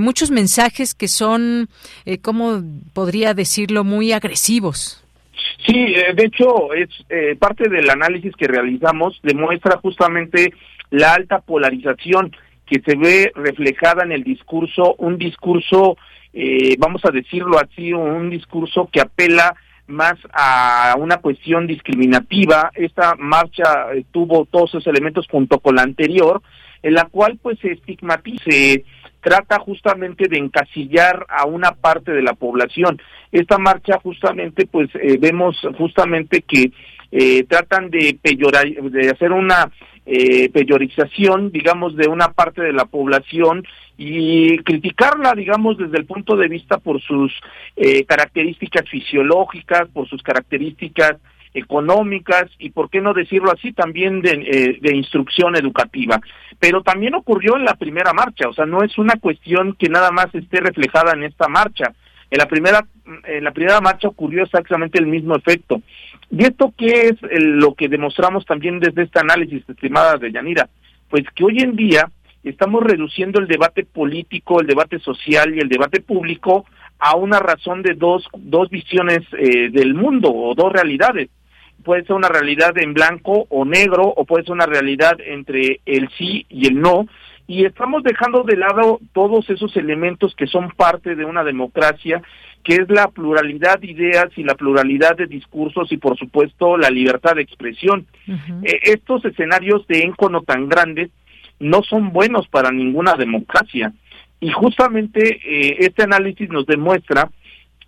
[0.00, 1.68] muchos mensajes que son,
[2.22, 2.60] ¿cómo
[2.92, 4.43] podría decirlo?, muy agresivos
[5.66, 10.52] Sí, eh, de hecho, es eh, parte del análisis que realizamos demuestra justamente
[10.90, 15.96] la alta polarización que se ve reflejada en el discurso, un discurso,
[16.32, 19.54] eh, vamos a decirlo así, un discurso que apela
[19.86, 22.70] más a una cuestión discriminativa.
[22.74, 26.42] Esta marcha tuvo todos esos elementos junto con la anterior,
[26.82, 28.82] en la cual pues se estigmatiza,
[29.24, 33.00] trata justamente de encasillar a una parte de la población.
[33.32, 36.70] Esta marcha justamente, pues eh, vemos justamente que
[37.10, 39.70] eh, tratan de, peyorar, de hacer una
[40.06, 43.64] eh, peyorización, digamos, de una parte de la población
[43.96, 47.32] y criticarla, digamos, desde el punto de vista por sus
[47.76, 51.16] eh, características fisiológicas, por sus características
[51.54, 56.20] económicas y, por qué no decirlo así, también de, eh, de, instrucción educativa.
[56.64, 60.10] Pero también ocurrió en la primera marcha, o sea, no es una cuestión que nada
[60.10, 61.92] más esté reflejada en esta marcha.
[62.30, 62.86] En la primera,
[63.24, 65.82] en la primera marcha ocurrió exactamente el mismo efecto.
[66.30, 70.70] ¿Y esto qué es lo que demostramos también desde este análisis, estimada de Yanira?
[71.10, 72.10] Pues que hoy en día
[72.42, 76.64] estamos reduciendo el debate político, el debate social y el debate público
[76.98, 81.28] a una razón de dos, dos visiones eh, del mundo o dos realidades
[81.84, 86.08] puede ser una realidad en blanco o negro o puede ser una realidad entre el
[86.18, 87.06] sí y el no.
[87.46, 92.22] Y estamos dejando de lado todos esos elementos que son parte de una democracia,
[92.64, 96.88] que es la pluralidad de ideas y la pluralidad de discursos y por supuesto la
[96.88, 98.06] libertad de expresión.
[98.62, 101.10] Eh, estos escenarios de encono tan grandes
[101.60, 103.92] no son buenos para ninguna democracia.
[104.40, 107.30] Y justamente eh, este análisis nos demuestra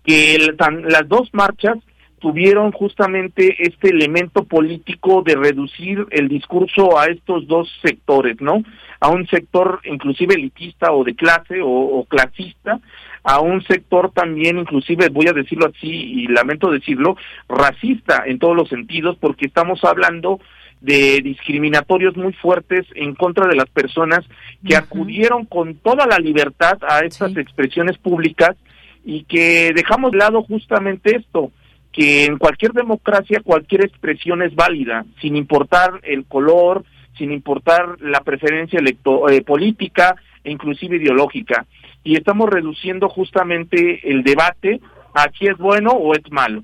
[0.03, 1.77] que las dos marchas
[2.19, 8.63] tuvieron justamente este elemento político de reducir el discurso a estos dos sectores, ¿no?
[8.99, 12.79] A un sector inclusive elitista o de clase o, clasista,
[13.23, 17.17] a un sector también inclusive, voy a decirlo así y lamento decirlo,
[17.47, 20.39] racista en todos los sentidos porque estamos hablando
[20.81, 24.25] de discriminatorios muy fuertes en contra de las personas
[24.65, 28.55] que acudieron con toda la libertad a estas expresiones públicas
[29.03, 31.51] y que dejamos de lado justamente esto,
[31.91, 36.83] que en cualquier democracia cualquier expresión es válida, sin importar el color,
[37.17, 41.65] sin importar la preferencia electo eh, política e inclusive ideológica.
[42.03, 44.79] Y estamos reduciendo justamente el debate
[45.13, 46.63] a si es bueno o es malo.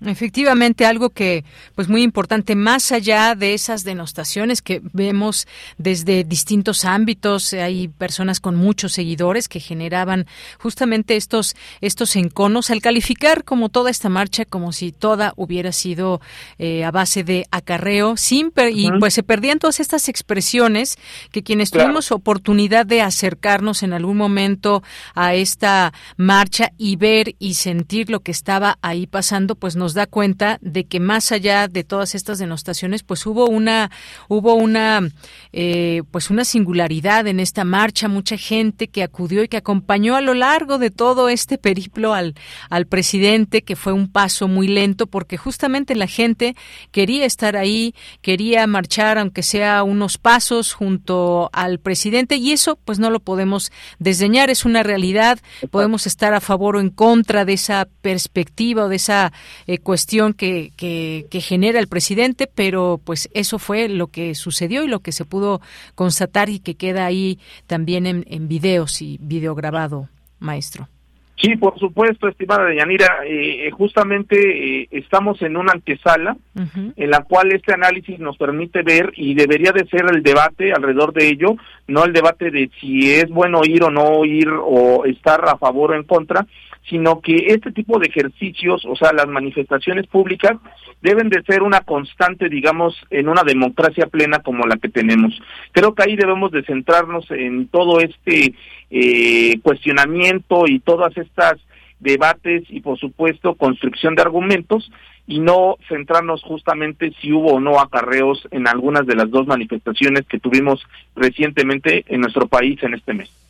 [0.00, 1.44] Efectivamente, algo que,
[1.74, 5.46] pues muy importante, más allá de esas denostaciones que vemos
[5.78, 10.26] desde distintos ámbitos, hay personas con muchos seguidores que generaban
[10.58, 16.20] justamente estos, estos enconos, al calificar como toda esta marcha como si toda hubiera sido
[16.58, 20.98] eh, a base de acarreo, sin y pues se perdían todas estas expresiones
[21.32, 24.82] que quienes tuvimos oportunidad de acercarnos en algún momento
[25.14, 30.06] a esta marcha y ver y sentir lo que estaba ahí pasando, pues nos da
[30.06, 33.90] cuenta de que más allá de todas estas denostaciones, pues hubo una
[34.28, 35.06] hubo una
[35.52, 40.22] eh, pues una singularidad en esta marcha, mucha gente que acudió y que acompañó a
[40.22, 42.34] lo largo de todo este periplo al
[42.70, 46.56] al presidente, que fue un paso muy lento porque justamente la gente
[46.90, 52.98] quería estar ahí, quería marchar aunque sea unos pasos junto al presidente y eso pues
[52.98, 55.40] no lo podemos desdeñar, es una realidad,
[55.70, 59.34] podemos estar a favor o en contra de esa perspectiva o de esa
[59.66, 64.88] eh, cuestión que, que, genera el presidente, pero pues eso fue lo que sucedió y
[64.88, 65.60] lo que se pudo
[65.94, 70.88] constatar y que queda ahí también en, en videos y video grabado, maestro.
[71.36, 73.18] Sí, por supuesto, estimada Deyanira.
[73.26, 74.36] Eh, justamente
[74.82, 79.72] eh, estamos en una antesala en la cual este análisis nos permite ver y debería
[79.72, 81.56] de ser el debate alrededor de ello,
[81.88, 85.90] no el debate de si es bueno ir o no ir o estar a favor
[85.90, 86.46] o en contra,
[86.88, 90.58] sino que este tipo de ejercicios, o sea, las manifestaciones públicas,
[91.00, 95.38] deben de ser una constante, digamos, en una democracia plena como la que tenemos.
[95.72, 98.54] Creo que ahí debemos de centrarnos en todo este
[98.90, 101.60] eh, cuestionamiento y todas estas
[102.00, 104.90] debates y, por supuesto, construcción de argumentos
[105.26, 110.26] y no centrarnos justamente si hubo o no acarreos en algunas de las dos manifestaciones
[110.26, 110.82] que tuvimos
[111.16, 113.43] recientemente en nuestro país en este mes.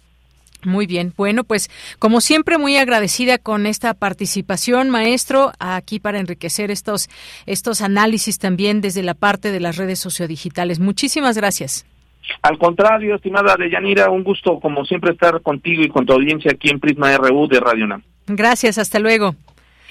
[0.64, 6.70] Muy bien, bueno, pues como siempre muy agradecida con esta participación, maestro, aquí para enriquecer
[6.70, 7.08] estos
[7.46, 10.80] estos análisis también desde la parte de las redes sociodigitales.
[10.80, 11.86] Muchísimas gracias.
[12.42, 16.70] Al contrario, estimada Deyanira, un gusto como siempre estar contigo y con tu audiencia aquí
[16.70, 18.02] en Prisma RU de Radio NAM.
[18.26, 19.34] Gracias, hasta luego.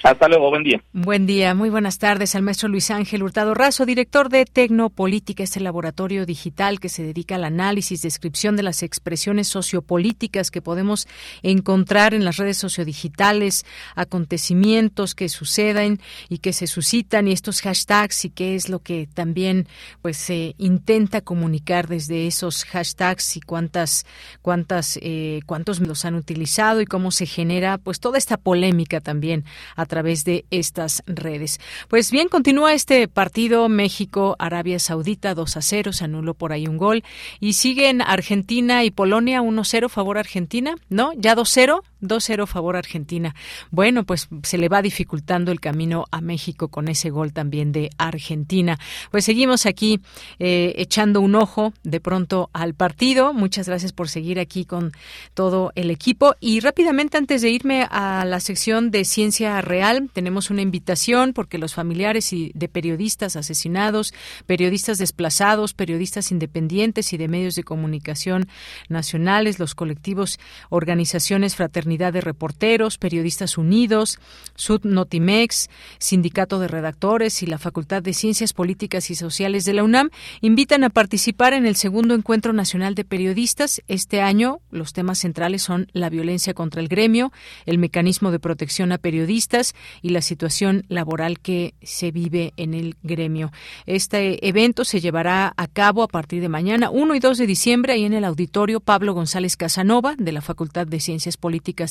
[0.04, 0.82] Hasta luego, buen día.
[0.92, 5.60] Buen día, muy buenas tardes al maestro Luis Ángel Hurtado Razo, director de Tecnopolítica, este
[5.60, 11.08] laboratorio digital que se dedica al análisis, descripción de las expresiones sociopolíticas que podemos
[11.42, 13.64] encontrar en las redes sociodigitales,
[13.94, 15.98] acontecimientos que suceden
[16.28, 19.66] y que se suscitan y estos hashtags y qué es lo que también
[20.02, 24.04] pues se intenta comunicar desde esos hashtags y cuántas
[24.42, 29.46] cuántas eh, cuántos los han utilizado y cómo se genera pues toda esta polémica también
[29.76, 31.60] a través de estas redes.
[31.86, 36.78] Pues bien, continúa este partido México-Arabia Saudita 2 a 0, se anuló por ahí un
[36.78, 37.04] gol
[37.38, 41.12] y siguen Argentina y Polonia 1-0 favor Argentina, ¿no?
[41.14, 43.34] Ya 2-0 2-0 favor Argentina.
[43.70, 47.90] Bueno, pues se le va dificultando el camino a México con ese gol también de
[47.98, 48.78] Argentina.
[49.10, 50.00] Pues seguimos aquí
[50.38, 53.32] eh, echando un ojo de pronto al partido.
[53.32, 54.92] Muchas gracias por seguir aquí con
[55.34, 56.34] todo el equipo.
[56.40, 61.58] Y rápidamente, antes de irme a la sección de ciencia real, tenemos una invitación porque
[61.58, 64.14] los familiares y de periodistas asesinados,
[64.46, 68.48] periodistas desplazados, periodistas independientes y de medios de comunicación
[68.88, 70.38] nacionales, los colectivos,
[70.70, 74.18] organizaciones, fraternidades, Comunidad de Reporteros, Periodistas Unidos,
[74.56, 79.84] Sud Notimex, Sindicato de Redactores y la Facultad de Ciencias Políticas y Sociales de la
[79.84, 80.10] UNAM
[80.40, 83.80] invitan a participar en el segundo Encuentro Nacional de Periodistas.
[83.86, 87.30] Este año los temas centrales son la violencia contra el gremio,
[87.64, 89.72] el mecanismo de protección a periodistas
[90.02, 93.52] y la situación laboral que se vive en el gremio.
[93.86, 97.92] Este evento se llevará a cabo a partir de mañana, 1 y 2 de diciembre,
[97.92, 101.83] ahí en el auditorio Pablo González Casanova de la Facultad de Ciencias Políticas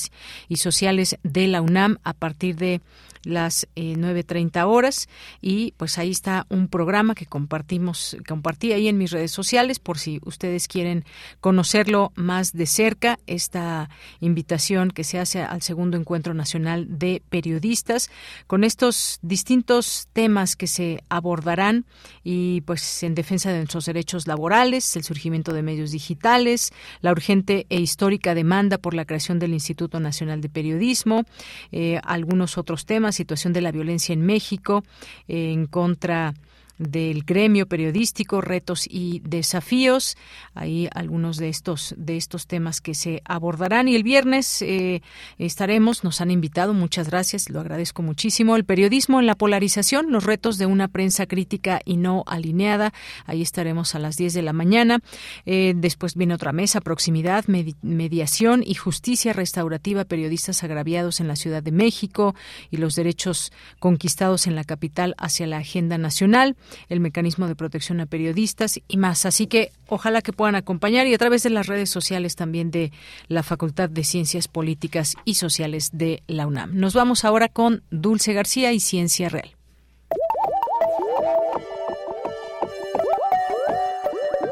[0.48, 2.82] y Sociales de la UNAM a partir de
[3.24, 5.08] las eh, 9.30 horas.
[5.42, 9.98] Y pues ahí está un programa que compartimos, compartí ahí en mis redes sociales por
[9.98, 11.06] si ustedes quieren
[11.40, 13.90] conocerlo más de cerca, esta
[14.20, 18.10] invitación que se hace al segundo encuentro nacional de periodistas.
[18.48, 21.86] Con estos distintos temas que se abordarán
[22.24, 26.72] y pues en defensa de nuestros derechos laborales, el surgimiento de medios digitales,
[27.02, 31.26] la urgente e histórica demanda por la creación del Instituto Nacional de Periodismo,
[31.72, 34.84] eh, algunos otros temas, situación de la violencia en México,
[35.28, 36.34] en contra
[36.78, 40.18] del gremio periodístico, retos y desafíos.
[40.54, 45.02] Hay algunos de estos de estos temas que se abordarán y el viernes eh,
[45.38, 46.04] estaremos.
[46.04, 48.56] Nos han invitado, muchas gracias, lo agradezco muchísimo.
[48.56, 52.94] El periodismo en la polarización, los retos de una prensa crítica y no alineada.
[53.26, 55.00] Ahí estaremos a las 10 de la mañana.
[55.46, 61.62] Eh, después viene otra mesa, proximidad, mediación y justicia restaurativa, periodistas agraviados en la Ciudad
[61.62, 62.36] de México
[62.72, 66.56] y los derechos conquistados en la capital hacia la agenda nacional
[66.90, 69.26] el mecanismo de protección a periodistas y más.
[69.26, 72.92] Así que ojalá que puedan acompañar y a través de las redes sociales también de
[73.28, 76.76] la Facultad de Ciencias Políticas y Sociales de la UNAM.
[76.76, 79.56] Nos vamos ahora con Dulce García y Ciencia Real.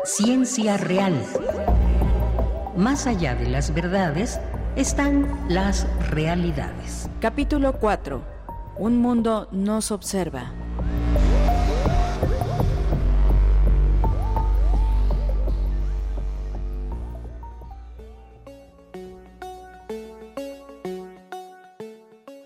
[0.04, 1.14] Ciencia Real.
[2.76, 4.40] Más allá de las verdades
[4.76, 7.10] están las realidades.
[7.20, 8.24] Capítulo 4.
[8.78, 10.52] Un mundo nos observa.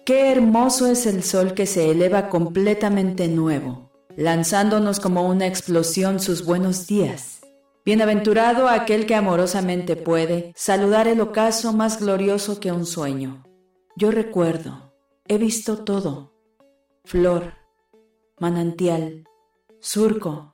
[0.06, 6.46] Qué hermoso es el sol que se eleva completamente nuevo, lanzándonos como una explosión sus
[6.46, 7.42] buenos días.
[7.84, 13.42] Bienaventurado aquel que amorosamente puede saludar el ocaso más glorioso que un sueño.
[13.96, 14.94] Yo recuerdo,
[15.28, 16.36] he visto todo,
[17.04, 17.56] flor,
[18.40, 19.24] manantial,
[19.80, 20.54] surco,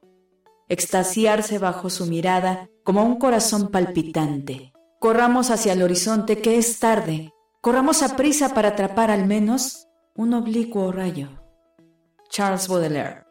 [0.69, 4.71] extasiarse bajo su mirada como un corazón palpitante.
[5.01, 10.33] Corramos hacia el horizonte que es tarde, Corramos a prisa para atrapar al menos un
[10.33, 11.29] oblicuo rayo.
[12.27, 13.23] Charles Baudelaire.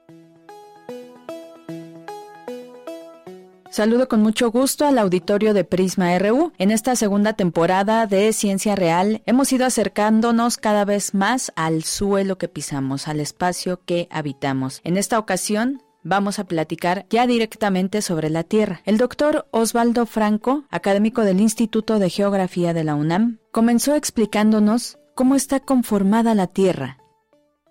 [3.73, 6.52] Saludo con mucho gusto al auditorio de Prisma RU.
[6.59, 12.39] En esta segunda temporada de Ciencia Real hemos ido acercándonos cada vez más al suelo
[12.39, 14.81] que pisamos, al espacio que habitamos.
[14.85, 18.81] En esta ocasión vamos a platicar ya directamente sobre la Tierra.
[18.85, 25.35] El doctor Osvaldo Franco, académico del Instituto de Geografía de la UNAM, comenzó explicándonos cómo
[25.35, 26.98] está conformada la Tierra.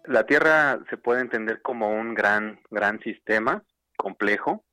[0.06, 3.64] La Tierra se puede entender como un gran, gran sistema
[3.98, 4.64] complejo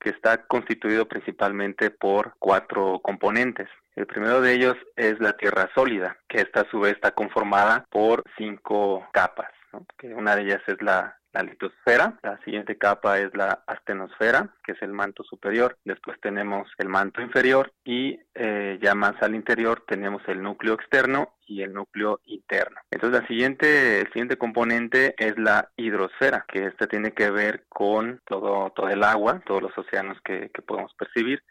[0.00, 3.68] que está constituido principalmente por cuatro componentes.
[3.94, 7.86] El primero de ellos es la Tierra sólida, que esta a su vez está conformada
[7.90, 9.50] por cinco capas.
[9.98, 14.72] Que una de ellas es la la litosfera, la siguiente capa es la astenosfera, que
[14.72, 19.84] es el manto superior, después tenemos el manto inferior y eh, ya más al interior
[19.86, 22.80] tenemos el núcleo externo y el núcleo interno.
[22.90, 28.22] Entonces la siguiente, el siguiente componente es la hidrosfera, que esta tiene que ver con
[28.26, 31.42] todo, todo el agua, todos los océanos que, podemos percibir,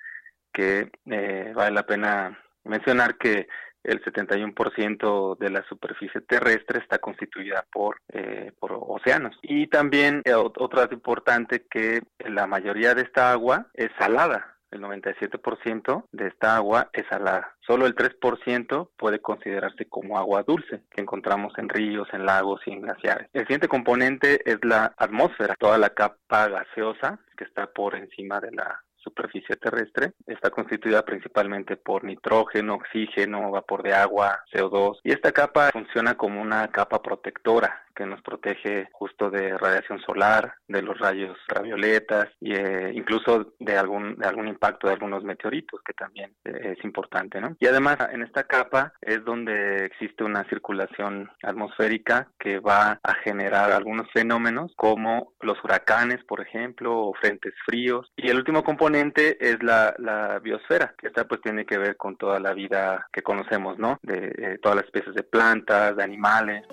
[0.51, 3.47] que eh, vale la pena mencionar que
[3.85, 9.37] el 71% de la superficie terrestre está constituida por, eh, por océanos.
[9.41, 14.55] Y también eh, otra importante que la mayoría de esta agua es salada.
[14.71, 17.55] El 97% de esta agua es salada.
[17.65, 22.71] Solo el 3% puede considerarse como agua dulce, que encontramos en ríos, en lagos y
[22.71, 23.29] en glaciares.
[23.31, 28.51] El siguiente componente es la atmósfera, toda la capa gaseosa que está por encima de
[28.51, 35.31] la superficie terrestre está constituida principalmente por nitrógeno, oxígeno, vapor de agua, CO2 y esta
[35.31, 40.97] capa funciona como una capa protectora que nos protege justo de radiación solar, de los
[40.99, 46.75] rayos ultravioletas e incluso de algún de algún impacto de algunos meteoritos que también eh,
[46.77, 47.55] es importante, ¿no?
[47.59, 53.71] Y además en esta capa es donde existe una circulación atmosférica que va a generar
[53.71, 58.11] algunos fenómenos como los huracanes, por ejemplo, o frentes fríos.
[58.15, 62.17] Y el último componente es la, la biosfera, que esta pues tiene que ver con
[62.17, 63.99] toda la vida que conocemos, ¿no?
[64.01, 66.65] De eh, todas las especies de plantas, de animales.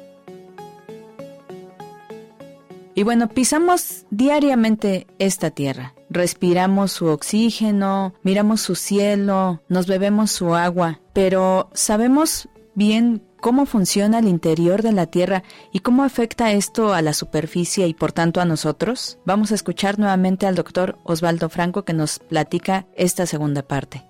[2.94, 5.94] Y bueno, pisamos diariamente esta tierra.
[6.10, 14.18] Respiramos su oxígeno, miramos su cielo, nos bebemos su agua, pero ¿sabemos bien cómo funciona
[14.18, 15.42] el interior de la Tierra
[15.72, 19.18] y cómo afecta esto a la superficie y por tanto a nosotros?
[19.24, 24.04] Vamos a escuchar nuevamente al doctor Osvaldo Franco que nos platica esta segunda parte.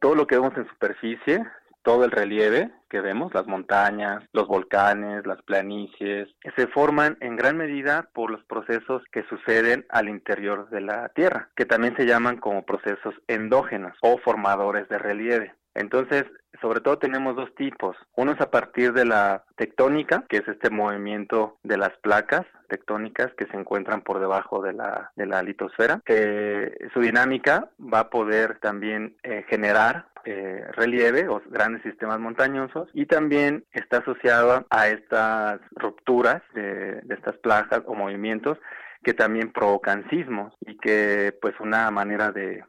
[0.00, 1.44] Todo lo que vemos en superficie
[1.82, 7.56] todo el relieve que vemos, las montañas, los volcanes, las planicies, se forman en gran
[7.56, 12.38] medida por los procesos que suceden al interior de la Tierra, que también se llaman
[12.38, 15.54] como procesos endógenos o formadores de relieve.
[15.74, 16.24] Entonces,
[16.60, 17.96] sobre todo tenemos dos tipos.
[18.16, 23.32] Uno es a partir de la tectónica, que es este movimiento de las placas tectónicas
[23.36, 26.02] que se encuentran por debajo de la, de la litosfera,
[26.94, 33.06] su dinámica va a poder también eh, generar eh, relieve o grandes sistemas montañosos y
[33.06, 38.58] también está asociada a estas rupturas de, estas placas o movimientos
[39.02, 42.62] que también provocan sismos y que pues una manera de,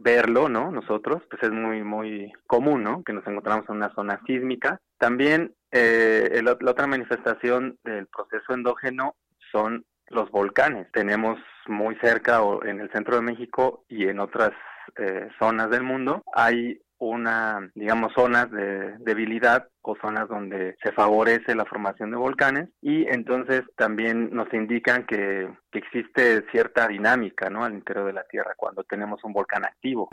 [0.00, 0.70] verlo, ¿no?
[0.70, 3.02] Nosotros, pues es muy, muy común, ¿no?
[3.02, 4.80] Que nos encontramos en una zona sísmica.
[4.98, 9.14] También eh, la otra manifestación del proceso endógeno
[9.52, 10.90] son los volcanes.
[10.92, 14.50] Tenemos muy cerca o en el centro de México y en otras
[14.96, 21.54] eh, zonas del mundo hay una, digamos, zonas de debilidad o zonas donde se favorece
[21.54, 27.64] la formación de volcanes y entonces también nos indican que, que existe cierta dinámica ¿no?
[27.64, 30.10] al interior de la Tierra cuando tenemos un volcán activo.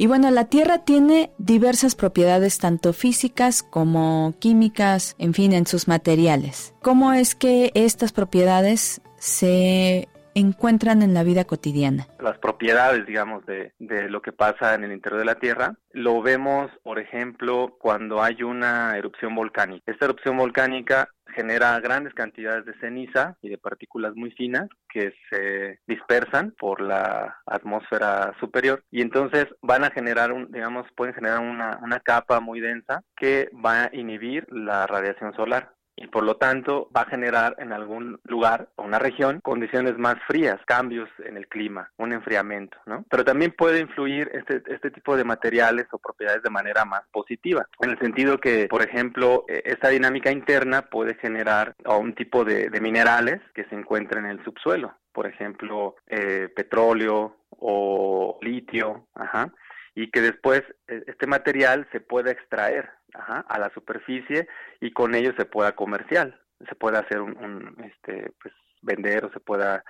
[0.00, 5.88] Y bueno, la Tierra tiene diversas propiedades tanto físicas como químicas, en fin, en sus
[5.88, 6.72] materiales.
[6.82, 10.08] ¿Cómo es que estas propiedades se
[10.38, 12.06] encuentran en la vida cotidiana?
[12.20, 16.70] Las propiedades, digamos, de, lo que pasa en el interior de la Tierra, lo vemos,
[16.82, 19.90] por ejemplo, cuando hay una erupción volcánica.
[19.90, 25.78] Esta erupción volcánica genera grandes cantidades de ceniza y de partículas muy finas que se
[25.86, 31.78] dispersan por la atmósfera superior y entonces van a generar, un, digamos, pueden generar una,
[31.82, 36.88] una capa muy densa que va a inhibir la radiación solar y por lo tanto
[36.96, 41.48] va a generar en algún lugar o una región condiciones más frías, cambios en el
[41.48, 43.04] clima, un enfriamiento, ¿no?
[43.10, 47.66] Pero también puede influir este, este tipo de materiales o propiedades de manera más positiva,
[47.80, 52.68] en el sentido que, por ejemplo, e, esta dinámica interna puede generar un tipo de,
[52.80, 59.52] minerales que se encuentran en el subsuelo, por ejemplo, eh, petróleo o litio, ajá,
[59.98, 64.46] y que después e, este material se pueda extraer a la superficie
[64.80, 66.38] y con ello se pueda comercial,
[66.68, 69.82] se pueda hacer un, este, pues, vender o se pueda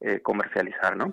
[0.00, 1.12] eh, comercializar, ¿no?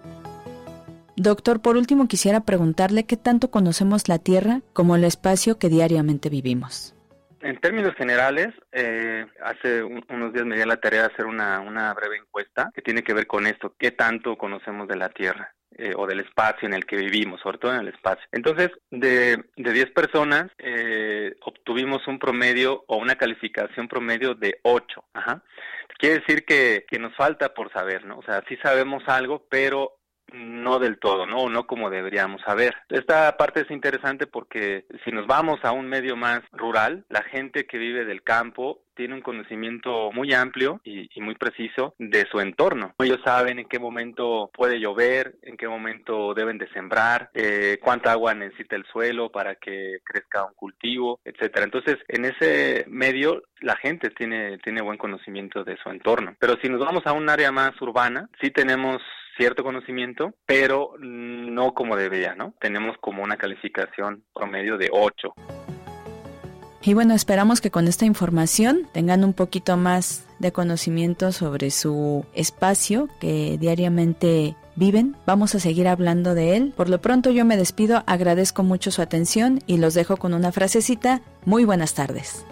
[1.16, 6.30] Doctor, por último quisiera preguntarle qué tanto conocemos la Tierra como el espacio que diariamente
[6.30, 6.96] vivimos.
[7.42, 11.92] En términos generales, eh, hace unos días me di la tarea de hacer una, una
[11.94, 15.56] breve encuesta que tiene que ver con esto, qué tanto conocemos de la Tierra.
[15.76, 18.24] Eh, o del espacio en el que vivimos, sobre todo en el espacio.
[18.32, 25.04] Entonces, de, de 10 personas, eh, obtuvimos un promedio o una calificación promedio de 8.
[25.14, 25.42] Ajá.
[25.98, 28.20] Quiere decir que, que nos falta por saber, ¿no?
[28.20, 29.98] O sea, sí sabemos algo, pero
[30.32, 31.50] no del todo, ¿no?
[31.50, 32.76] No como deberíamos saber.
[32.90, 37.66] Esta parte es interesante porque si nos vamos a un medio más rural, la gente
[37.66, 42.94] que vive del campo tiene un conocimiento muy amplio y, muy preciso de su entorno.
[43.00, 48.12] Ellos saben en qué momento puede llover, en qué momento deben de sembrar, eh, cuánta
[48.12, 51.64] agua necesita el suelo para que crezca un cultivo, etcétera.
[51.64, 56.36] Entonces, en ese medio la gente tiene tiene buen conocimiento de su entorno.
[56.40, 59.02] Pero si nos vamos a un área más urbana, sí tenemos
[59.38, 62.54] cierto conocimiento, pero no como debería, ¿no?
[62.60, 65.34] Tenemos como una calificación promedio de 8.
[66.86, 72.26] Y bueno, esperamos que con esta información tengan un poquito más de conocimiento sobre su
[72.34, 75.16] espacio que diariamente viven.
[75.26, 76.74] Vamos a seguir hablando de él.
[76.76, 80.52] Por lo pronto yo me despido, agradezco mucho su atención y los dejo con una
[80.52, 81.22] frasecita.
[81.46, 82.46] Muy buenas tardes.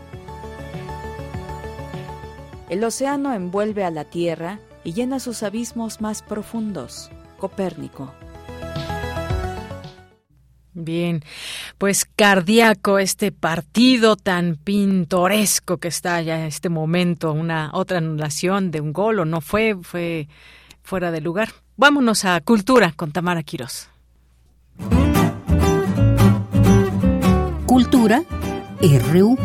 [2.69, 7.11] El océano envuelve a la Tierra y llena sus abismos más profundos.
[7.37, 8.13] Copérnico.
[10.73, 11.21] Bien,
[11.77, 18.71] pues cardíaco este partido tan pintoresco que está ya en este momento, una otra anulación
[18.71, 20.29] de un gol o no fue, fue
[20.81, 21.49] fuera de lugar.
[21.75, 23.89] Vámonos a Cultura con Tamara Quirós.
[27.65, 28.23] Cultura
[28.81, 29.37] RU.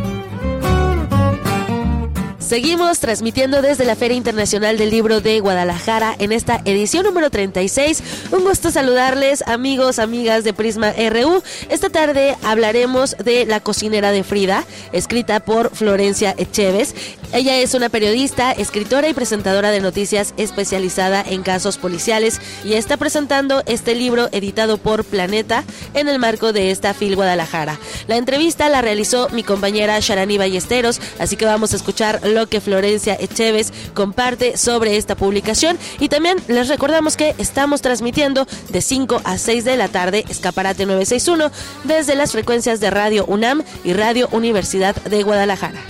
[2.47, 8.01] Seguimos transmitiendo desde la Feria Internacional del Libro de Guadalajara en esta edición número 36.
[8.31, 11.43] Un gusto saludarles, amigos, amigas de Prisma RU.
[11.71, 16.95] Esta tarde hablaremos de La cocinera de Frida, escrita por Florencia Echeves.
[17.33, 22.97] Ella es una periodista, escritora y presentadora de noticias especializada en casos policiales y está
[22.97, 25.65] presentando este libro editado por Planeta
[25.95, 27.81] en el marco de esta FIL Guadalajara.
[28.07, 32.61] La entrevista la realizó mi compañera Sharani Ballesteros, así que vamos a escuchar lo que
[32.61, 35.79] Florencia Echeves comparte sobre esta publicación.
[35.99, 40.87] Y también les recordamos que estamos transmitiendo de 5 a 6 de la tarde Escaparate
[40.87, 41.51] 961
[41.85, 45.81] desde las frecuencias de Radio UNAM y Radio Universidad de Guadalajara.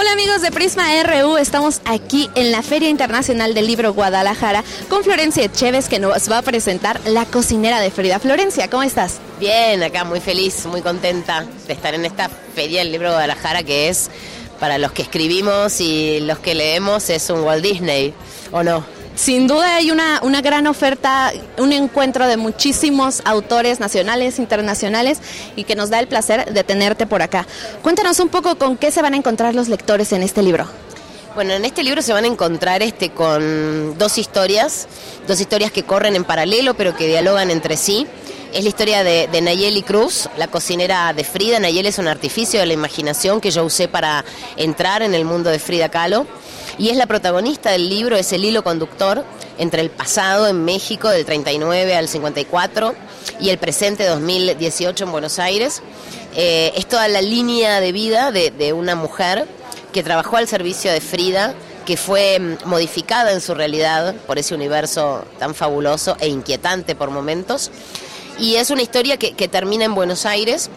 [0.00, 5.02] Hola amigos de Prisma RU, estamos aquí en la Feria Internacional del Libro Guadalajara con
[5.02, 8.20] Florencia Echeves que nos va a presentar La cocinera de Frida.
[8.20, 9.18] Florencia, ¿cómo estás?
[9.40, 13.88] Bien, acá muy feliz, muy contenta de estar en esta Feria del Libro Guadalajara que
[13.88, 14.08] es
[14.58, 18.14] para los que escribimos y los que leemos es un Walt Disney,
[18.52, 18.84] ¿o no?
[19.18, 25.18] Sin duda hay una, una gran oferta, un encuentro de muchísimos autores nacionales, internacionales
[25.56, 27.44] y que nos da el placer de tenerte por acá.
[27.82, 30.68] Cuéntanos un poco con qué se van a encontrar los lectores en este libro.
[31.34, 34.86] Bueno, en este libro se van a encontrar este, con dos historias,
[35.26, 38.06] dos historias que corren en paralelo pero que dialogan entre sí.
[38.52, 41.60] Es la historia de, Nayeli Cruz, la cocinera de Frida.
[41.60, 44.24] Nayeli es un artificio de la imaginación que yo usé para
[44.56, 46.26] entrar en el mundo de Frida Kahlo.
[46.78, 49.22] Y es la protagonista del libro, es el hilo conductor
[49.58, 52.94] entre el pasado en México del 39 al 54
[53.40, 55.82] y el presente 2018 en Buenos Aires.
[56.34, 59.46] Eh, es toda la línea de vida de, de una mujer
[59.92, 61.54] que trabajó al servicio de Frida,
[61.84, 67.10] que fue mm, modificada en su realidad por ese universo tan fabuloso e inquietante por
[67.10, 67.70] momentos.
[68.38, 70.70] Y es una historia que, que termina en Buenos Aires,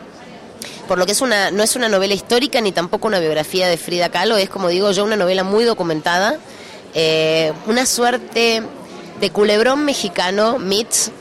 [0.87, 3.77] por lo que es una, no es una novela histórica ni tampoco una biografía de
[3.77, 6.37] Frida Kahlo, es como digo yo, una novela muy documentada,
[6.93, 8.63] eh, una suerte
[9.19, 11.11] de culebrón mexicano meets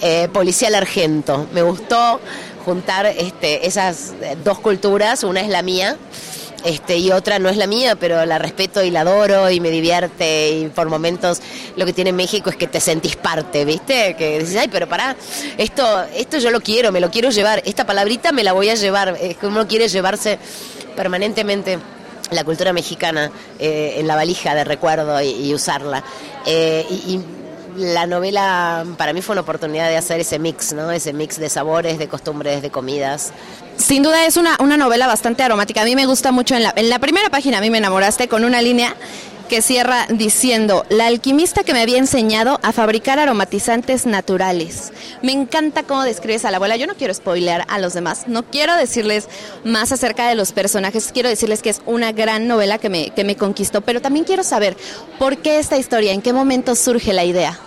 [0.00, 1.46] eh, policial argento.
[1.52, 2.18] Me gustó
[2.64, 5.96] juntar este, esas dos culturas, una es la mía,
[6.64, 9.70] este, y otra no es la mía, pero la respeto y la adoro y me
[9.70, 11.40] divierte y por momentos
[11.76, 14.14] lo que tiene México es que te sentís parte, ¿viste?
[14.16, 15.16] Que dices, ay, pero pará,
[15.56, 18.74] esto, esto yo lo quiero, me lo quiero llevar, esta palabrita me la voy a
[18.74, 20.38] llevar, es que uno quiere llevarse
[20.96, 21.78] permanentemente
[22.30, 26.04] la cultura mexicana eh, en la valija de recuerdo y, usarla.
[26.46, 27.20] Eh, y
[27.76, 30.90] la novela para mí fue una oportunidad de hacer ese mix, ¿no?
[30.90, 33.32] Ese mix de sabores, de costumbres, de comidas.
[33.76, 35.82] Sin duda es una, una novela bastante aromática.
[35.82, 38.28] A mí me gusta mucho en la, en la primera página, a mí me enamoraste
[38.28, 38.94] con una línea
[39.50, 44.92] que cierra diciendo, la alquimista que me había enseñado a fabricar aromatizantes naturales.
[45.22, 46.76] Me encanta cómo describes a la abuela.
[46.76, 49.28] Yo no quiero spoilear a los demás, no quiero decirles
[49.64, 53.24] más acerca de los personajes, quiero decirles que es una gran novela que me, que
[53.24, 54.76] me conquistó, pero también quiero saber
[55.18, 57.58] por qué esta historia, en qué momento surge la idea.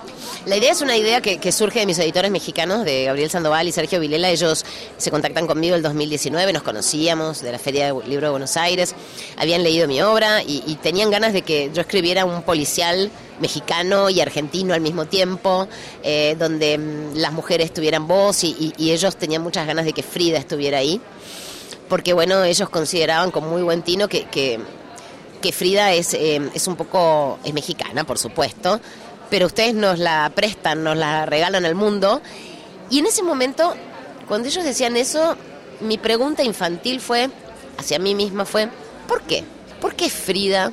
[0.46, 3.66] La idea es una idea que, que, surge de mis editores mexicanos, de Gabriel Sandoval
[3.66, 4.30] y Sergio Vilela.
[4.30, 4.66] Ellos
[4.98, 8.94] se contactan conmigo el 2019, nos conocíamos de la Feria del Libro de Buenos Aires,
[9.38, 13.10] habían leído mi obra y, tenían ganas de que yo escribiera un policial
[13.40, 15.70] mexicano y argentino al mismo tiempo,
[16.04, 19.94] eh, donde mm, las mujeres tuvieran voz y, y, y ellos tenían muchas ganas de
[19.94, 21.00] que Frida estuviera ahí,
[21.88, 24.60] porque bueno, ellos consideraban con muy buen tino que, que,
[25.42, 28.82] que Frida es, eh, es un poco, es mexicana, por supuesto,
[29.34, 32.22] pero ustedes nos la prestan, nos la regalan al mundo.
[32.92, 33.74] Y en ese momento,
[34.28, 35.36] cuando ellos decían eso,
[35.80, 37.32] mi pregunta infantil fue,
[37.80, 38.70] hacia mí misma fue,
[39.08, 39.44] ¿por qué?
[39.82, 40.72] ¿Por qué Frida,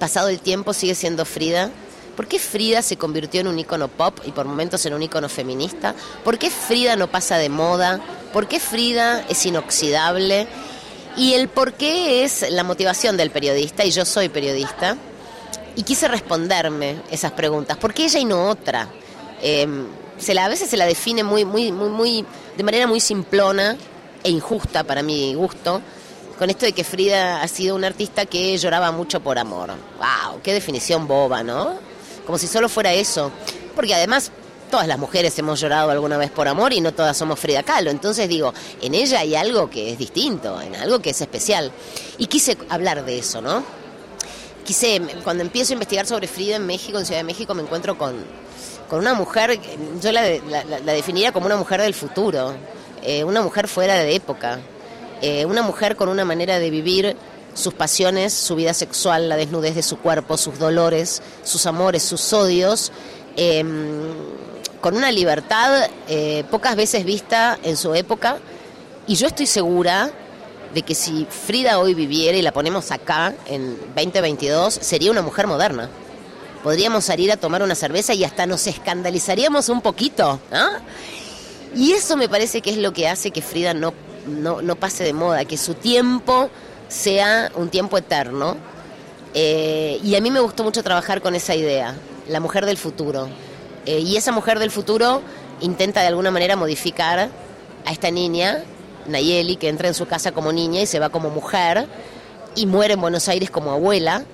[0.00, 1.70] pasado el tiempo, sigue siendo Frida?
[2.16, 5.28] ¿Por qué Frida se convirtió en un icono pop y por momentos en un icono
[5.28, 5.94] feminista?
[6.24, 8.00] ¿Por qué Frida no pasa de moda?
[8.32, 10.48] ¿Por qué Frida es inoxidable?
[11.16, 14.96] Y el por qué es la motivación del periodista, y yo soy periodista,
[15.76, 17.76] y quise responderme esas preguntas.
[17.76, 18.88] ¿Por qué ella y no otra?
[19.40, 19.66] Eh,
[20.18, 22.26] se la, a veces se la define muy, muy, muy, muy,
[22.56, 23.76] de manera muy simplona
[24.22, 25.80] e injusta para mi gusto,
[26.38, 29.70] con esto de que Frida ha sido una artista que lloraba mucho por amor.
[29.98, 30.40] ¡Wow!
[30.42, 31.74] ¡Qué definición boba, ¿no?
[32.26, 33.30] Como si solo fuera eso.
[33.74, 34.30] Porque además
[34.70, 37.90] todas las mujeres hemos llorado alguna vez por amor y no todas somos Frida Kahlo.
[37.90, 41.70] Entonces digo, en ella hay algo que es distinto, en algo que es especial.
[42.18, 43.81] Y quise hablar de eso, ¿no?
[44.64, 47.96] Quise, cuando empiezo a investigar sobre Frida en México, en Ciudad de México, me encuentro
[47.98, 48.16] con,
[48.88, 49.58] con una mujer,
[50.00, 52.54] yo la, la, definiría como una mujer del futuro,
[53.02, 54.58] eh, una mujer fuera de época,
[55.20, 57.16] eh, una mujer con una manera de vivir
[57.54, 62.32] sus pasiones, su vida sexual, la desnudez de su cuerpo, sus dolores, sus amores, sus
[62.32, 62.92] odios,
[63.36, 64.14] em,
[64.80, 68.38] con una libertad eh, pocas veces vista en su época.
[69.06, 70.10] Y yo estoy segura
[70.74, 75.46] de que si Frida hoy viviera y la ponemos acá en 2022, sería una mujer
[75.46, 75.88] moderna.
[76.62, 80.40] Podríamos salir a tomar una cerveza y hasta nos escandalizaríamos un poquito.
[81.74, 83.92] Y eso me parece que es lo que hace que Frida no,
[84.26, 86.50] no, pase de moda, que su tiempo
[86.88, 88.56] sea un tiempo eterno.
[89.34, 91.94] Eh, y a mí me gustó mucho trabajar con esa idea,
[92.28, 93.28] la mujer del futuro.
[93.86, 95.22] Eh, y esa mujer del futuro
[95.60, 97.28] intenta de alguna manera modificar
[97.84, 98.62] a esta niña
[99.06, 101.86] Nayeli, que entra en su casa como niña y se va como mujer
[102.54, 104.24] y muere en Buenos Aires como abuela.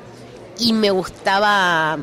[0.58, 1.98] Y me gustaba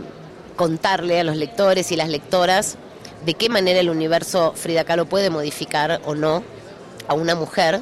[0.55, 2.77] contarle a los lectores y las lectoras
[3.25, 6.43] de qué manera el universo Frida Kahlo puede modificar o no
[7.07, 7.81] a una mujer.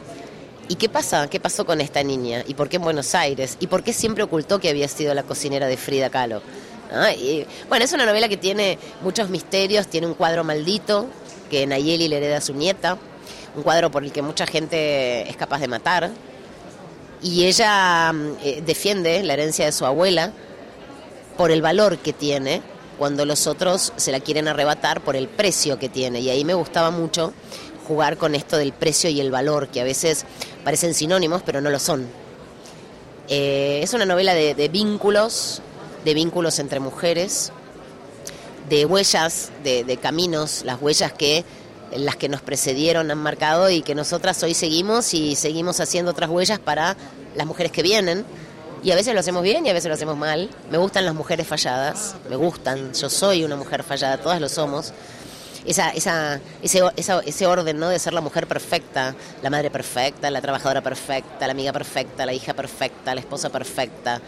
[0.69, 1.29] ¿Y qué pasa?
[1.29, 2.43] ¿Qué pasó con esta niña?
[2.47, 3.57] ¿Y por qué en Buenos Aires?
[3.59, 6.41] ¿Y por qué siempre ocultó que había sido la cocinera de Frida Kahlo?
[7.69, 11.07] bueno, es una novela que tiene muchos misterios, tiene un cuadro maldito
[11.49, 12.99] que Nayeli le hereda a su nieta,
[13.55, 16.11] un cuadro por el que mucha gente es capaz de matar.
[17.21, 20.31] Y ella mm, eh, defiende la herencia de su abuela
[21.37, 22.61] por el valor que tiene
[22.97, 26.19] cuando los otros se la quieren arrebatar por el precio que tiene.
[26.19, 27.33] Y ahí me gustaba mucho
[27.87, 30.25] jugar con esto del precio y el valor, que a veces
[30.63, 32.07] parecen sinónimos, pero no lo son.
[33.29, 35.61] Eh, es una novela de, vínculos,
[36.05, 37.51] de vínculos entre mujeres,
[38.69, 41.43] de huellas, de, de caminos, las huellas que
[41.97, 46.29] las que nos precedieron han marcado y que nosotras hoy seguimos y seguimos haciendo otras
[46.29, 46.95] huellas para
[47.35, 48.25] las mujeres que vienen.
[48.83, 50.49] Y a veces lo hacemos bien y a veces lo hacemos mal.
[50.69, 54.93] Me gustan las mujeres falladas, me gustan, yo soy una mujer fallada, todas lo somos.
[55.65, 57.87] Esa, esa, ese, ese orden ¿no?
[57.87, 62.33] de ser la mujer perfecta, la madre perfecta, la trabajadora perfecta, la amiga perfecta, la
[62.33, 64.19] hija perfecta, la esposa perfecta.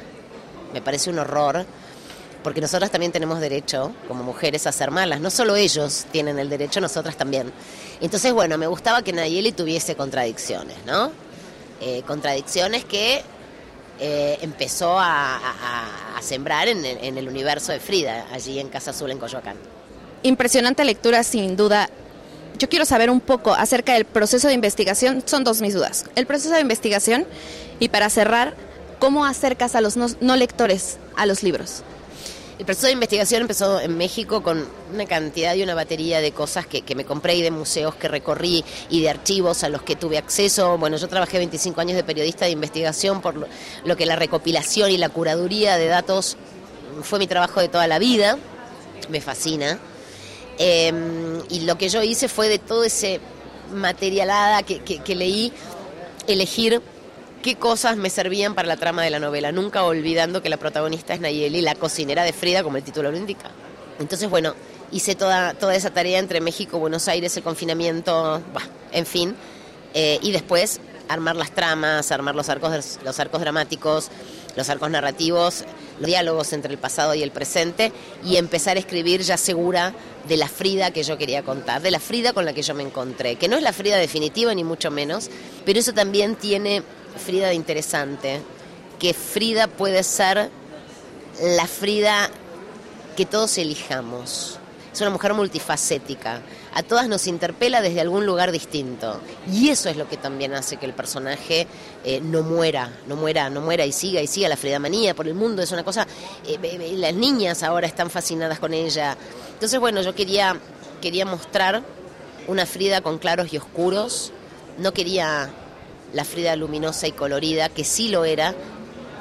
[0.74, 1.66] Me parece un horror
[2.46, 5.20] porque nosotras también tenemos derecho, como mujeres, a ser malas.
[5.20, 7.52] No solo ellos tienen el derecho, nosotras también.
[8.02, 11.12] Entonces, bueno, me gustaba que Nayeli tuviese contradicciones, ¿no?
[11.82, 13.24] Eh, contradicciones que
[14.00, 15.40] eh, empezó a,
[16.22, 19.58] sembrar en, el universo de Frida, allí en Casa Azul, en Coyoacán.
[20.22, 21.90] Impresionante lectura, sin duda.
[22.60, 25.24] Yo quiero saber un poco acerca del proceso de investigación.
[25.26, 26.06] Son dos mis dudas.
[26.14, 27.26] El proceso de investigación
[27.80, 28.54] y para cerrar,
[29.00, 31.82] ¿cómo acercas a los no lectores a los libros?
[32.58, 36.66] El proceso de investigación empezó en México con una cantidad y una batería de cosas
[36.66, 40.18] que, me compré y de museos que recorrí y de archivos a los que tuve
[40.18, 40.78] acceso.
[40.78, 43.36] Bueno, yo trabajé 25 años de periodista de investigación, por
[43.84, 46.38] lo, que la recopilación y la curaduría de datos
[47.04, 48.38] fue mi trabajo de toda la vida.
[49.10, 49.78] Me fascina.
[50.58, 53.20] Em, y lo que yo hice fue de todo ese
[53.74, 55.52] materialada que leí,
[56.26, 56.82] elegir
[57.46, 61.14] qué cosas me servían para la trama de la novela, nunca olvidando que la protagonista
[61.14, 63.52] es Nayeli, la cocinera de Frida, como el título lo indica.
[64.00, 64.56] Entonces, bueno,
[64.92, 68.42] hice toda, toda esa tarea entre México, Buenos Aires, el confinamiento,
[68.92, 69.36] en fin,
[69.94, 74.10] eh, y después armar las tramas, armar los arcos, los arcos dramáticos,
[74.56, 75.66] los arcos narrativos,
[76.00, 77.92] los diálogos entre el pasado y el presente,
[78.24, 79.94] y empezar a escribir ya segura
[80.28, 82.82] de la Frida que yo quería contar, de la Frida con la que yo me
[82.82, 85.30] encontré, que no es la Frida definitiva ni mucho menos,
[85.64, 86.82] pero eso también tiene
[87.18, 88.42] Frida de interesante,
[89.00, 90.50] que Frida puede ser
[91.42, 92.30] la Frida
[93.16, 94.60] que todos elijamos.
[94.94, 96.42] Es una mujer multifacética.
[96.74, 99.20] A todas nos interpela desde algún lugar distinto.
[99.52, 101.68] Y eso es lo que también hace que el personaje
[102.06, 105.28] eh, no muera, no muera, no muera y siga y siga la Frida manía por
[105.28, 105.62] el mundo.
[105.62, 106.08] Es una cosa.
[106.48, 109.18] Eh, las niñas ahora están fascinadas con ella.
[109.54, 110.58] Entonces, bueno, yo quería,
[111.02, 111.84] quería mostrar
[112.48, 114.32] una Frida con claros y oscuros.
[114.78, 115.50] No quería
[116.16, 118.56] la Frida luminosa y colorida, que sí lo era,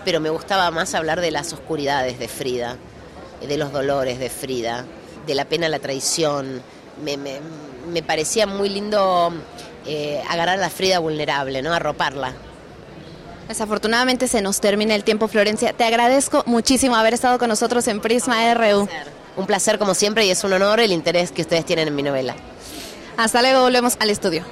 [0.04, 2.76] pero me gustaba más hablar de las oscuridades de Frida,
[3.46, 4.84] de los dolores de Frida,
[5.26, 6.62] de la pena, la traición.
[7.02, 9.32] Me, parecía muy lindo
[9.84, 11.74] eh, agarrar a la Frida vulnerable, ¿no?
[11.74, 12.32] Arroparla.
[13.48, 15.72] Desafortunadamente se nos termina el tiempo, Florencia.
[15.72, 18.88] Te agradezco muchísimo haber estado con nosotros en Prisma RU.
[19.36, 22.04] Un placer como siempre y es un honor el interés que ustedes tienen en mi
[22.04, 22.36] novela.
[23.16, 24.44] Hasta luego, volvemos al estudio.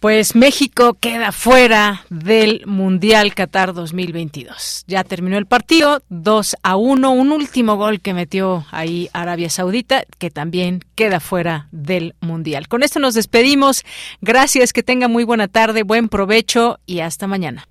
[0.00, 4.84] Pues México queda fuera del Mundial Qatar 2022.
[4.86, 10.04] Ya terminó el partido, 2 a 1, un último gol que metió ahí Arabia Saudita,
[10.18, 12.68] que también queda fuera del Mundial.
[12.68, 13.84] Con esto nos despedimos.
[14.20, 17.66] Gracias, que tenga muy buena tarde, buen provecho y hasta mañana.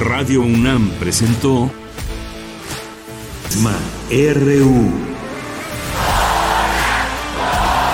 [0.00, 1.70] Radio UNAM presentó
[3.44, 3.78] Prisma
[4.10, 5.13] RU.